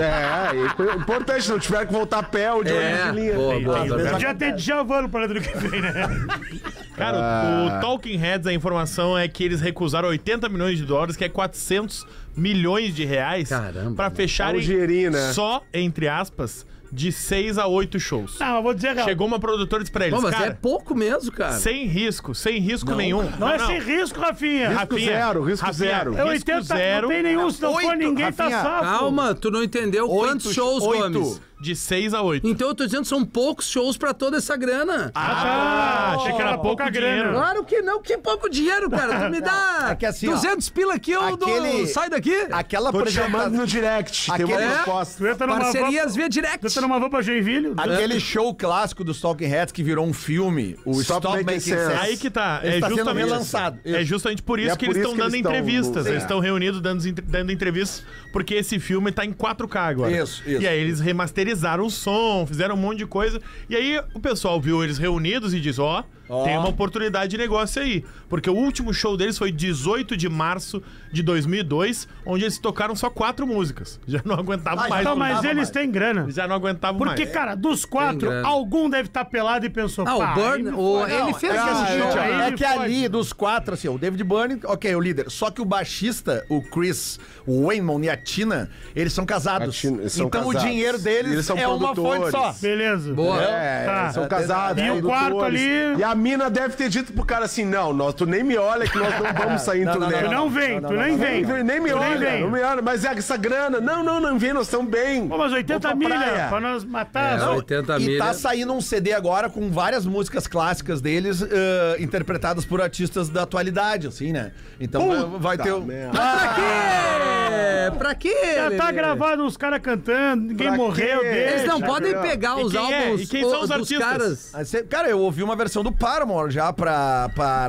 É, 0.02 0.56
e 0.56 0.70
foi 0.70 0.94
importante, 0.96 1.50
não 1.50 1.60
tiveram 1.60 1.86
que 1.88 1.94
voltar 1.94 2.20
a 2.20 2.24
pé 2.24 2.52
ou 2.52 2.63
de 2.63 2.72
É, 2.72 3.12
linha. 3.13 3.34
boa, 3.34 3.60
boa, 3.60 3.86
boa. 3.86 4.10
Podia 4.12 4.34
ter 4.36 4.54
Djavan 4.56 5.10
para 5.10 5.26
ano 5.26 5.42
que 5.42 5.58
vem, 5.58 5.82
né? 5.82 5.94
Cara, 6.98 7.18
Ah. 7.20 7.78
o 7.78 7.82
Talking 7.82 8.18
Heads, 8.18 8.48
a 8.48 8.54
informação 8.54 9.18
é 9.18 9.28
que 9.28 9.44
eles 9.44 9.62
recusaram 9.62 10.10
80 10.10 10.50
milhões 10.50 10.78
de 10.80 10.86
dólares, 10.86 11.16
que 11.16 11.24
é 11.24 11.30
400 11.30 12.06
milhões 12.36 12.96
de 12.96 13.06
reais, 13.06 13.50
Caramba, 13.50 13.96
pra 13.96 14.06
mano. 14.06 14.16
fecharem 14.16 14.62
É 14.62 14.63
um 15.10 15.12
né? 15.12 15.32
só, 15.34 15.62
entre 15.74 16.08
aspas, 16.08 16.66
de 16.91 17.12
6 17.12 17.58
a 17.58 17.67
8 17.67 18.00
shows. 18.00 18.39
Não, 18.39 18.58
eu 18.58 18.63
vou 18.63 18.73
dizer, 18.73 18.95
cara. 18.95 19.04
Chegou 19.08 19.28
uma 19.28 19.39
produtora 19.39 19.82
e 19.82 19.84
disse 19.84 19.91
pra 19.91 20.08
eles, 20.08 20.15
Pô, 20.17 20.21
mas 20.21 20.34
é 20.34 20.38
cara, 20.38 20.60
pouco 20.62 20.95
mesmo, 20.95 21.32
cara. 21.32 21.54
sem 21.54 21.86
risco, 21.86 22.34
sem 22.36 22.60
risco 22.60 22.93
nenhum. 22.95 23.30
Não, 23.39 23.50
é 23.50 23.60
sem 23.60 23.80
risco, 23.80 24.19
Rafinha. 24.19 24.69
Risco 24.69 25.00
zero, 25.00 25.43
risco 25.43 25.71
zero. 25.73 26.17
É 26.17 26.23
80, 26.23 27.02
não 27.02 27.10
tem 27.10 27.23
nenhum, 27.23 27.50
se 27.52 27.62
não 27.62 27.73
for 27.73 27.84
Oito, 27.91 27.95
ninguém, 28.00 28.32
tá 28.32 28.43
Rafinha. 28.45 28.62
safo. 28.63 28.84
Calma, 28.84 29.36
tu 29.36 29.52
não 29.52 29.63
entendeu 29.63 30.08
quantos 30.08 30.47
Oito- 30.47 30.56
shows, 30.56 30.84
oito. 30.84 31.19
Gomes. 31.19 31.41
De 31.60 31.76
6 31.76 32.13
a 32.13 32.22
8. 32.22 32.48
Então 32.48 32.67
eu 32.67 32.76
tô 32.76 32.86
dizendo 32.86 33.02
que 33.02 33.08
são 33.08 33.26
poucos 33.26 33.67
shows 33.67 33.98
pra 33.98 34.13
toda 34.13 34.38
essa 34.38 34.56
grana. 34.56 35.12
Ah, 35.15 36.15
achei 36.15 36.34
que 36.34 36.41
era 36.41 36.58
pouca 36.58 36.89
grana. 36.89 37.32
Claro 37.34 37.63
que 37.65 37.82
não, 37.82 38.02
que 38.02 38.17
pouco 38.17 38.48
dinheiro, 38.50 38.89
cara. 38.89 39.26
Tu 39.26 39.32
me 39.32 39.41
dá 39.41 39.88
É 39.91 39.96
que 39.96 40.06
assim, 40.06 40.28
ó, 40.28 40.34
200 40.36 40.70
pila 40.70 40.93
aqui, 40.93 41.12
eu 41.12 41.36
dou- 41.36 41.50
aquele- 41.50 41.88
sai 41.88 42.10
daqui. 42.10 42.36
Aquela 42.52 42.91
Tô 42.91 43.02
te 43.04 43.12
chamando 43.12 43.54
no 43.58 43.65
direct, 43.65 44.32
tem 44.32 44.46
uma 44.46 44.56
Aquele- 44.56 44.72
proposta. 44.76 45.15
Tu 45.17 45.28
entra 45.28 45.48
numa 45.48 45.60
Parcerias 45.60 46.15
via 46.15 46.30
direct. 46.30 46.60
tu 46.60 46.67
entra 46.67 46.82
numa 46.82 47.00
van 47.00 47.10
pra 47.10 47.22
Joinville. 47.22 47.74
Aquele 47.76 48.20
show 48.20 48.54
clássico 48.54 49.04
dos 49.04 49.20
Talking 49.20 49.46
Heads 49.48 49.72
que 49.72 49.82
virou 49.82 50.06
um 50.06 50.13
filme, 50.13 50.78
o 50.86 51.02
Stop 51.02 51.26
Stop, 51.26 51.43
Making 51.43 51.60
Sense. 51.60 51.86
Sense. 51.88 52.00
Aí 52.02 52.17
que 52.17 52.30
tá. 52.30 52.60
Ele 52.63 52.76
é 52.76 52.80
tá 52.80 52.88
sendo 52.88 52.98
justamente, 52.98 53.26
relançado. 53.26 53.80
É 53.84 54.04
justamente 54.04 54.43
por 54.43 54.60
isso 54.60 54.74
é 54.74 54.78
que 54.78 54.86
por 54.86 54.91
eles 54.96 54.98
estão 55.04 55.17
dando 55.17 55.34
eles 55.34 55.38
estão 55.39 55.52
entrevistas. 55.52 56.04
no- 56.06 56.12
Eles 56.12 56.22
é. 56.22 56.26
estão 56.26 56.39
reunidos 56.39 56.82
dando, 56.82 57.12
dando 57.24 57.52
entrevistas, 57.52 58.04
porque 58.32 58.54
esse 58.54 58.80
filme 58.80 59.12
tá 59.12 59.26
em 59.26 59.32
4K 59.34 59.80
agora. 59.88 60.12
Isso, 60.12 60.43
isso. 60.48 60.62
E 60.62 60.67
aí 60.67 60.80
eles 60.80 61.00
remasterizaram 61.00 61.47
o 61.86 61.90
som, 61.90 62.46
fizeram 62.46 62.76
um 62.76 62.78
monte 62.78 63.00
de 63.00 63.06
coisa. 63.06 63.42
E 63.70 63.76
aí 63.76 64.02
o 64.14 64.20
pessoal 64.20 64.60
viu 64.60 64.84
eles 64.84 64.98
reunidos 64.98 65.54
e 65.54 65.60
diz: 65.60 65.80
ó. 65.80 66.04
Ó. 66.30 66.44
Tem 66.44 66.58
uma 66.58 66.70
oportunidade 66.70 67.30
de 67.32 67.38
negócio 67.38 67.82
aí. 67.82 68.04
Porque 68.30 68.50
o 68.50 68.54
último 68.56 68.94
show 68.94 69.16
deles 69.16 69.38
foi 69.38 69.52
18 69.52 70.16
de 70.18 70.28
março 70.28 70.82
de 71.12 71.24
2002, 71.24 72.08
onde 72.26 72.44
eles 72.44 72.58
tocaram 72.58 72.96
só 72.96 73.10
quatro 73.10 73.48
músicas. 73.48 74.00
Já 74.08 74.22
não 74.26 74.36
aguentavam 74.36 74.86
Ah, 74.86 74.90
mais. 74.90 75.02
Então, 75.02 75.16
não 75.16 75.20
mas 75.20 75.44
eles 75.44 75.56
mais. 75.58 75.70
têm 75.70 75.90
grana. 75.90 76.30
Já 76.30 76.48
não 76.48 76.56
aguentavam 76.56 76.98
Porque, 76.98 77.24
mais. 77.24 77.34
cara, 77.34 77.56
dos 77.56 77.86
quatro, 77.86 78.30
algum 78.46 78.90
deve 78.90 79.08
estar 79.08 79.26
pelado 79.26 79.66
e 79.66 79.70
pensou, 79.70 80.06
Ah, 80.08 80.16
o 80.16 80.34
Burn, 80.36 80.70
o- 80.76 81.06
ele 81.08 81.18
Não, 81.20 81.34
fez 81.34 81.54
é 81.54 81.56
que, 81.56 81.70
assim, 81.70 81.94
é 81.94 82.52
me 82.52 82.58
que 82.58 82.63
fode. 82.66 82.80
ali 82.84 83.08
dos 83.08 83.32
quatro, 83.34 83.74
assim, 83.74 83.88
o 83.88 83.98
David 83.98 84.24
Byrne, 84.24 84.60
ok, 84.66 84.96
o 84.96 85.00
líder. 85.00 85.30
Só 85.30 85.50
que 85.50 85.62
o 85.62 85.66
baixista, 85.66 86.46
o 86.50 86.62
Chris 86.62 87.20
Waymon 87.48 88.02
e 88.04 88.10
a 88.10 88.18
Tina, 88.18 88.70
eles 88.96 89.13
são 89.13 89.26
casados. 89.26 89.78
Tina- 89.78 90.02
eles 90.02 90.13
são 90.13 90.28
então 90.28 90.42
casados. 90.44 90.63
o 90.63 90.68
dinheiro 90.68 91.00
deles 91.00 91.32
Eles 91.32 91.46
são 91.46 91.58
é 91.58 91.68
uma 91.68 91.96
fonte 91.96 92.32
só. 92.32 92.54
Beleza. 92.62 93.13
Boa. 93.13 93.42
É, 93.42 93.86
Tá. 93.86 94.02
eles 94.04 94.13
são 94.13 94.28
casados. 94.28 94.84
E 94.84 94.90
o 94.90 95.02
quarto 95.02 95.42
ali- 95.42 95.98
E 95.98 96.04
a 96.04 96.13
mina 96.17 96.49
deve 96.49 96.75
ter 96.75 96.89
dito 96.89 97.13
pro 97.13 97.23
cara 97.25 97.45
assim: 97.45 97.63
não, 97.63 97.93
nós, 97.93 98.13
tu 98.13 98.25
nem 98.25 98.43
me 98.43 98.58
olha 98.58 98.86
que 98.89 98.97
nós 98.97 99.13
não 99.19 99.34
vamos 99.34 99.62
sair 99.62 99.84
em 99.88 99.91
turnê. 99.91 100.23
Tu 100.23 100.30
não 100.32 100.49
vem, 100.49 100.82
tu 100.82 100.93
nem 100.93 101.17
vem. 101.17 101.45
Nem, 101.63 101.80
me 101.80 101.89
Tu 101.91 101.95
nem 101.99 102.12
olha, 102.12 102.17
vem. 102.32 102.41
não 102.41 102.51
me 102.51 102.62
olha. 102.62 102.82
Mas 102.82 103.06
é 103.06 103.10
essa 103.13 103.38
grana. 103.38 103.80
Não, 103.80 104.03
não, 104.03 104.19
não 104.19 104.38
vem, 104.39 104.51
nós 104.53 104.67
estamos 104.67 104.89
bem. 104.91 105.27
Pô, 105.27 105.38
mas 105.38 105.51
80 105.53 105.73
Vou 105.73 105.82
pra 105.82 105.95
milha 105.95 106.19
praia. 106.19 106.47
pra 106.49 106.60
nós 106.60 106.84
matar. 106.84 107.34
É, 107.34 107.38
Não, 107.38 107.56
80 107.56 107.97
E 107.99 108.06
milha. 108.06 108.17
tá 108.23 108.34
saindo 108.34 108.73
um 108.73 108.82
CD 108.82 109.13
agora 109.13 109.49
com 109.49 109.69
várias 109.69 110.06
músicas 110.06 110.47
clássicas 110.47 110.99
deles 111.01 111.41
eh, 111.41 111.97
interpretadas 111.99 112.65
por 112.65 112.82
artistas 112.82 113.30
da 113.30 113.43
atualidade, 113.43 114.08
assim, 114.08 114.32
né? 114.32 114.51
Então 114.80 115.08
vai- 115.30 115.39
vai 115.39 115.58
ter. 115.58 115.71
o- 115.73 115.82
merda. 115.82 116.12
Pra 116.17 116.53
quê? 116.56 117.97
Pra 117.97 118.15
quê? 118.15 118.36
Já 118.56 118.71
tá 118.77 118.86
Lelê? 118.86 118.91
gravado 118.93 119.45
os 119.45 119.56
caras 119.58 119.80
cantando, 119.82 120.43
ninguém 120.47 120.67
Pra 120.67 120.77
morreu. 120.77 121.23
Eles 121.23 121.65
não 121.65 121.82
podem 121.82 122.17
pegar 122.21 122.58
os 122.58 122.73
é? 122.73 122.77
álbuns 122.77 123.21
E 123.21 123.27
quem 123.27 123.41
são 123.41 123.51
ô, 123.51 123.56
os 123.63 123.69
dos 123.69 123.71
artistas? 123.71 124.08
caras. 124.08 124.51
Ah, 124.53 124.84
Cara, 124.89 125.10
eu 125.10 125.19
ouvi 125.19 125.41
uma 125.43 125.56
versão 125.56 125.84
do 125.84 125.91
Paramore 126.08 126.52
já 126.52 126.72
pra. 126.72 127.30
pra... 127.36 127.67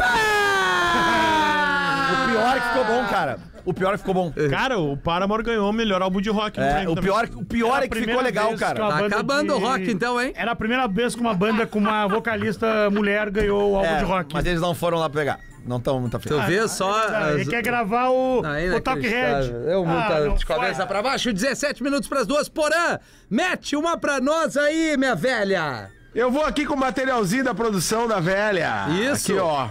O 2.12 2.30
pior 2.30 2.56
é 2.56 2.60
que 2.60 2.68
ficou 2.68 2.84
bom, 2.84 3.04
cara. 3.08 3.38
O 3.64 3.74
pior 3.74 3.88
é 3.88 3.92
que 3.92 3.98
ficou 3.98 4.14
bom. 4.14 4.32
Cara, 4.48 4.78
o 4.78 4.96
Paramore 4.96 5.42
ganhou 5.42 5.68
o 5.68 5.72
melhor 5.72 6.00
álbum 6.00 6.20
de 6.20 6.30
rock. 6.30 6.56
no 6.60 6.64
É, 6.64 6.88
o, 6.88 6.94
pior, 6.94 7.28
o 7.34 7.44
pior 7.44 7.82
é 7.82 7.88
que 7.88 7.98
ficou 7.98 8.22
legal, 8.22 8.54
cara. 8.56 8.78
Tá 8.78 8.90
banda 8.90 9.06
acabando 9.16 9.54
o 9.54 9.58
rock, 9.58 9.90
então, 9.90 10.20
hein? 10.20 10.32
Era 10.36 10.52
a 10.52 10.56
primeira 10.56 10.86
vez 10.86 11.16
que 11.16 11.20
uma 11.20 11.34
banda 11.34 11.66
com 11.66 11.80
uma 11.80 12.06
vocalista 12.06 12.88
mulher 12.90 13.28
ganhou 13.28 13.72
o 13.72 13.76
álbum 13.76 13.88
É, 13.90 13.98
de 13.98 14.04
rock. 14.04 14.32
Mas 14.32 14.46
eles 14.46 14.60
não 14.60 14.72
foram 14.72 14.98
lá 14.98 15.10
pegar. 15.10 15.40
Não 15.66 15.78
estão 15.78 15.98
muito 16.00 16.16
afim. 16.16 16.28
Tu 16.28 16.40
vê 16.42 16.66
só. 16.68 16.90
Ah, 17.08 17.32
Ele 17.32 17.42
as- 17.42 17.48
quer 17.48 17.60
gravar 17.60 18.08
o, 18.10 18.40
Não, 18.40 18.54
é 18.54 18.74
o 18.74 18.80
Talk 18.80 19.00
Head. 19.06 19.50
Eu 19.66 19.84
muito 19.84 20.12
Ah, 20.12 20.20
não 20.20 20.34
de 20.36 20.46
cabeça 20.46 20.86
pra 20.86 21.02
baixo, 21.02 21.32
17 21.32 21.82
minutos 21.82 22.08
pras 22.08 22.24
duas. 22.26 22.48
Porã, 22.48 23.00
mete 23.28 23.74
uma 23.74 23.98
pra 23.98 24.20
nós 24.20 24.56
aí, 24.56 24.96
minha 24.96 25.16
velha. 25.16 25.90
Eu 26.14 26.30
vou 26.30 26.44
aqui 26.44 26.64
com 26.64 26.74
o 26.74 26.78
materialzinho 26.78 27.44
da 27.44 27.54
produção 27.54 28.08
da 28.08 28.20
velha. 28.20 28.88
Isso. 28.90 29.32
Aqui, 29.32 29.40
ó. 29.40 29.68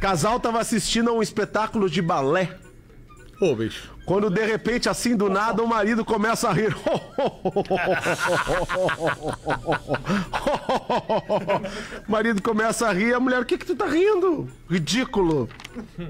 Casal 0.00 0.38
tava 0.38 0.60
assistindo 0.60 1.10
a 1.10 1.12
um 1.12 1.22
espetáculo 1.22 1.88
de 1.88 2.02
balé. 2.02 2.56
Ô, 3.40 3.54
bicho. 3.54 3.97
Quando 4.08 4.30
de 4.30 4.42
repente, 4.42 4.88
assim 4.88 5.14
do 5.14 5.28
nada, 5.28 5.62
o 5.62 5.68
marido 5.68 6.02
começa 6.02 6.48
a 6.48 6.52
rir. 6.54 6.74
o 12.06 12.10
marido 12.10 12.40
começa 12.42 12.88
a 12.88 12.92
rir, 12.92 13.12
a 13.12 13.20
mulher, 13.20 13.40
o 13.42 13.44
que 13.44 13.58
que 13.58 13.66
tu 13.66 13.76
tá 13.76 13.84
rindo? 13.86 14.48
Ridículo. 14.70 15.46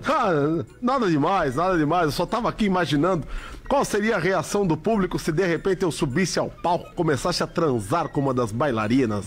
Ah, 0.06 0.64
nada 0.80 1.08
demais, 1.11 1.56
nada 1.56 1.76
demais. 1.76 2.04
Eu 2.06 2.12
só 2.12 2.24
tava 2.24 2.48
aqui 2.48 2.66
imaginando 2.66 3.26
qual 3.68 3.84
seria 3.84 4.14
a 4.14 4.20
reação 4.20 4.64
do 4.64 4.76
público 4.76 5.18
se 5.18 5.32
de 5.32 5.44
repente 5.44 5.82
eu 5.82 5.90
subisse 5.90 6.38
ao 6.38 6.48
palco 6.48 6.90
e 6.92 6.94
começasse 6.94 7.42
a 7.42 7.48
transar 7.48 8.08
com 8.11 8.20
uma 8.20 8.32
das 8.32 8.52
bailarinas. 8.52 9.26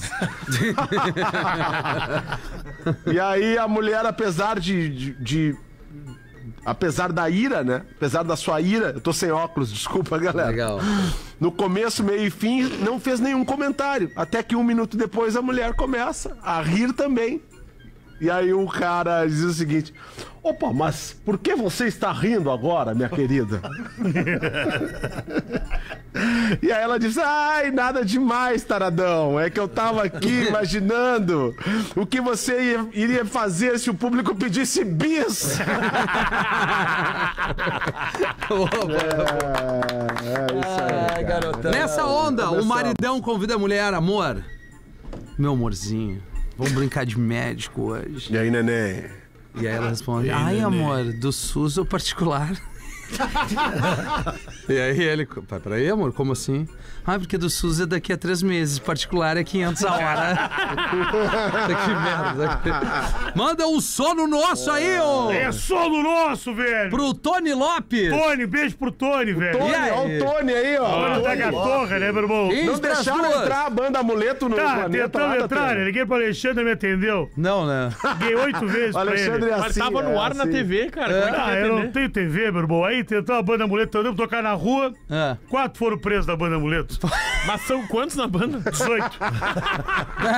e 3.06 3.20
aí 3.20 3.58
a 3.58 3.68
mulher, 3.68 4.06
apesar 4.06 4.58
de- 4.60 4.88
de- 4.90 5.14
de 5.22 5.56
apesar 6.66 7.12
da 7.12 7.30
ira, 7.30 7.64
né? 7.64 7.84
Apesar 7.96 8.24
da 8.24 8.36
sua 8.36 8.62
ira, 8.62 8.92
eu 8.96 9.02
tô 9.02 9.14
sem 9.14 9.32
óculos, 9.32 9.72
desculpa, 9.74 10.18
galera. 10.18 10.50
Legal. 10.50 10.80
No 11.40 11.52
começo, 11.52 12.04
meio 12.04 12.26
e 12.26 12.30
fim, 12.30 12.64
não 12.84 13.00
fez 13.00 13.20
nenhum 13.20 13.44
comentário. 13.44 14.12
Até 14.16 14.44
que 14.44 14.56
um 14.56 14.64
minuto 14.64 14.96
depois 14.98 15.36
a 15.36 15.42
mulher 15.42 15.74
começa 15.74 16.38
a 16.44 16.62
rir 16.62 16.94
também. 16.94 17.42
E 18.22 18.30
aí 18.30 18.54
o 18.54 18.68
cara 18.68 19.26
diz 19.26 19.40
o 19.42 19.52
seguinte: 19.52 19.92
Opa, 20.44 20.72
mas 20.72 21.16
por 21.26 21.40
que 21.40 21.56
você 21.56 21.88
está 21.88 22.12
rindo 22.12 22.52
agora, 22.52 22.94
minha 22.94 23.10
querida? 23.10 23.60
e 26.62 26.72
aí 26.72 26.84
ela 26.84 27.00
diz: 27.00 27.18
Ai, 27.18 27.72
nada 27.72 28.06
demais, 28.06 28.64
taradão. 28.64 29.40
É 29.40 29.50
que 29.50 29.60
eu 29.60 29.68
tava 29.68 30.04
aqui 30.04 30.44
imaginando 30.48 31.56
o 31.96 32.06
que 32.06 32.22
você 32.22 32.74
ia- 32.74 32.88
iria 32.94 33.26
fazer 33.26 33.80
se 33.80 33.90
o 33.90 33.94
público 33.96 34.36
pedisse 34.36 34.84
bis. 34.86 35.58
é, 35.60 35.64
isso 40.60 40.82
aí. 40.84 41.08
Ai, 41.16 41.24
garotão. 41.24 41.72
Nessa 41.72 42.06
onda, 42.06 42.52
o 42.52 42.64
maridão 42.66 43.20
convida 43.20 43.56
a 43.56 43.58
mulher, 43.58 43.92
amor. 43.94 44.44
Meu 45.38 45.54
amorzinho, 45.54 46.22
vamos 46.62 46.74
brincar 46.74 47.06
de 47.06 47.18
médico 47.18 47.82
hoje. 47.82 48.32
E 48.32 48.38
aí, 48.38 48.52
neném? 48.52 49.06
E 49.56 49.68
aí 49.68 49.76
ela 49.76 49.90
responde: 49.90 50.30
Ai, 50.30 50.60
amor, 50.60 51.12
do 51.14 51.32
SUS 51.32 51.78
ou 51.78 51.86
particular? 51.86 52.56
E 54.70 54.80
aí 54.80 55.02
ele, 55.02 55.26
"Pá, 55.26 55.60
peraí, 55.60 55.90
amor, 55.90 56.14
como 56.14 56.32
assim? 56.34 56.68
Ah, 57.06 57.18
porque 57.18 57.38
do 57.38 57.50
SUS 57.50 57.80
é 57.80 57.86
daqui 57.86 58.14
a 58.14 58.18
três 58.18 58.44
meses, 58.44 58.78
particular 58.78 59.36
é 59.36 59.44
500 59.44 59.84
a 59.86 59.92
hora. 59.94 60.50
que 61.68 61.90
merda. 61.90 62.62
Manda 63.36 63.68
um 63.68 63.82
sono 63.82 64.28
nosso 64.28 64.70
aí, 64.70 65.00
ô! 65.00 65.32
É 65.32 65.52
sono 65.52 66.04
nosso, 66.04 66.54
velho. 66.54 66.92
Pro 66.92 67.14
Tony 67.14 67.54
Lopes! 67.54 68.10
Tony, 68.12 68.46
beijo 68.46 68.78
pro 68.78 68.92
Tony, 68.92 69.34
velho. 69.34 69.58
Tony, 69.58 69.74
aí? 69.76 69.92
ó 69.92 70.06
o 70.06 70.20
Tony 70.20 70.54
aí, 70.54 70.78
ó. 70.78 70.90
Tony 71.14 71.24
da 71.24 71.36
Gatorra, 71.36 72.00
né, 72.00 72.12
meu 72.12 72.22
irmão? 72.24 72.50
Quem 72.50 72.66
Não 72.66 72.80
deixaram 72.80 73.22
duas? 73.30 73.42
entrar 73.42 73.66
a 73.66 73.70
banda 73.70 74.00
Amuleto 74.00 74.48
no 74.50 74.56
Tá, 74.56 74.88
tentando 74.90 75.36
entrar, 75.36 75.68
Tony. 75.70 75.80
né? 75.80 75.86
Liguei 75.86 76.06
pro 76.06 76.16
Alexandre, 76.16 76.64
me 76.64 76.72
atendeu. 76.72 77.32
Não, 77.36 77.66
né? 77.66 77.90
Liguei 78.20 78.36
oito 78.36 78.68
vezes 78.68 78.90
O 78.90 78.94
pra 78.94 79.02
Alexandre 79.02 79.44
ele. 79.46 79.52
é 79.52 79.58
Mas 79.58 79.66
assim. 79.72 79.80
tava 79.80 80.04
no 80.04 80.12
é 80.12 80.18
ar 80.18 80.34
na 80.36 80.44
assim. 80.44 80.52
TV, 80.54 80.90
cara. 80.92 81.14
Como 81.14 81.26
é 81.26 81.32
que 81.32 81.42
Ah, 81.42 81.56
eu 81.56 81.76
não 81.80 81.92
tenho 81.92 82.10
TV, 82.10 82.52
meu 82.52 82.62
irmão. 82.62 82.84
Aí 82.86 83.01
aí 83.02 83.04
tentou 83.06 83.36
a 83.36 83.42
banda 83.42 83.64
Amuleto, 83.66 83.92
tentamos 83.98 84.18
tocar 84.18 84.42
na 84.44 84.54
rua. 84.54 84.94
Ah. 85.10 85.38
Quatro 85.50 85.78
foram 85.80 85.98
presos 85.98 86.26
da 86.26 86.36
banda 86.36 86.56
Amuleto. 86.56 86.98
Mas 87.48 87.62
são 87.64 87.86
quantos 87.88 88.16
na 88.16 88.28
banda? 88.28 88.60
18. 88.72 89.20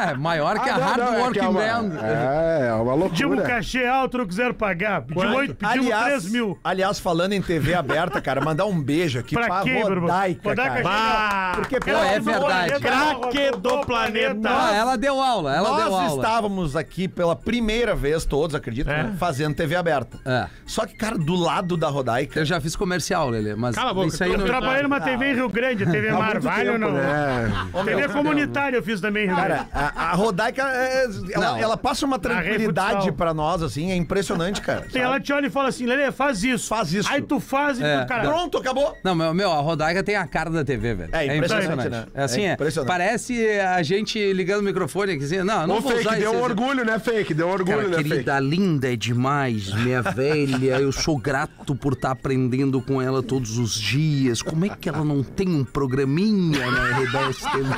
É, 0.10 0.14
maior 0.16 0.60
que 0.62 0.70
a 0.70 0.76
Ah, 0.76 0.78
não, 0.80 0.86
Hard 0.88 0.98
não, 1.00 1.08
é 1.08 1.16
que 1.16 1.22
Working 1.22 1.40
é 1.40 1.48
uma- 1.48 1.60
Band. 1.62 1.98
É, 2.02 2.68
é 2.70 2.74
uma 2.74 2.94
Pedimos 3.10 3.22
um 3.22 3.28
loucura. 3.36 3.48
cachê 3.56 3.86
alto, 3.86 4.18
não 4.18 4.26
quiseram 4.28 4.54
pagar. 4.54 5.02
Pedimos, 5.02 5.36
oito, 5.36 5.56
pedimos 5.56 5.90
3 5.90 6.32
mil. 6.32 6.58
aliás, 6.64 7.00
falando 7.00 7.34
em 7.34 7.42
TV 7.42 7.74
aberta, 7.74 8.22
cara, 8.22 8.40
mandar 8.42 8.66
um 8.66 8.82
beijo 8.82 9.20
aqui 9.20 9.36
Pra 9.36 9.48
pra, 9.48 9.62
quê, 9.64 9.70
meu 9.74 9.82
irmão? 9.92 10.02
Rodaica, 10.02 10.50
Rodaica 10.50 10.84
cara. 10.84 10.90
Ah, 10.90 11.52
Porque, 11.56 11.80
Pô, 11.80 11.90
é 11.92 12.20
verdade. 12.20 12.74
Craque 12.80 13.52
do 13.60 13.82
planeta. 13.86 14.50
Ah, 14.50 14.74
ela 14.74 14.96
deu 14.98 15.22
aula, 15.22 15.56
ela 15.56 15.76
deu 15.78 15.90
Nós 15.92 16.10
aula. 16.10 16.22
estávamos 16.24 16.76
aqui 16.76 17.08
pela 17.08 17.36
primeira 17.36 17.96
vez, 17.96 18.26
todos 18.26 18.56
acredito, 18.56 18.90
É. 18.90 19.04
né, 19.04 19.16
fazendo 19.18 19.56
TV 19.56 19.76
aberta. 19.76 20.20
É. 20.26 20.48
Só 20.66 20.86
que, 20.86 20.96
cara, 20.96 21.18
do 21.18 21.36
lado 21.36 21.76
da 21.78 21.90
Rodaica. 21.90 22.40
Eu 22.40 22.46
já 22.46 22.53
fiz 22.62 22.76
comercial, 22.76 23.30
Lelê, 23.30 23.56
mas 23.56 23.76
Cala 23.76 23.92
a 23.92 23.94
boca, 23.94 24.08
isso 24.08 24.24
aí 24.24 24.32
eu 24.32 24.38
não... 24.38 24.46
Trabalhei 24.46 24.84
numa 24.84 25.00
TV 25.00 25.32
em 25.32 25.36
Rio 25.36 25.50
Grande, 25.50 25.86
TV 25.86 26.10
Há 26.10 26.14
muito 26.14 26.24
Marvalho, 26.26 26.72
tempo, 26.74 26.80
não. 26.80 26.92
né? 26.94 27.52
TV 27.86 28.08
comunitária 28.10 28.78
eu 28.78 28.84
fiz 28.84 29.00
também 29.02 29.24
em 29.26 29.28
Rio 29.28 29.36
Cara, 29.36 29.56
Grande. 29.56 29.70
a, 29.74 30.12
a 30.12 30.14
Rodaica, 30.14 30.62
é- 30.64 31.06
ela, 31.34 31.46
Não. 31.52 31.58
ela 31.58 31.78
passa 31.78 32.06
uma 32.06 32.18
tranquilidade 32.20 32.96
futsal. 32.98 33.14
pra 33.14 33.34
nós, 33.34 33.62
assim, 33.62 33.92
é 33.92 33.96
impressionante, 33.96 34.62
cara. 34.62 34.86
E 34.94 34.98
ela 34.98 35.20
te 35.20 35.32
olha 35.34 35.48
e 35.48 35.50
fala 35.50 35.70
assim, 35.70 35.86
Lelê, 35.86 36.12
faz 36.12 36.44
isso. 36.44 36.68
Faz 36.68 36.94
isso. 36.94 37.10
Aí 37.12 37.22
tu 37.22 37.40
faz 37.40 37.80
e 37.80 37.84
É, 37.84 38.02
tu, 38.02 38.08
cara... 38.08 38.24
Pronto, 38.30 38.58
acabou. 38.58 38.96
Não, 39.04 39.16
meu, 39.16 39.34
meu, 39.34 39.52
a 39.52 39.60
Rodaica 39.60 40.04
tem 40.04 40.16
a 40.16 40.26
cara 40.28 40.50
da 40.50 40.64
TV, 40.64 40.94
velho. 40.96 41.10
É 41.14 41.38
impressionante, 41.38 41.90
né? 41.90 42.06
É 42.14 42.24
assim, 42.24 42.42
É 42.46 42.50
é. 42.50 42.54
impressionante. 42.54 42.88
Parece 42.88 43.60
a 43.60 43.82
gente 43.84 44.34
ligando 44.34 44.60
o 44.62 44.64
microfone 44.64 45.14
aqui, 45.14 45.24
assim, 45.24 45.38
não, 45.44 45.68
não 45.68 45.78
Ô, 45.78 45.82
vou 45.82 45.92
Fake, 45.92 46.02
usar 46.08 46.12
deu 46.12 46.20
esse 46.20 46.28
um 46.28 46.40
exemplo. 46.46 46.64
orgulho, 46.64 46.86
né, 46.86 47.00
Fake? 47.00 47.34
Deu 47.34 47.48
orgulho, 47.48 47.78
Cara, 47.78 47.88
né, 47.90 47.98
Fake? 47.98 48.10
querida, 48.10 48.40
linda 48.40 48.94
é 48.94 48.96
demais, 48.96 49.72
minha 49.74 50.02
velha. 50.14 50.80
Eu 50.80 50.92
sou 50.92 51.18
grato 51.18 51.76
por 51.76 51.94
estar 51.94 52.16
aprendendo 52.34 52.82
com 52.82 53.00
ela 53.00 53.22
todos 53.22 53.60
os 53.60 53.76
dias. 53.76 54.42
Como 54.42 54.66
é 54.66 54.70
que 54.70 54.90
ela 54.90 55.06
não 55.06 55.22
tem 55.24 55.48
um 55.50 55.64
programinha 55.64 56.66
na 56.72 56.98
RBS 56.98 57.38
TV? 57.38 57.70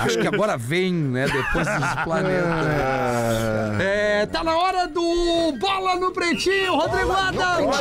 Acho 0.00 0.18
que 0.18 0.28
agora 0.28 0.58
vem, 0.58 0.92
né? 0.92 1.26
Depois 1.26 1.66
dos 1.66 2.04
planetas. 2.04 2.50
É, 3.80 4.26
tá 4.26 4.44
na 4.44 4.56
hora 4.56 4.86
do 4.86 5.56
Bola 5.58 5.96
no 5.96 6.12
Pretinho, 6.12 6.76
Rodrigo 6.76 7.12
Adams! 7.12 7.76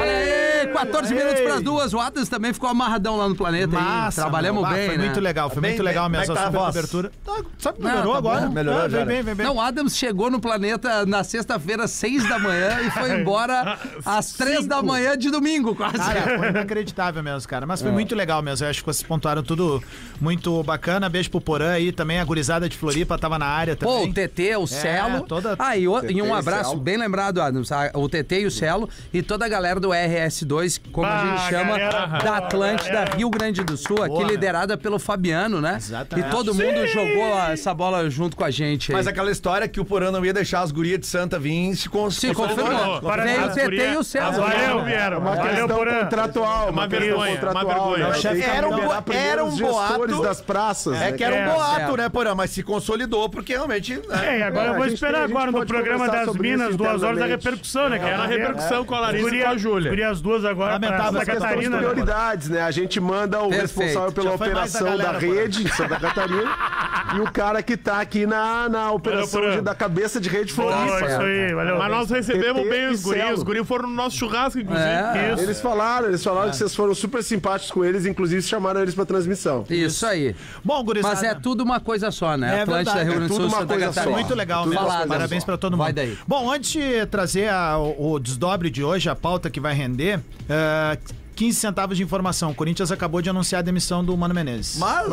Olha 0.00 0.12
aí, 0.18 0.66
14 0.72 1.14
minutos 1.14 1.40
para 1.40 1.54
as 1.54 1.62
duas. 1.62 1.94
O 1.94 2.00
Adams 2.00 2.28
também 2.28 2.52
ficou 2.52 2.68
amarradão 2.68 3.16
lá 3.16 3.28
no 3.28 3.34
planeta. 3.34 3.78
Massa, 3.78 4.22
Trabalhamos 4.22 4.68
meu. 4.68 4.81
Ah, 4.82 4.86
bem, 4.86 4.88
Foi 4.88 4.98
né? 4.98 5.04
muito 5.06 5.20
legal, 5.20 5.50
foi 5.50 5.60
Bem, 5.62 5.70
muito 5.70 5.78
bem. 5.78 5.86
legal 5.86 6.04
Como 6.04 6.16
é 6.16 6.18
mesmo 6.20 6.34
que 6.34 6.38
a 6.38 6.42
tá 6.42 6.48
a 6.48 6.50
super 6.52 6.58
voz? 6.64 6.74
cobertura. 6.74 7.12
Tá, 7.24 7.42
sabe, 7.58 7.78
Não, 7.80 7.90
melhorou 7.90 8.12
tá 8.12 8.18
agora? 8.18 8.40
bom. 8.46 8.52
Melhorou 8.52 8.80
Ah, 8.82 8.88
vem 8.88 9.00
né? 9.00 9.04
bem, 9.06 9.22
vem 9.22 9.34
bem. 9.34 9.46
Não, 9.46 9.56
o 9.56 9.60
Adams 9.60 9.96
chegou 9.96 10.30
no 10.30 10.40
planeta 10.40 11.06
na 11.06 11.22
sexta-feira, 11.24 11.84
às 11.84 11.90
seis 11.90 12.28
da 12.28 12.38
manhã, 12.38 12.80
e 12.86 12.90
foi 12.90 13.10
embora 13.20 13.78
às 14.04 14.32
três 14.32 14.66
da 14.66 14.82
manhã 14.82 15.16
de 15.16 15.30
domingo, 15.30 15.74
quase. 15.74 15.96
Cara, 15.98 16.38
foi 16.38 16.48
inacreditável 16.48 17.22
mesmo, 17.22 17.48
cara. 17.48 17.66
Mas 17.66 17.80
foi 17.82 17.90
muito 17.90 18.14
legal 18.14 18.42
mesmo. 18.42 18.64
Eu 18.66 18.70
acho 18.70 18.80
que 18.80 18.86
vocês 18.86 19.02
pontuaram 19.06 19.42
tudo 19.42 19.82
muito 20.20 20.62
bacana. 20.62 21.08
Beijo 21.08 21.30
pro 21.30 21.40
Porã 21.40 21.72
aí 21.72 21.92
também. 21.92 22.18
A 22.20 22.24
gurizada 22.24 22.68
de 22.68 22.76
Floripa 22.76 23.18
tava 23.18 23.38
na 23.38 23.46
área 23.46 23.76
Pô, 23.76 23.86
também. 23.98 24.10
o 24.10 24.14
TT, 24.14 24.56
o 24.56 24.66
Celo. 24.66 25.22
toda- 25.22 25.56
Ah, 25.58 25.76
e, 25.76 25.86
o- 25.88 26.10
e 26.10 26.22
um 26.22 26.34
abraço 26.34 26.76
bem 26.76 26.96
lembrado, 26.96 27.40
Adams. 27.40 27.70
a- 27.72 27.90
O 27.94 28.08
TT 28.08 28.40
e 28.40 28.46
o 28.46 28.50
Celo 28.50 28.88
e 29.12 29.22
toda 29.22 29.44
a 29.44 29.48
galera 29.48 29.78
do 29.80 29.90
RS2, 29.92 30.80
como 30.92 31.06
a 31.06 31.10
Bah, 31.10 31.36
gente 31.36 31.50
chama, 31.50 31.78
galera 31.78 32.06
da 32.18 32.36
Atlântida, 32.38 32.92
galera. 32.92 33.16
Rio 33.16 33.30
Grande 33.30 33.62
do 33.64 33.76
Sul, 33.76 34.02
aqui 34.02 34.14
Boa, 34.14 34.32
liderada 34.72 34.76
pelo 34.76 34.98
Fabiano, 34.98 35.60
né? 35.60 35.76
Exatamente. 35.78 36.26
E 36.26 36.30
todo 36.30 36.54
mundo 36.54 36.86
jogou 36.86 37.38
essa 37.50 37.72
bola 37.74 38.08
junto 38.10 38.36
com 38.36 38.44
a 38.44 38.50
gente. 38.50 38.90
aí. 38.90 38.96
Mas 38.96 39.06
aquela 39.06 39.30
história 39.30 39.68
que 39.68 39.80
o 39.80 39.84
Porã 39.84 40.10
não 40.10 40.24
ia 40.24 40.32
deixar 40.32 40.60
as 40.62 40.70
gurias 40.72 40.98
de 41.00 41.06
Santa 41.06 41.38
vir 41.38 41.74
se, 41.76 41.88
cons 41.88 42.16
Se 42.16 42.32
consolidou, 42.34 43.00
confirmou. 43.00 43.22
Veio 43.22 43.44
o 43.46 43.48
TT 43.50 43.60
e 43.60 43.64
o 43.64 43.68
gurias 43.68 44.36
Valeu. 44.36 44.84
vieram. 44.84 45.18
Uma 45.18 45.34
Valeu, 45.36 45.50
questão 45.50 45.68
Porã. 45.68 46.00
contratual. 46.04 46.70
Uma 46.70 46.88
questão 46.88 47.06
vergonha, 47.06 47.30
uma 47.32 47.40
contratual, 47.40 47.90
vergonha. 47.94 48.34
né? 48.34 48.56
Era 48.56 48.68
um 48.68 48.70
bo- 48.76 49.12
era 49.12 49.44
um 49.44 49.56
boato. 49.56 50.22
das 50.22 50.40
praças. 50.40 50.96
É 50.96 51.10
né? 51.10 51.12
que 51.12 51.24
era 51.24 51.34
um 51.34 51.38
É, 51.38 51.54
boato, 51.54 51.96
né, 51.96 52.08
Porã? 52.08 52.34
Mas 52.34 52.50
se 52.50 52.62
consolidou 52.62 53.28
porque 53.28 53.52
realmente. 53.52 53.94
né? 54.08 54.34
É, 54.36 54.38
e 54.38 54.42
agora 54.42 54.66
É, 54.66 54.70
eu 54.70 54.74
vou 54.76 54.86
esperar 54.86 55.22
agora 55.24 55.50
no 55.50 55.66
programa 55.66 56.08
das 56.08 56.34
Minas, 56.36 56.76
duas 56.76 57.02
horas 57.02 57.18
da 57.18 57.26
repercussão, 57.26 57.88
né? 57.88 57.98
Era 58.02 58.22
a 58.22 58.26
repercussão 58.26 58.84
com 58.84 58.94
a 58.94 59.00
Larissa 59.00 59.34
e 59.36 59.42
com 59.42 59.48
a 59.48 59.56
Júlia. 59.56 60.02
As 60.12 60.20
duas 60.20 60.44
agora 60.44 60.72
Lamentável 60.72 61.20
Santa 61.20 61.26
Catarina. 61.26 61.70
né? 61.70 61.78
prioridades, 61.78 62.48
né? 62.48 62.60
A 62.60 62.70
gente 62.70 63.00
manda 63.00 63.40
o 63.42 63.48
responsável 63.50 64.12
pela 64.12 64.32
Já 64.32 64.38
foi 64.66 64.80
da 64.80 64.86
operação 64.86 64.96
da, 64.96 65.04
galera, 65.04 65.18
rede 65.18 65.64
de 65.64 65.74
Santa 65.74 66.00
Catarina 66.00 66.50
e 67.16 67.20
o 67.20 67.30
cara 67.30 67.62
que 67.62 67.76
tá 67.76 68.00
aqui 68.00 68.26
na, 68.26 68.68
na 68.68 68.90
operação 68.92 69.40
de- 69.50 69.60
da 69.60 69.74
cabeça 69.74 70.20
de 70.20 70.28
rede 70.28 70.52
Floripa. 70.52 71.06
isso 71.06 71.20
aí, 71.20 71.54
valeu. 71.54 71.78
Mas 71.78 71.90
nós 71.90 72.10
recebemos 72.10 72.68
bem 72.68 72.88
os 72.88 73.02
guris. 73.02 73.32
Os 73.34 73.42
guris 73.42 73.66
foram 73.66 73.88
no 73.88 73.94
nosso 73.94 74.16
churrasco, 74.16 74.58
inclusive. 74.58 74.86
É, 74.88 75.32
Isso. 75.34 75.42
Eles 75.42 75.60
falaram, 75.60 76.08
eles 76.08 76.22
falaram 76.22 76.50
que 76.50 76.56
vocês 76.56 76.74
foram 76.74 76.94
super 76.94 77.22
simpáticos 77.22 77.70
com 77.72 77.84
eles, 77.84 78.06
inclusive 78.06 78.42
chamaram 78.42 78.80
eles 78.82 78.94
pra 78.94 79.04
transmissão. 79.04 79.64
Isso 79.68 80.06
aí. 80.06 80.34
Bom, 80.64 80.82
gurizada. 80.84 81.14
Mas 81.14 81.22
é 81.24 81.34
tudo 81.34 81.62
uma 81.62 81.80
coisa 81.80 82.10
só, 82.10 82.36
né? 82.36 82.58
É 82.58 82.62
Atlântida, 82.62 82.92
verdade, 82.92 82.98
Rio 83.04 83.12
é 83.12 83.16
Grande 83.16 83.28
do 83.28 83.34
tudo 83.34 83.40
Sul, 83.42 83.48
uma 83.48 83.58
Santa 83.60 83.74
coisa 83.74 83.86
só. 83.86 83.92
Catarina. 83.94 84.16
Muito 84.18 84.34
legal 84.34 84.66
mesmo. 84.66 84.86
coisa 84.86 85.06
Parabéns 85.06 85.44
pra 85.44 85.56
todo 85.56 85.72
mundo. 85.72 85.82
Vai 85.84 85.92
daí. 85.92 86.16
Bom, 86.26 86.50
antes 86.52 86.70
de 86.72 87.06
trazer 87.06 87.48
a- 87.48 87.78
o, 87.78 88.12
o 88.14 88.18
desdobre 88.18 88.70
de 88.70 88.82
hoje, 88.84 89.08
a 89.08 89.14
pauta 89.16 89.50
que 89.50 89.60
vai 89.60 89.74
render, 89.74 90.20
eh, 90.48 90.98
15 91.34 91.58
centavos 91.58 91.96
de 91.96 92.02
informação. 92.02 92.50
O 92.50 92.54
Corinthians 92.54 92.90
acabou 92.92 93.20
de 93.22 93.28
anunciar 93.30 93.60
a 93.60 93.62
demissão 93.62 94.04
do 94.04 94.16
Mano 94.16 94.34
Menezes. 94.34 94.78
Mas. 94.78 95.06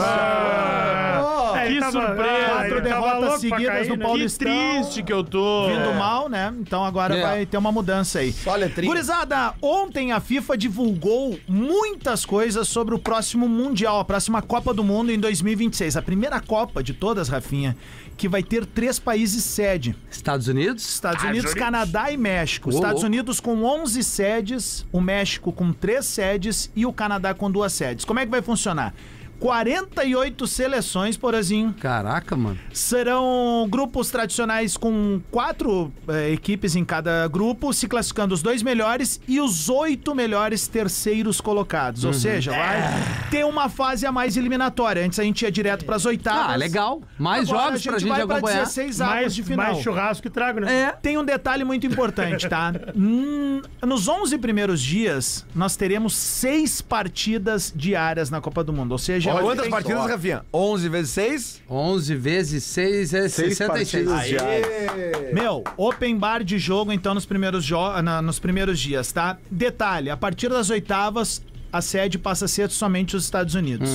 É, 1.55 1.65
ele 1.65 1.75
que 1.75 1.79
tava- 1.81 1.91
surpresa. 2.07 2.45
ah, 2.45 2.49
Quatro 2.59 2.81
derrotas 2.81 3.19
pra 3.29 3.37
seguidas 3.39 3.65
cair, 3.65 3.89
no 3.89 3.95
né? 3.95 4.03
Paulo- 4.03 4.19
Que 4.19 4.37
Paulistão. 4.37 4.47
triste 4.81 5.03
que 5.03 5.11
eu 5.13 5.23
tô. 5.23 5.67
Vindo 5.67 5.93
mal, 5.97 6.29
né? 6.29 6.53
Então 6.59 6.83
agora 6.85 7.15
É. 7.17 7.21
vai 7.21 7.45
ter 7.45 7.57
uma 7.57 7.71
mudança 7.71 8.19
aí. 8.19 8.31
Só 8.31 8.55
letrinha. 8.55 8.87
Gurizada, 8.91 9.53
ontem 9.61 10.11
a 10.11 10.19
FIFA 10.19 10.57
divulgou 10.57 11.39
muitas 11.47 12.25
coisas 12.25 12.67
sobre 12.67 12.93
o 12.95 12.99
próximo 12.99 13.47
Mundial, 13.49 13.99
a 13.99 14.05
próxima 14.05 14.41
Copa 14.41 14.73
do 14.73 14.83
Mundo 14.83 15.11
em 15.11 15.19
2026. 15.19 15.97
A 15.97 16.01
primeira 16.01 16.39
Copa 16.39 16.83
de 16.83 16.93
todas, 16.93 17.27
Rafinha, 17.29 17.75
que 18.19 18.27
vai 18.27 18.43
ter 18.43 18.65
três 18.65 18.99
países 18.99 19.45
sede. 19.45 19.95
Estados 20.11 20.49
Unidos? 20.49 20.83
Estados 20.83 21.23
Unidos, 21.23 21.53
Canadá 21.53 22.11
e 22.11 22.17
México. 22.17 22.69
Estados. 22.69 23.01
Unidos 23.01 23.39
com 23.39 23.63
11 23.63 24.03
sedes, 24.03 24.85
o 24.91 24.99
México 24.99 25.53
com 25.53 25.71
3 25.71 26.05
sedes 26.05 26.69
e 26.75 26.85
o 26.85 26.91
Canadá 26.91 27.33
com 27.33 27.49
duas 27.49 27.71
sedes. 27.71 28.03
Como 28.03 28.19
é 28.19 28.25
que 28.25 28.31
vai 28.31 28.41
funcionar? 28.41 28.93
48 29.39 30.45
seleções, 30.47 31.17
porazinho. 31.17 31.73
Caraca, 31.79 32.35
mano. 32.35 32.59
Serão 32.73 33.67
grupos 33.69 34.09
tradicionais 34.11 34.75
com 34.75 35.21
quatro 35.31 35.91
eh, 36.07 36.31
equipes 36.31 36.75
em 36.75 36.83
cada 36.83 37.27
grupo, 37.27 37.71
se 37.73 37.87
classificando 37.87 38.33
os 38.33 38.41
dois 38.41 38.61
melhores 38.61 39.19
e 39.27 39.39
os 39.39 39.69
oito 39.69 40.13
melhores 40.13 40.67
terceiros 40.67 41.39
colocados. 41.39 42.03
Uhum. 42.03 42.09
Ou 42.09 42.13
seja, 42.13 42.51
vai 42.51 43.29
ter 43.31 43.45
uma 43.45 43.69
fase 43.69 44.05
a 44.05 44.11
mais 44.11 44.35
eliminatória. 44.35 45.05
Antes 45.05 45.19
a 45.19 45.23
gente 45.23 45.41
ia 45.43 45.51
direto 45.51 45.85
para 45.85 45.95
as 45.95 46.05
oitavas. 46.05 46.53
Ah, 46.53 46.55
legal. 46.55 47.01
Mais 47.17 47.49
Agora 47.49 47.67
jogos 47.67 47.83
pra 47.83 47.99
gente 47.99 48.09
vai 48.09 48.25
pra 48.25 48.35
acompanhar. 48.37 48.59
16 48.65 49.01
avos 49.01 49.13
Mais, 49.15 49.35
de 49.35 49.43
final. 49.43 49.65
mais 49.71 49.83
churrasco 49.83 50.27
e 50.27 50.29
trago, 50.29 50.59
né? 50.59 50.81
É. 50.81 50.91
Tem 50.91 51.17
um 51.17 51.23
detalhe 51.23 51.63
muito 51.63 51.87
importante, 51.87 52.47
tá? 52.47 52.73
Hum, 52.95 53.61
nos 53.85 54.07
11 54.07 54.37
primeiros 54.39 54.81
dias, 54.81 55.45
nós 55.55 55.75
teremos 55.75 56.13
seis 56.15 56.81
partidas 56.81 57.71
diárias 57.73 58.29
na 58.29 58.41
Copa 58.41 58.63
do 58.63 58.73
Mundo. 58.73 58.91
Ou 58.91 58.97
seja, 58.97 59.28
Olha, 59.33 59.41
Quantas 59.43 59.61
tem 59.63 59.71
partidas, 59.71 60.01
só. 60.01 60.07
Rafinha? 60.07 60.45
11 60.53 60.89
vezes 60.89 61.11
6? 61.11 61.61
11 61.69 62.15
vezes 62.15 62.63
6 62.63 63.13
é 63.13 63.29
Seis 63.29 63.57
66. 63.57 64.07
partidas 64.09 64.27
diárias. 64.27 65.33
Meu, 65.33 65.63
open 65.77 66.17
bar 66.17 66.43
de 66.43 66.57
jogo 66.59 66.91
então 66.91 67.13
nos 67.13 67.25
primeiros, 67.25 67.63
jo 67.63 67.77
na- 68.01 68.21
nos 68.21 68.39
primeiros 68.39 68.79
dias, 68.79 69.11
tá? 69.11 69.37
Detalhe, 69.49 70.09
a 70.09 70.17
partir 70.17 70.49
das 70.49 70.69
oitavas 70.69 71.41
a 71.71 71.81
sede 71.81 72.17
passa 72.17 72.45
a 72.45 72.47
ser 72.47 72.67
somente 72.71 73.15
os 73.15 73.23
Estados 73.25 73.53
Unidos. 73.53 73.89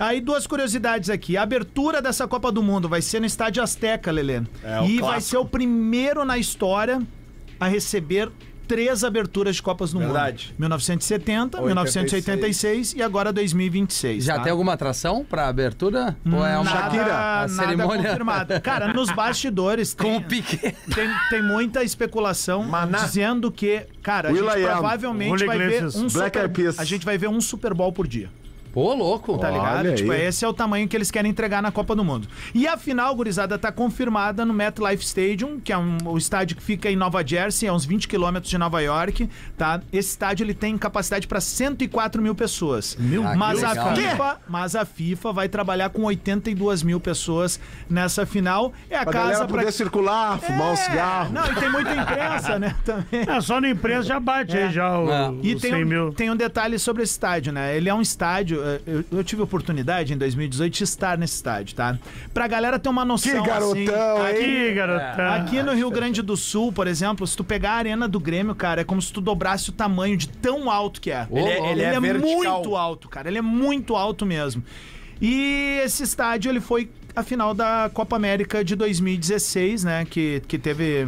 Aí 0.00 0.20
duas 0.20 0.48
curiosidades 0.48 1.08
aqui. 1.08 1.36
A 1.36 1.42
abertura 1.42 2.02
dessa 2.02 2.26
Copa 2.26 2.50
do 2.50 2.60
Mundo 2.60 2.88
vai 2.88 3.00
ser 3.00 3.20
no 3.20 3.26
Estádio 3.26 3.62
Azteca, 3.62 4.10
Lelê. 4.10 4.42
É, 4.64 4.84
e 4.84 5.00
vai 5.00 5.20
ser 5.20 5.36
o 5.36 5.44
primeiro 5.44 6.24
na 6.24 6.38
história 6.38 7.00
a 7.60 7.68
receber 7.68 8.32
três 8.66 9.04
aberturas 9.04 9.56
de 9.56 9.62
Copas 9.62 9.92
do 9.92 9.98
Verdade. 9.98 10.48
Mundo. 10.48 10.60
1970, 10.60 11.60
1986 11.60 12.94
e 12.94 13.02
agora 13.02 13.32
2026. 13.32 14.24
Já 14.24 14.36
tá? 14.36 14.42
tem 14.42 14.52
alguma 14.52 14.72
atração 14.72 15.24
pra 15.24 15.48
abertura? 15.48 16.16
Ou 16.24 16.46
é 16.46 16.56
uma 16.58 16.64
Nada, 16.64 16.80
Shakira? 16.80 17.04
nada 17.06 17.48
cerimônia? 17.48 18.02
confirmado. 18.10 18.60
Cara, 18.62 18.92
nos 18.92 19.10
bastidores 19.10 19.94
tem, 19.94 20.20
tem, 20.22 21.10
tem 21.30 21.42
muita 21.42 21.82
especulação 21.82 22.64
Maná. 22.64 22.98
dizendo 22.98 23.50
que, 23.50 23.86
cara, 24.02 24.28
a 24.28 24.32
Will 24.32 24.44
gente 24.50 24.58
I 24.60 24.64
provavelmente 24.64 25.46
vai 25.46 25.58
ver 25.58 25.84
um 25.84 26.08
Black 26.08 26.38
super, 26.38 26.74
a 26.78 26.84
gente 26.84 27.04
vai 27.04 27.18
ver 27.18 27.28
um 27.28 27.40
Super 27.40 27.74
Bowl 27.74 27.92
por 27.92 28.06
dia. 28.06 28.30
Pô, 28.74 28.92
louco. 28.92 29.38
Tá 29.38 29.50
ligado? 29.50 29.78
Olha 29.78 29.94
tipo, 29.94 30.10
aí. 30.10 30.22
esse 30.22 30.44
é 30.44 30.48
o 30.48 30.52
tamanho 30.52 30.88
que 30.88 30.96
eles 30.96 31.08
querem 31.10 31.30
entregar 31.30 31.62
na 31.62 31.70
Copa 31.70 31.94
do 31.94 32.04
Mundo. 32.04 32.26
E 32.52 32.66
a 32.66 32.76
final, 32.76 33.14
gurizada, 33.14 33.56
tá 33.56 33.70
confirmada 33.70 34.44
no 34.44 34.52
MetLife 34.52 35.04
Stadium, 35.04 35.60
que 35.60 35.72
é 35.72 35.78
um, 35.78 35.96
o 36.06 36.18
estádio 36.18 36.56
que 36.56 36.62
fica 36.62 36.90
em 36.90 36.96
Nova 36.96 37.24
Jersey, 37.24 37.68
é 37.68 37.72
uns 37.72 37.84
20 37.84 38.08
quilômetros 38.08 38.50
de 38.50 38.58
Nova 38.58 38.80
York, 38.82 39.30
tá? 39.56 39.80
Esse 39.92 40.10
estádio 40.10 40.42
ele 40.44 40.54
tem 40.54 40.76
capacidade 40.76 41.28
para 41.28 41.40
104 41.40 42.20
mil 42.20 42.34
pessoas. 42.34 42.98
Ah, 43.24 43.36
mas, 43.36 43.60
que 43.60 43.64
a 43.64 43.68
legal. 43.70 43.94
FIFA, 43.96 44.40
mas 44.48 44.74
a 44.74 44.84
FIFA 44.84 45.32
vai 45.32 45.48
trabalhar 45.48 45.90
com 45.90 46.02
82 46.02 46.82
mil 46.82 46.98
pessoas 46.98 47.60
nessa 47.88 48.26
final. 48.26 48.72
É 48.90 48.96
a 48.98 49.04
Pra 49.04 49.12
casa 49.12 49.24
galera 49.28 49.46
para 49.46 49.58
poder 49.58 49.72
circular, 49.72 50.38
fumar 50.40 50.72
um 50.72 50.76
cigarro. 50.76 51.32
Não, 51.32 51.46
e 51.46 51.54
tem 51.54 51.70
muita 51.70 51.94
imprensa, 51.94 52.58
né? 52.58 52.74
Também. 52.84 53.24
É, 53.28 53.40
só 53.40 53.60
na 53.60 53.68
imprensa 53.68 54.02
já 54.02 54.18
bate 54.18 54.56
aí 54.56 54.72
já 54.72 54.98
o, 54.98 55.08
É. 55.10 55.30
os 55.30 55.38
E 55.46 55.54
tem 55.54 55.70
100 55.70 55.74
um, 55.84 55.86
mil. 55.86 56.12
tem 56.12 56.30
um 56.30 56.36
detalhe 56.36 56.76
sobre 56.78 57.04
esse 57.04 57.12
estádio, 57.12 57.52
né? 57.52 57.76
Ele 57.76 57.88
é 57.88 57.94
um 57.94 58.02
estádio. 58.02 58.63
Eh, 58.64 58.80
Eu, 58.86 59.04
eu 59.18 59.24
tive 59.24 59.40
a 59.42 59.44
oportunidade 59.44 60.12
em 60.12 60.16
2018 60.16 60.72
de 60.72 60.84
estar 60.84 61.18
nesse 61.18 61.34
estádio, 61.36 61.74
tá? 61.76 61.98
Pra 62.32 62.46
galera 62.48 62.78
ter 62.78 62.88
uma 62.88 63.04
noção. 63.04 63.42
Que 63.42 63.48
garotão, 63.48 64.22
assim, 64.24 64.36
hein? 64.36 64.66
Aqui, 64.66 64.74
garota. 64.74 65.34
Aqui 65.34 65.62
no 65.62 65.72
Rio 65.74 65.90
Grande 65.90 66.22
do 66.22 66.36
Sul, 66.36 66.72
por 66.72 66.86
exemplo, 66.86 67.26
se 67.26 67.36
tu 67.36 67.44
pegar 67.44 67.72
a 67.72 67.76
arena 67.76 68.08
do 68.08 68.18
Grêmio, 68.18 68.54
cara, 68.54 68.80
é 68.80 68.84
como 68.84 69.00
se 69.02 69.12
tu 69.12 69.20
dobrasse 69.20 69.70
o 69.70 69.72
tamanho 69.72 70.16
de 70.16 70.28
tão 70.28 70.70
alto 70.70 71.00
que 71.00 71.10
é. 71.10 71.26
Ele 71.30 71.48
é- 71.48 71.70
ele 71.72 71.82
é 71.82 72.00
vertical. 72.00 72.36
muito 72.36 72.76
alto, 72.76 73.08
cara. 73.08 73.28
Ele 73.28 73.38
é 73.38 73.42
muito 73.42 73.94
alto 73.96 74.24
mesmo. 74.26 74.62
E 75.20 75.80
esse 75.84 76.02
estádio, 76.02 76.50
ele 76.50 76.60
foi 76.60 76.88
a 77.14 77.22
final 77.22 77.54
da 77.54 77.90
Copa 77.94 78.16
América 78.16 78.64
de 78.64 78.74
2016, 78.74 79.84
né? 79.84 80.04
Que, 80.04 80.42
que 80.48 80.58
teve. 80.58 81.06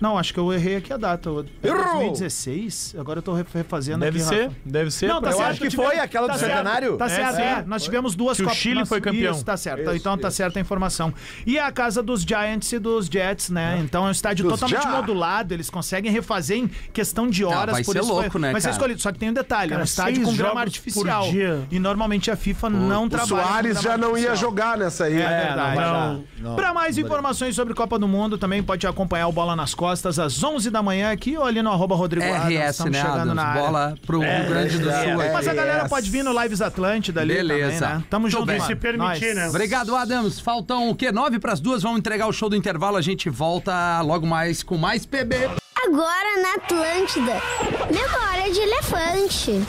Não, 0.00 0.18
acho 0.18 0.32
que 0.34 0.40
eu 0.40 0.52
errei 0.52 0.76
aqui 0.76 0.92
a 0.92 0.96
data. 0.96 1.30
É 1.62 1.68
Errou! 1.68 1.84
2016? 1.84 2.94
Agora 2.98 3.18
eu 3.18 3.22
tô 3.22 3.32
ref- 3.34 3.52
refazendo 3.54 4.00
Deve 4.00 4.18
aqui, 4.18 4.28
ser, 4.28 4.42
Rafa. 4.44 4.56
deve 4.64 4.90
ser. 4.90 5.06
Não, 5.08 5.20
tá 5.22 5.28
Eu 5.30 5.36
certo. 5.36 5.50
acho 5.50 5.60
que 5.60 5.68
tivemos- 5.68 5.92
foi 5.92 6.00
aquela 6.00 6.26
do 6.26 6.32
tá 6.32 6.38
certo, 6.38 6.50
centenário. 6.52 6.96
Tá 6.96 7.06
É, 7.06 7.08
certo, 7.08 7.36
sim. 7.36 7.42
é. 7.42 7.64
Nós 7.66 7.82
tivemos 7.82 8.14
duas 8.14 8.36
Que 8.36 8.44
o 8.44 8.50
Chile 8.50 8.80
nós- 8.80 8.88
foi 8.88 9.00
campeão. 9.00 9.32
Isso, 9.34 9.44
tá 9.44 9.56
certo. 9.56 9.90
então 9.94 10.16
tá 10.18 10.30
certa 10.30 10.58
a 10.58 10.62
informação. 10.62 11.12
E 11.46 11.56
é 11.58 11.62
a 11.62 11.72
casa 11.72 12.02
dos 12.02 12.22
Giants 12.22 12.72
e 12.72 12.78
dos 12.78 13.06
Jets, 13.06 13.50
né? 13.50 13.80
Então 13.82 14.04
é 14.04 14.08
um 14.08 14.12
estádio 14.12 14.44
Dos 14.48 14.60
totalmente 14.60 14.82
Ja- 14.84 14.90
modulado. 14.96 15.52
Eles 15.54 15.70
conseguem 15.70 16.10
refazer 16.12 16.58
em 16.58 16.68
questão 16.92 17.26
de 17.28 17.44
horas. 17.44 17.72
vai 17.72 17.84
por 17.84 17.92
ser 17.92 18.00
isso 18.00 18.08
louco, 18.12 18.30
foi, 18.30 18.40
né, 18.40 18.52
Mas 18.52 18.64
é 18.64 18.68
cara? 18.68 18.76
escolhido. 18.76 19.00
Só 19.00 19.12
que 19.12 19.18
tem 19.18 19.30
um 19.30 19.32
detalhe: 19.32 19.70
é 19.72 19.74
um 19.74 19.78
Cara, 19.78 19.84
estádio 19.84 20.22
com 20.24 20.34
grama 20.36 20.60
artificial. 20.60 21.26
E 21.70 21.78
normalmente 21.78 22.30
a 22.30 22.36
FIFA 22.36 22.70
não 22.70 23.04
O 23.04 23.08
trabalha. 23.08 23.28
com 23.42 23.48
Soares 23.48 23.80
já 23.80 23.96
não 23.96 24.16
ia 24.16 24.34
jogar 24.36 24.76
nessa 24.76 25.04
aí. 25.04 25.20
É 25.20 25.46
verdade. 25.46 26.24
Para 26.54 26.74
mais 26.74 26.98
informações 26.98 27.54
sobre 27.54 27.72
Copa 27.74 27.98
do 27.98 28.06
Mundo, 28.06 28.36
também 28.36 28.62
pode 28.62 28.86
acompanhar 28.86 29.28
o 29.28 29.32
Bola 29.32 29.56
nas 29.56 29.72
Costas 29.74 29.85
às 29.88 30.42
11 30.42 30.70
da 30.70 30.82
manhã 30.82 31.10
aqui 31.12 31.36
ou 31.36 31.44
ali 31.44 31.62
no 31.62 31.70
arroba 31.70 31.94
Rodrigo 31.94 32.26
Adams. 32.26 32.54
RS, 32.58 32.70
Estamos 32.70 32.92
né, 32.92 33.00
chegando 33.00 33.20
Adams? 33.20 33.34
na 33.36 33.44
área. 33.44 33.62
Bola 33.62 33.94
pro 34.06 34.20
Rio 34.20 34.48
Grande 34.48 34.78
do 34.78 34.84
Sul. 34.84 35.22
é. 35.22 35.32
Mas 35.32 35.48
a 35.48 35.54
galera 35.54 35.88
pode 35.88 36.10
vir 36.10 36.22
no 36.22 36.40
Lives 36.42 36.60
Atlântida 36.60 37.20
ali 37.20 37.34
Beleza. 37.34 37.80
também, 37.80 37.96
né? 37.98 38.04
Tamo 38.10 38.30
junto, 38.30 38.46
bem. 38.46 38.60
Se 38.60 38.74
permitir, 38.74 39.34
né? 39.34 39.48
Obrigado, 39.48 39.94
Adams. 39.94 40.40
Faltam 40.40 40.90
o 40.90 40.94
quê? 40.94 41.10
Nove 41.12 41.38
pras 41.38 41.60
duas. 41.60 41.82
Vamos 41.82 41.98
entregar 41.98 42.26
o 42.26 42.32
show 42.32 42.48
do 42.48 42.56
intervalo. 42.56 42.96
A 42.96 43.02
gente 43.02 43.28
volta 43.30 44.00
logo 44.02 44.26
mais 44.26 44.62
com 44.62 44.76
mais 44.76 45.06
PB. 45.06 45.36
Agora 45.84 46.42
na 46.42 46.54
Atlântida. 46.54 47.40
Memória 47.90 48.52
de 48.52 48.60
elefante. 48.60 49.62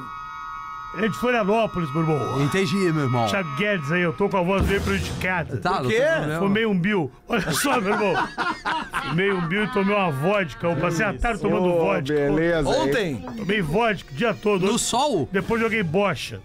É 0.98 1.08
de 1.08 1.18
Florianópolis, 1.18 1.92
meu 1.92 2.02
irmão. 2.04 2.42
Entendi, 2.42 2.74
meu 2.74 3.02
irmão. 3.04 3.26
Thiago 3.26 3.54
Guedes 3.56 3.92
aí, 3.92 4.00
eu 4.00 4.14
tô 4.14 4.30
com 4.30 4.38
a 4.38 4.42
voz 4.42 4.66
meio 4.66 4.80
prejudicada. 4.80 5.58
Tá, 5.58 5.82
não 5.82 5.90
quê? 5.90 6.00
Fumei 6.38 6.64
um 6.64 6.78
bil. 6.78 7.12
Olha 7.28 7.52
só, 7.52 7.78
meu 7.80 7.92
irmão. 7.92 8.14
Fumei 9.08 9.30
um 9.30 9.46
bil 9.46 9.64
e 9.64 9.68
tomei 9.72 9.94
uma 9.94 10.10
vodka. 10.10 10.66
Eu 10.66 10.76
passei 10.76 11.04
a 11.04 11.12
tarde 11.12 11.42
tomando 11.42 11.66
Ô, 11.66 11.80
vodka. 11.80 12.14
beleza. 12.14 12.68
hein? 12.70 12.74
Ontem, 12.80 13.16
Tomei 13.36 13.60
vodka 13.60 14.10
o 14.10 14.14
dia 14.16 14.32
todo. 14.32 14.64
No 14.64 14.78
sol? 14.78 15.28
Depois 15.30 15.60
joguei 15.60 15.82
bocha. 15.82 16.40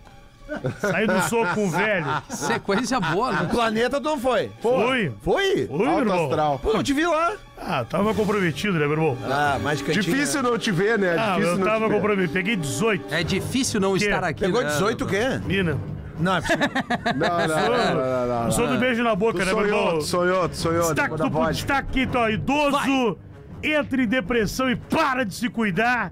Saí 0.80 1.08
do 1.08 1.20
soco 1.24 1.56
com 1.56 1.68
o 1.68 1.70
velho. 1.70 2.06
Sequência 2.30 3.00
boa, 3.00 3.32
né? 3.32 3.48
planeta 3.52 4.00
tu 4.00 4.04
não 4.04 4.18
foi. 4.20 4.52
Fui. 4.62 5.12
Foi? 5.22 5.68
Fui, 5.68 5.78
meu 5.78 5.90
Alto 5.90 6.00
irmão. 6.02 6.24
astral. 6.26 6.60
Pô, 6.60 6.74
não 6.74 6.84
te 6.84 6.94
vi 6.94 7.06
lá. 7.06 7.34
Ah, 7.58 7.86
tava 7.88 8.14
comprometido, 8.14 8.74
né, 8.74 8.80
meu 8.88 8.92
irmão? 8.94 9.18
Ah, 9.30 9.60
mais 9.62 9.82
cantinho. 9.82 10.04
Difícil 10.04 10.42
não 10.44 10.58
te 10.58 10.72
ver, 10.72 10.98
né? 10.98 11.16
Ah, 11.18 11.32
Difícil 11.36 11.52
eu 11.52 11.58
não 11.60 11.66
tava 11.66 11.86
te 11.86 11.90
ver. 11.90 11.96
comprometido. 11.96 12.34
Peguei 12.34 12.56
18. 12.56 13.14
É 13.14 13.24
difícil 13.24 13.80
não 13.80 13.94
Que? 13.96 14.06
estar 14.06 14.24
aqui. 14.24 14.42
Pegou 14.42 14.62
né? 14.64 14.70
18 14.70 15.04
o 15.04 15.08
quê? 15.08 15.40
Mina. 15.46 15.78
Não, 16.20 16.36
é 16.36 16.42
possível. 16.42 16.60
Não, 17.16 17.28
não, 17.30 17.48
não, 17.48 17.48
não, 17.48 17.96
não, 17.96 18.28
não. 18.28 18.46
Eu 18.46 18.52
sou 18.52 18.68
do 18.68 18.78
beijo 18.78 19.02
na 19.04 19.16
boca, 19.16 19.40
né, 19.40 19.46
meu 19.46 19.56
sonhou, 19.64 19.86
irmão? 19.88 20.02
sonhou, 20.02 20.50
tu 20.50 20.56
sonhou. 20.58 20.82
Destaque, 20.94 21.02
depois 21.02 21.20
da 21.20 21.26
do, 21.26 21.32
vodka. 21.32 21.52
destaque 21.54 21.90
aqui, 21.90 22.00
então, 22.02 22.30
idoso 22.30 23.18
entra 23.64 24.02
em 24.04 24.08
depressão 24.08 24.70
e 24.70 24.76
para 24.76 25.24
de 25.26 25.34
se 25.34 25.50
cuidar 25.50 26.12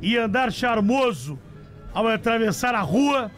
e 0.00 0.16
andar 0.16 0.52
charmoso 0.52 1.38
ao 1.92 2.06
atravessar 2.06 2.72
a 2.74 2.80
rua 2.80 3.30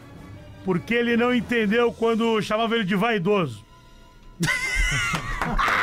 porque 0.63 0.93
ele 0.93 1.15
não 1.17 1.33
entendeu 1.33 1.91
quando 1.91 2.41
chamava 2.41 2.75
ele 2.75 2.83
de 2.83 2.95
vaidoso. 2.95 3.63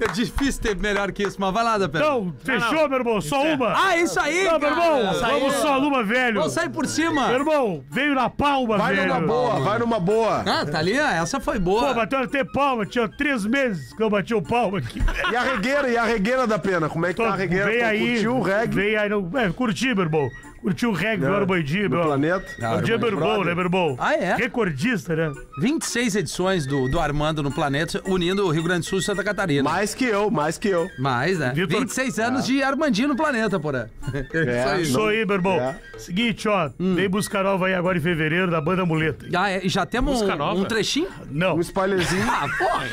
É 0.00 0.08
difícil 0.12 0.60
ter 0.60 0.76
melhor 0.76 1.12
que 1.12 1.22
isso, 1.22 1.36
mas 1.40 1.54
vai 1.54 1.62
lá, 1.64 1.78
da. 1.78 1.86
Então, 1.86 2.34
fechou, 2.44 2.88
meu 2.88 2.98
irmão? 2.98 3.20
Só 3.20 3.40
uma? 3.42 3.74
Ah, 3.78 3.96
isso 3.96 4.18
aí, 4.18 4.44
Não, 4.44 4.58
meu 4.58 4.60
cara. 4.68 4.72
irmão, 4.72 5.14
vamos 5.20 5.54
só 5.54 5.80
numa, 5.80 6.02
velho. 6.02 6.40
Vamos 6.40 6.52
sair 6.52 6.68
por 6.68 6.84
cima. 6.84 7.28
Meu 7.28 7.36
irmão, 7.38 7.84
veio 7.90 8.12
na 8.14 8.28
palma, 8.28 8.76
Vai 8.76 8.96
velho. 8.96 9.14
numa 9.14 9.20
boa, 9.26 9.60
vai 9.60 9.78
numa 9.78 10.00
boa. 10.00 10.40
Ah, 10.44 10.66
tá 10.66 10.78
ali, 10.80 10.98
ah, 10.98 11.14
essa 11.22 11.38
foi 11.40 11.60
boa. 11.60 11.86
Pô, 11.88 11.94
bateu 11.94 12.18
até 12.18 12.42
palma, 12.44 12.84
tinha 12.84 13.08
três 13.08 13.46
meses 13.46 13.94
que 13.94 14.02
eu 14.02 14.10
bati 14.10 14.34
o 14.34 14.42
palma 14.42 14.78
aqui. 14.78 15.00
E 15.32 15.36
a 15.36 15.42
regueira, 15.42 15.88
e 15.88 15.96
a 15.96 16.04
regueira 16.04 16.46
da 16.46 16.58
pena? 16.58 16.88
Como 16.88 17.06
é 17.06 17.10
que 17.10 17.14
Tô- 17.16 17.22
tá 17.22 17.32
a 17.32 17.36
regueira? 17.36 17.66
Vem 17.66 17.78
Tu 17.78 17.84
aí, 17.84 18.12
Curtiu 18.14 18.36
o 18.36 18.42
reggae 18.42 18.74
vem 18.74 18.96
aí, 18.96 19.08
não, 19.08 19.30
é, 19.38 19.50
curti, 19.52 19.94
meu 19.94 20.04
irmão. 20.04 20.28
Curti 20.64 20.86
o 20.86 20.92
reggae 20.92 21.26
do 21.26 21.34
Armandinho, 21.34 21.90
no 21.90 21.96
meu. 21.96 22.04
planeta? 22.06 22.46
Ah, 22.62 22.76
O 22.76 22.82
dia 22.82 22.96
brother. 22.96 23.54
né, 23.54 23.62
irmão? 23.62 23.96
Ah, 23.98 24.14
é? 24.14 24.34
Recordista, 24.36 25.14
né? 25.14 25.30
26 25.60 26.16
edições 26.16 26.66
do, 26.66 26.88
do 26.88 26.98
Armando 26.98 27.42
no 27.42 27.52
Planeta, 27.52 28.00
unindo 28.06 28.46
o 28.46 28.50
Rio 28.50 28.62
Grande 28.62 28.80
do 28.80 28.86
Sul 28.86 28.98
e 28.98 29.02
Santa 29.02 29.22
Catarina. 29.22 29.62
Mais 29.62 29.94
que 29.94 30.06
eu, 30.06 30.30
mais 30.30 30.56
que 30.56 30.68
eu. 30.68 30.88
Mais, 30.98 31.38
né? 31.38 31.52
Vitor- 31.54 31.80
26 31.80 32.18
anos 32.18 32.46
de 32.46 32.62
Armandinho 32.62 33.08
no 33.08 33.16
Planeta, 33.16 33.60
porra. 33.60 33.90
É, 34.34 34.80
Isso 34.80 34.98
não- 34.98 35.08
aí. 35.08 35.26
É. 35.60 35.98
Seguinte, 35.98 36.48
ó, 36.48 36.70
vem 36.78 37.10
buscar 37.10 37.44
nova 37.44 37.66
aí 37.66 37.74
agora 37.74 37.98
em 37.98 38.00
fevereiro 38.00 38.50
da 38.50 38.58
banda 38.60 38.86
Muleta. 38.86 39.26
Ah, 39.36 39.50
é, 39.50 39.60
e 39.66 39.68
já 39.68 39.84
temos 39.84 40.12
Música 40.14 40.34
um, 40.34 40.38
nova? 40.38 40.60
um 40.60 40.64
trechinho? 40.64 41.08
Não. 41.30 41.56
Um 41.56 41.60
spoilerzinho. 41.60 42.24
Ah, 42.26 42.48
porra. 42.58 42.84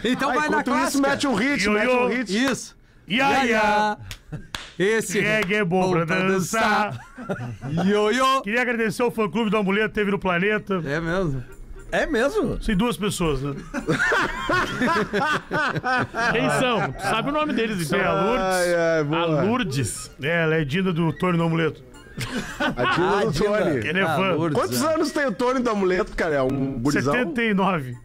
Então 0.04 0.30
Ah, 0.30 0.34
vai 0.34 0.48
na 0.48 0.60
enquanto 0.60 0.68
isso, 0.68 1.00
clássica. 1.02 1.08
mete 1.08 1.26
um 1.26 1.34
hit, 1.34 1.64
Ioiô. 1.66 1.78
mete 1.78 1.94
um 1.94 2.08
hit. 2.08 2.44
Isso. 2.46 2.76
Ia, 3.12 3.44
ia. 3.44 3.98
Esse 4.78 5.20
Reggae 5.20 5.56
é 5.56 5.64
bom 5.64 5.90
pra 5.90 6.04
dançar. 6.04 6.98
Ioiô. 7.84 8.40
Queria 8.42 8.62
agradecer 8.62 9.02
ao 9.02 9.10
fã-clube 9.10 9.50
da 9.50 9.62
Muleta 9.62 9.88
que 9.88 9.94
teve 9.94 10.10
no 10.10 10.18
planeta. 10.18 10.80
É 10.84 10.98
mesmo. 10.98 11.44
É 11.92 12.06
mesmo? 12.06 12.56
Tem 12.56 12.74
duas 12.74 12.96
pessoas, 12.96 13.42
né? 13.42 13.54
Quem 16.32 16.48
são? 16.58 16.90
Tu 16.90 17.02
sabe 17.02 17.28
o 17.28 17.32
nome 17.32 17.52
deles, 17.52 17.86
então. 17.86 17.98
Tem 17.98 18.08
a 18.08 18.12
Lourdes. 18.14 18.46
Ai, 18.46 18.74
ai, 18.74 19.00
A. 19.00 19.42
Lourdes. 19.42 20.10
É, 20.22 20.42
ela 20.44 20.54
é 20.54 20.64
Dinda 20.64 20.90
do 20.90 21.12
Tony 21.12 21.36
do 21.36 21.44
Amuleto. 21.44 21.82
A 22.76 22.84
Dina 22.94 23.26
do 23.26 23.32
Tony. 23.32 23.76
Ele 23.88 23.98
é 24.00 24.02
Ah, 24.02 24.16
fã. 24.16 24.32
Lourdes, 24.32 24.58
Quantos 24.58 24.82
é. 24.82 24.94
anos 24.94 25.10
tem 25.12 25.26
o 25.26 25.32
Tony 25.32 25.60
do 25.60 25.70
amuleto, 25.70 26.12
cara? 26.16 26.34
É 26.36 26.42
um 26.42 26.78
gurizão? 26.78 27.12
79. 27.14 27.96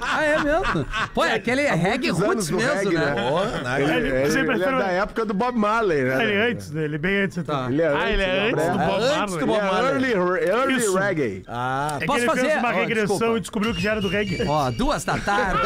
Ah, 0.00 0.22
é 0.24 0.38
mesmo? 0.38 0.86
Pô, 1.14 1.24
é 1.24 1.34
aquele 1.34 1.62
reggae 1.68 2.12
muitos 2.12 2.48
roots 2.48 2.50
mesmo, 2.50 2.74
reggae, 2.90 2.94
né? 2.94 3.14
né? 3.14 3.28
Porra, 3.30 3.46
né? 3.62 3.82
Ele, 3.82 3.92
Ele- 3.92 4.52
ele- 4.52 4.64
é 4.64 4.78
da 4.78 4.86
época 4.88 5.24
do 5.24 5.34
Bob 5.34 5.56
Marley, 5.58 6.02
né? 6.04 6.22
Ele 6.24 6.32
é 6.32 6.50
antes, 6.50 6.70
né? 6.70 6.84
Ele 6.84 6.94
é 6.94 6.98
bem 6.98 7.16
antes. 7.22 7.42
Tá. 7.44 7.66
Ele 7.70 7.82
é 7.82 7.88
Ah, 7.88 8.10
ele 8.10 8.22
é 8.22 8.50
antes 8.50 8.66
do 8.66 8.78
Bob 8.78 8.92
Antes 9.02 9.08
Marley. 9.10 9.28
do 9.28 9.36
Ele 9.38 9.46
Bob 9.46 9.58
é 9.58 9.62
Marley. 9.62 10.12
early, 10.12 10.48
early 10.50 10.76
Isso. 10.76 10.98
reggae. 10.98 11.42
Ah, 11.48 11.98
É 12.00 12.06
Posso 12.06 12.18
ele 12.20 12.26
fazer? 12.26 12.40
fez 12.42 12.56
uma 12.58 12.72
regressão 12.72 13.06
desculpa. 13.16 13.36
e 13.36 13.40
descobriu 13.40 13.74
que 13.74 13.80
já 13.80 13.90
era 13.92 14.00
do 14.00 14.08
reggae. 14.08 14.44
Ó, 14.46 14.70
duas 14.70 15.04
da 15.04 15.18
tarde. 15.18 15.62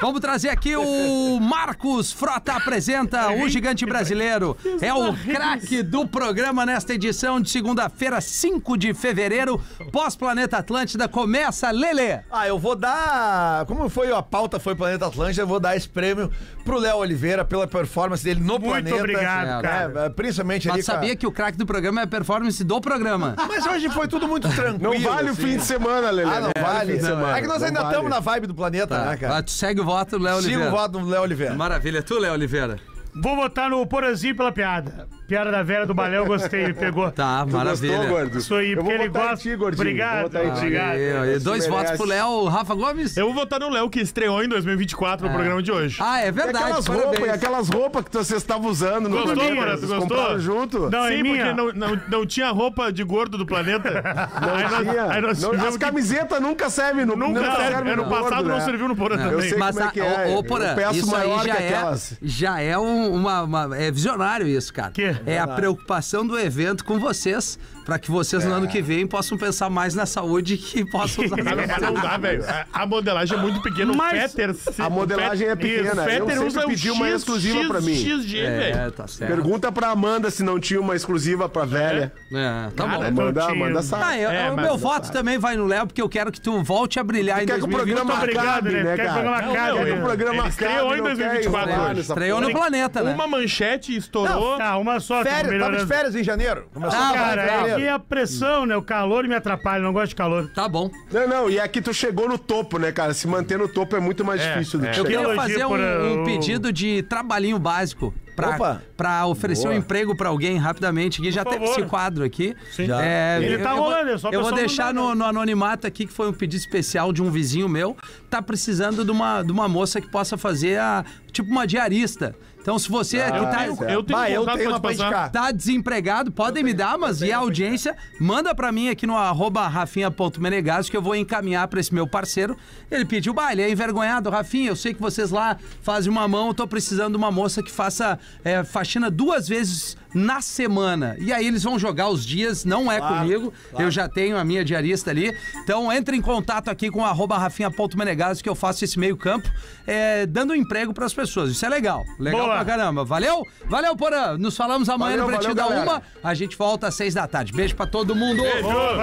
Vamos 0.00 0.20
trazer 0.20 0.48
aqui 0.50 0.76
o 0.76 1.38
Marcos 1.40 2.12
Frota 2.12 2.52
apresenta 2.54 3.30
o 3.32 3.48
gigante 3.48 3.84
brasileiro. 3.86 4.56
É 4.82 4.92
o 4.92 5.12
craque 5.14 5.82
do 5.82 6.06
programa. 6.06 6.41
Programa 6.42 6.66
nesta 6.66 6.92
edição 6.92 7.40
de 7.40 7.48
segunda-feira, 7.48 8.20
5 8.20 8.76
de 8.76 8.92
fevereiro, 8.92 9.60
pós-Planeta 9.92 10.56
Atlântida. 10.56 11.06
Começa, 11.06 11.70
Lele. 11.70 12.18
Ah, 12.32 12.48
eu 12.48 12.58
vou 12.58 12.74
dar. 12.74 13.64
Como 13.66 13.88
foi 13.88 14.10
a 14.12 14.20
pauta 14.20 14.58
foi 14.58 14.74
Planeta 14.74 15.06
Atlântida, 15.06 15.42
eu 15.42 15.46
vou 15.46 15.60
dar 15.60 15.76
esse 15.76 15.88
prêmio 15.88 16.32
pro 16.64 16.78
Léo 16.80 16.96
Oliveira 16.96 17.44
pela 17.44 17.64
performance 17.68 18.24
dele 18.24 18.40
no 18.40 18.58
Muito 18.58 18.64
planeta. 18.64 18.96
obrigado, 18.96 19.60
É, 19.60 19.62
cara. 19.62 20.00
É, 20.06 20.08
principalmente 20.10 20.68
ali. 20.68 20.78
Mas 20.78 20.86
com 20.86 20.90
a- 20.90 20.94
sabia 20.96 21.14
que 21.14 21.26
o 21.28 21.30
craque 21.30 21.56
do 21.56 21.64
programa 21.64 22.00
é 22.00 22.04
a 22.04 22.08
performance 22.08 22.64
do 22.64 22.80
programa. 22.80 23.36
Mas 23.46 23.64
hoje 23.64 23.88
foi 23.90 24.08
tudo 24.08 24.26
muito 24.26 24.48
tranquilo. 24.48 24.94
Não 24.94 25.00
vale 25.00 25.28
o 25.28 25.32
assim. 25.34 25.42
fim 25.42 25.56
de 25.58 25.64
semana, 25.64 26.10
Lelê. 26.10 26.28
Ah, 26.28 26.40
não 26.40 26.48
o 26.50 26.60
vale. 26.60 26.92
fim 26.94 26.98
de 26.98 27.04
semana. 27.04 27.38
É 27.38 27.40
que 27.40 27.46
nós 27.46 27.60
Não 27.60 27.68
ainda 27.68 27.80
vale. 27.82 27.92
estamos 27.94 28.10
na 28.10 28.18
vibe 28.18 28.46
do 28.48 28.54
planeta, 28.54 28.98
né, 29.04 29.12
Ah, 29.12 29.16
cara? 29.16 29.42
tu 29.44 29.52
segue 29.52 29.80
o 29.80 29.84
voto 29.84 30.18
do 30.18 30.24
Léo 30.24 30.38
Siga 30.42 30.48
Oliveira. 30.48 30.68
o 30.74 30.76
voto 30.76 30.98
do 30.98 31.06
Léo 31.06 31.22
Oliveira. 31.22 31.54
Maravilha. 31.54 32.02
Tu, 32.02 32.18
Léo 32.18 32.32
Oliveira. 32.32 32.80
Vou 33.14 33.36
votar 33.36 33.68
no 33.68 33.86
Porazinho 33.86 34.34
pela 34.34 34.50
piada. 34.50 35.06
Piada 35.32 35.50
da 35.50 35.62
velha 35.62 35.86
do 35.86 35.94
Balé, 35.94 36.18
eu 36.18 36.26
gostei, 36.26 36.64
ele 36.64 36.74
pegou. 36.74 37.10
Tá, 37.10 37.46
Tu 37.48 37.56
maravilha. 37.56 37.96
gostou, 37.96 38.14
gordo? 38.14 38.38
Isso 38.38 38.54
aí, 38.54 38.76
porque 38.76 38.92
ele 38.92 39.08
gosta. 39.08 39.36
ti. 39.36 39.54
Obrigado, 39.54 40.30
Vou 40.30 40.40
ti. 40.42 40.46
obrigado. 40.58 40.92
Aí, 40.94 41.38
dois 41.38 41.66
votos 41.66 41.92
pro 41.92 42.04
Léo. 42.06 42.44
Rafa 42.48 42.74
Gomes? 42.74 43.16
Eu 43.16 43.24
vou 43.24 43.34
votar 43.34 43.58
no 43.60 43.70
Léo, 43.70 43.88
que 43.88 44.00
estreou 44.00 44.44
em 44.44 44.48
2024 44.48 45.26
no 45.26 45.32
programa 45.32 45.62
de 45.62 45.72
hoje. 45.72 45.96
Ah, 46.00 46.20
é 46.20 46.28
E 46.28 46.30
verdade. 46.30 46.64
aquelas 46.64 46.84
parabéns. 46.86 47.06
roupas, 47.10 47.26
e 47.26 47.30
aquelas 47.30 47.68
roupas 47.70 48.04
que 48.04 48.10
vocês 48.12 48.42
estavam 48.42 48.70
usando 48.70 49.08
no 49.08 49.16
Gostou, 49.16 49.34
programa, 49.36 49.54
Morato? 49.62 49.80
vocês 49.80 49.90
Gostou? 50.00 50.38
junto? 50.38 50.90
Não, 50.90 51.06
é 51.06 51.16
Sim, 51.16 51.22
minha. 51.22 51.46
porque 51.46 51.52
não, 51.78 51.88
não, 51.88 52.00
não 52.08 52.26
tinha 52.26 52.50
roupa 52.50 52.92
de 52.92 53.02
gordo 53.02 53.38
do 53.38 53.46
planeta. 53.46 54.02
Não 54.42 54.54
aí 54.54 54.62
nós, 54.68 54.78
tinha. 54.88 55.06
aí 55.12 55.20
nós 55.22 55.42
Não, 55.42 55.52
as 55.52 55.76
que- 55.78 55.84
camisetas 55.84 56.40
nunca 56.42 56.68
servem 56.68 57.06
no 57.06 57.16
Nunca 57.16 57.40
nunca 57.40 57.56
serve. 57.56 57.72
servem 57.74 57.92
Ano 57.94 58.02
no 58.04 58.08
passado 58.10 58.48
não 58.48 58.56
né? 58.56 58.60
serviu 58.64 58.86
no 58.88 58.94
Porã 58.96 59.14
Eu 59.16 59.30
também. 59.30 59.48
sei 59.48 59.58
Mas, 59.58 59.76
é 59.78 59.86
que 59.90 60.00
é. 60.00 60.36
ô, 60.36 60.42
Porã, 60.44 60.66
Eu 60.70 60.74
peço 60.76 60.98
isso 60.98 61.16
aí 61.16 61.30
já 61.36 61.42
que 61.56 61.62
é, 61.62 61.68
aquelas. 61.74 62.18
já 62.20 62.60
é 62.60 62.78
um- 62.78 63.14
uma, 63.14 63.70
É 63.78 63.90
visionário 63.90 64.46
isso, 64.46 64.72
cara. 64.74 64.90
Quê? 64.90 65.16
É 65.26 65.38
a 65.38 65.46
preocupação 65.46 66.26
do 66.26 66.38
evento 66.38 66.84
com 66.84 66.98
vocês, 66.98 67.58
pra 67.84 67.98
que 67.98 68.10
vocês 68.10 68.44
no 68.44 68.52
ano 68.52 68.68
que 68.68 68.80
vem 68.82 69.06
possam 69.06 69.36
pensar 69.38 69.68
mais 69.70 69.94
na 69.94 70.06
saúde 70.06 70.54
e 70.54 70.58
que 70.58 70.84
possam 70.90 71.24
usar 71.24 71.36
Mas 71.42 71.56
não, 71.56 71.66
mas 71.66 71.80
não 71.82 71.94
dá, 71.94 72.16
velho. 72.16 72.44
A, 72.48 72.66
a 72.82 72.86
modelagem 72.86 73.36
é 73.38 73.40
muito 73.40 73.60
pequena. 73.62 73.92
Mas- 73.94 74.12
o 74.32 74.36
Fetter... 74.36 74.54
se- 74.54 74.82
A 74.82 74.88
modelagem 74.90 75.48
é 75.48 75.52
o 75.52 75.56
Fetter- 75.56 75.82
pequena. 75.84 76.02
O 76.02 76.04
Eu 76.04 76.10
Fetter 76.10 76.26
sempre 76.36 76.46
usa 76.46 76.66
pedi 76.66 76.90
um 76.90 76.94
uma 76.94 77.06
X, 77.08 77.14
exclusiva 77.16 77.58
X, 77.60 77.68
pra 77.68 77.80
mim. 77.80 77.94
XG, 77.94 78.38
É, 78.40 78.72
velho. 78.72 78.92
tá 78.92 79.06
certo. 79.06 79.30
Pergunta 79.30 79.72
pra 79.72 79.88
Amanda 79.90 80.30
se 80.30 80.42
não 80.42 80.58
tinha 80.60 80.80
uma 80.80 80.94
exclusiva 80.96 81.48
pra 81.48 81.64
velha. 81.64 82.12
É, 82.32 82.68
tá 82.76 82.84
Cara, 82.84 82.96
bom. 82.96 83.02
não 83.02 83.22
Amanda, 83.22 83.40
tinha. 83.42 83.52
Amanda 83.52 83.82
sabe. 83.82 84.02
Ah, 84.04 84.18
eu- 84.18 84.30
É, 84.30 84.50
o 84.50 84.56
mas- 84.56 84.64
meu 84.66 84.76
voto 84.78 85.10
também 85.12 85.38
vai 85.38 85.56
no 85.56 85.66
Léo, 85.66 85.86
porque 85.86 86.00
eu 86.02 86.08
quero 86.08 86.30
que 86.32 86.40
tu 86.40 86.62
volte 86.62 86.98
a 87.00 87.04
brilhar 87.04 87.42
em 87.42 87.46
quer 87.46 87.58
que 87.58 87.64
o 87.64 87.66
2020. 87.66 87.94
programa 87.96 88.10
Muito 88.18 88.22
obrigado, 88.22 88.48
acabe, 88.48 88.70
né? 88.70 88.82
né, 88.84 88.96
Quer 88.96 89.02
que 89.02 89.02
o 89.02 89.04
cara? 89.06 89.12
programa 89.22 89.42
Não, 89.42 89.52
acabe, 89.52 89.78
não, 89.78 89.84
né? 89.84 89.92
O 89.92 90.02
programa 90.02 90.38
Ele 90.42 90.48
estreou 90.48 90.72
acabe, 90.72 90.84
em 90.84 90.96
não 90.98 91.04
quer 91.04 91.14
2024 91.16 91.70
enrolar 91.70 91.86
hoje. 91.90 91.96
nessa 91.98 92.12
Estreou 92.12 92.40
no 92.40 92.50
planeta, 92.52 93.02
né? 93.02 93.14
Uma 93.14 93.26
manchete 93.26 93.96
estourou. 93.96 94.56
Tá, 94.58 94.76
uma 94.78 95.00
só. 95.00 95.22
Férias, 95.22 95.60
tava 95.60 95.76
de 95.76 95.86
férias 95.86 96.14
em 96.14 96.24
janeiro. 96.24 96.66
Começou 96.72 96.98
Ah, 96.98 97.10
a 97.10 97.12
Cara, 97.12 97.42
é 97.42 97.71
janeiro. 97.72 97.82
que 97.82 97.88
a 97.88 97.98
pressão, 97.98 98.66
né? 98.66 98.76
O 98.76 98.82
calor 98.82 99.26
me 99.26 99.34
atrapalha, 99.34 99.82
não 99.82 99.92
gosto 99.92 100.10
de 100.10 100.16
calor. 100.16 100.50
Tá 100.54 100.68
bom. 100.68 100.90
Não, 101.12 101.28
não, 101.28 101.50
e 101.50 101.58
aqui 101.60 101.80
tu 101.82 101.92
chegou 101.92 102.28
no 102.28 102.38
topo, 102.38 102.78
né, 102.78 102.92
cara? 102.92 103.12
Se 103.14 103.26
manter 103.26 103.58
no 103.58 103.68
topo 103.68 103.96
é 103.96 104.00
muito 104.00 104.24
mais 104.24 104.40
É, 104.40 104.52
difícil 104.54 104.78
do 104.80 104.86
é. 104.86 104.90
que 104.90 105.00
Eu 105.00 105.06
chegar. 105.06 105.20
queria 105.20 105.34
fazer 105.36 105.66
um, 105.66 106.20
um 106.20 106.24
pedido 106.24 106.72
de 106.72 107.02
trabalhinho 107.02 107.58
básico 107.58 108.14
pra, 108.36 108.50
Opa. 108.50 108.82
pra 108.96 109.26
oferecer 109.26 109.68
um 109.68 109.72
emprego 109.72 110.16
pra 110.16 110.28
alguém 110.30 110.56
rapidamente. 110.56 111.20
Que 111.20 111.30
já 111.30 111.44
teve 111.44 111.64
esse 111.64 111.82
quadro 111.84 112.24
aqui. 112.24 112.54
Já. 112.78 113.04
É, 113.04 113.38
Ele 113.42 113.54
eu- 113.56 113.62
tá 113.62 113.72
rolando, 113.72 114.10
é 114.10 114.18
só 114.18 114.30
Eu 114.30 114.42
vou 114.42 114.52
deixar 114.54 114.92
no, 114.94 115.14
no 115.14 115.24
anonimato 115.24 115.86
aqui, 115.86 116.06
que 116.06 116.12
foi 116.12 116.28
um 116.28 116.32
pedido 116.32 116.58
especial 116.60 117.12
de 117.12 117.22
um 117.22 117.30
vizinho 117.30 117.68
meu. 117.68 117.96
Tá 118.30 118.40
precisando 118.40 119.04
de 119.04 119.10
uma, 119.10 119.42
de 119.42 119.52
uma 119.52 119.68
moça 119.68 120.00
que 120.00 120.08
possa 120.10 120.36
fazer 120.38 120.78
a. 120.78 121.04
Tipo 121.30 121.50
uma 121.50 121.66
diarista. 121.66 122.34
Então, 122.62 122.78
se 122.78 122.88
você 122.88 123.18
que 123.18 123.30
tá. 123.30 123.66
Eu 123.66 124.02
tenho 124.02 124.18
Bah, 124.18 124.30
eu 124.30 124.46
tenho 124.46 124.70
uma 124.70 124.80
pra 124.80 124.92
indicar. 124.92 125.30
Tá 125.30 125.50
desempregado, 125.50 126.30
podem 126.30 126.62
me 126.62 126.72
dar, 126.72 126.96
mas 126.96 127.20
e 127.20 127.32
a 127.32 127.38
audiência, 127.38 127.96
manda 128.20 128.54
pra 128.54 128.70
mim 128.70 128.88
aqui 128.88 129.06
no 129.06 129.16
arroba 129.16 129.66
rafinha.menegaso 129.66 130.90
que 130.90 130.96
eu 130.96 131.02
vou 131.02 131.16
encaminhar 131.16 131.66
pra 131.66 131.80
esse 131.80 131.92
meu 131.92 132.06
parceiro. 132.06 132.56
Ele 132.90 133.04
pediu, 133.04 133.34
bah, 133.34 133.52
ele 133.52 133.62
é 133.62 133.70
envergonhado, 133.70 134.30
Rafinha, 134.30 134.70
eu 134.70 134.76
sei 134.76 134.94
que 134.94 135.00
vocês 135.00 135.30
lá 135.30 135.56
fazem 135.82 136.10
uma 136.10 136.28
mão, 136.28 136.48
eu 136.48 136.54
tô 136.54 136.66
precisando 136.66 137.12
de 137.12 137.18
uma 137.18 137.30
moça 137.30 137.62
que 137.62 137.70
faça 137.70 138.18
é, 138.44 138.62
faxina 138.62 139.10
duas 139.10 139.48
vezes 139.48 139.96
na 140.14 140.40
semana. 140.40 141.16
E 141.18 141.32
aí 141.32 141.46
eles 141.46 141.62
vão 141.62 141.78
jogar 141.78 142.08
os 142.08 142.24
dias, 142.24 142.64
não 142.64 142.90
é 142.90 143.00
comigo, 143.00 143.52
eu 143.78 143.90
já 143.90 144.08
tenho 144.08 144.36
a 144.36 144.44
minha 144.44 144.64
diarista 144.64 145.10
ali. 145.10 145.36
Então 145.62 145.92
entre 145.92 146.16
em 146.16 146.20
contato 146.20 146.68
aqui 146.68 146.90
com 146.90 147.04
arroba 147.04 147.38
rafinha.menegaso 147.38 148.42
que 148.42 148.48
eu 148.48 148.54
faço 148.54 148.84
esse 148.84 148.98
meio 148.98 149.16
campo, 149.16 149.50
é, 149.86 150.26
dando 150.26 150.54
emprego 150.54 150.92
pras 150.92 151.12
pessoas. 151.12 151.50
Isso 151.50 151.64
é 151.64 151.68
legal, 151.68 152.04
legal 152.18 152.42
Boa. 152.42 152.54
pra 152.56 152.64
caramba. 152.64 153.04
Valeu? 153.04 153.46
Valeu, 153.68 153.96
Porã. 153.96 154.36
Nos 154.38 154.56
falamos 154.56 154.88
amanhã 154.88 155.18
Valeu, 155.18 155.26
no 155.26 155.32
Pretinho 155.32 155.54
da 155.54 155.64
valeu, 155.64 155.84
galera. 155.84 156.04
Uma. 156.22 156.30
A 156.30 156.34
gente 156.34 156.56
volta 156.56 156.88
às 156.88 156.94
seis 156.94 157.14
da 157.14 157.26
tarde. 157.26 157.52
Beijo 157.52 157.74
pra 157.74 157.86
todo 157.86 158.14
mundo. 158.14 158.42
Beijo. 158.42 158.68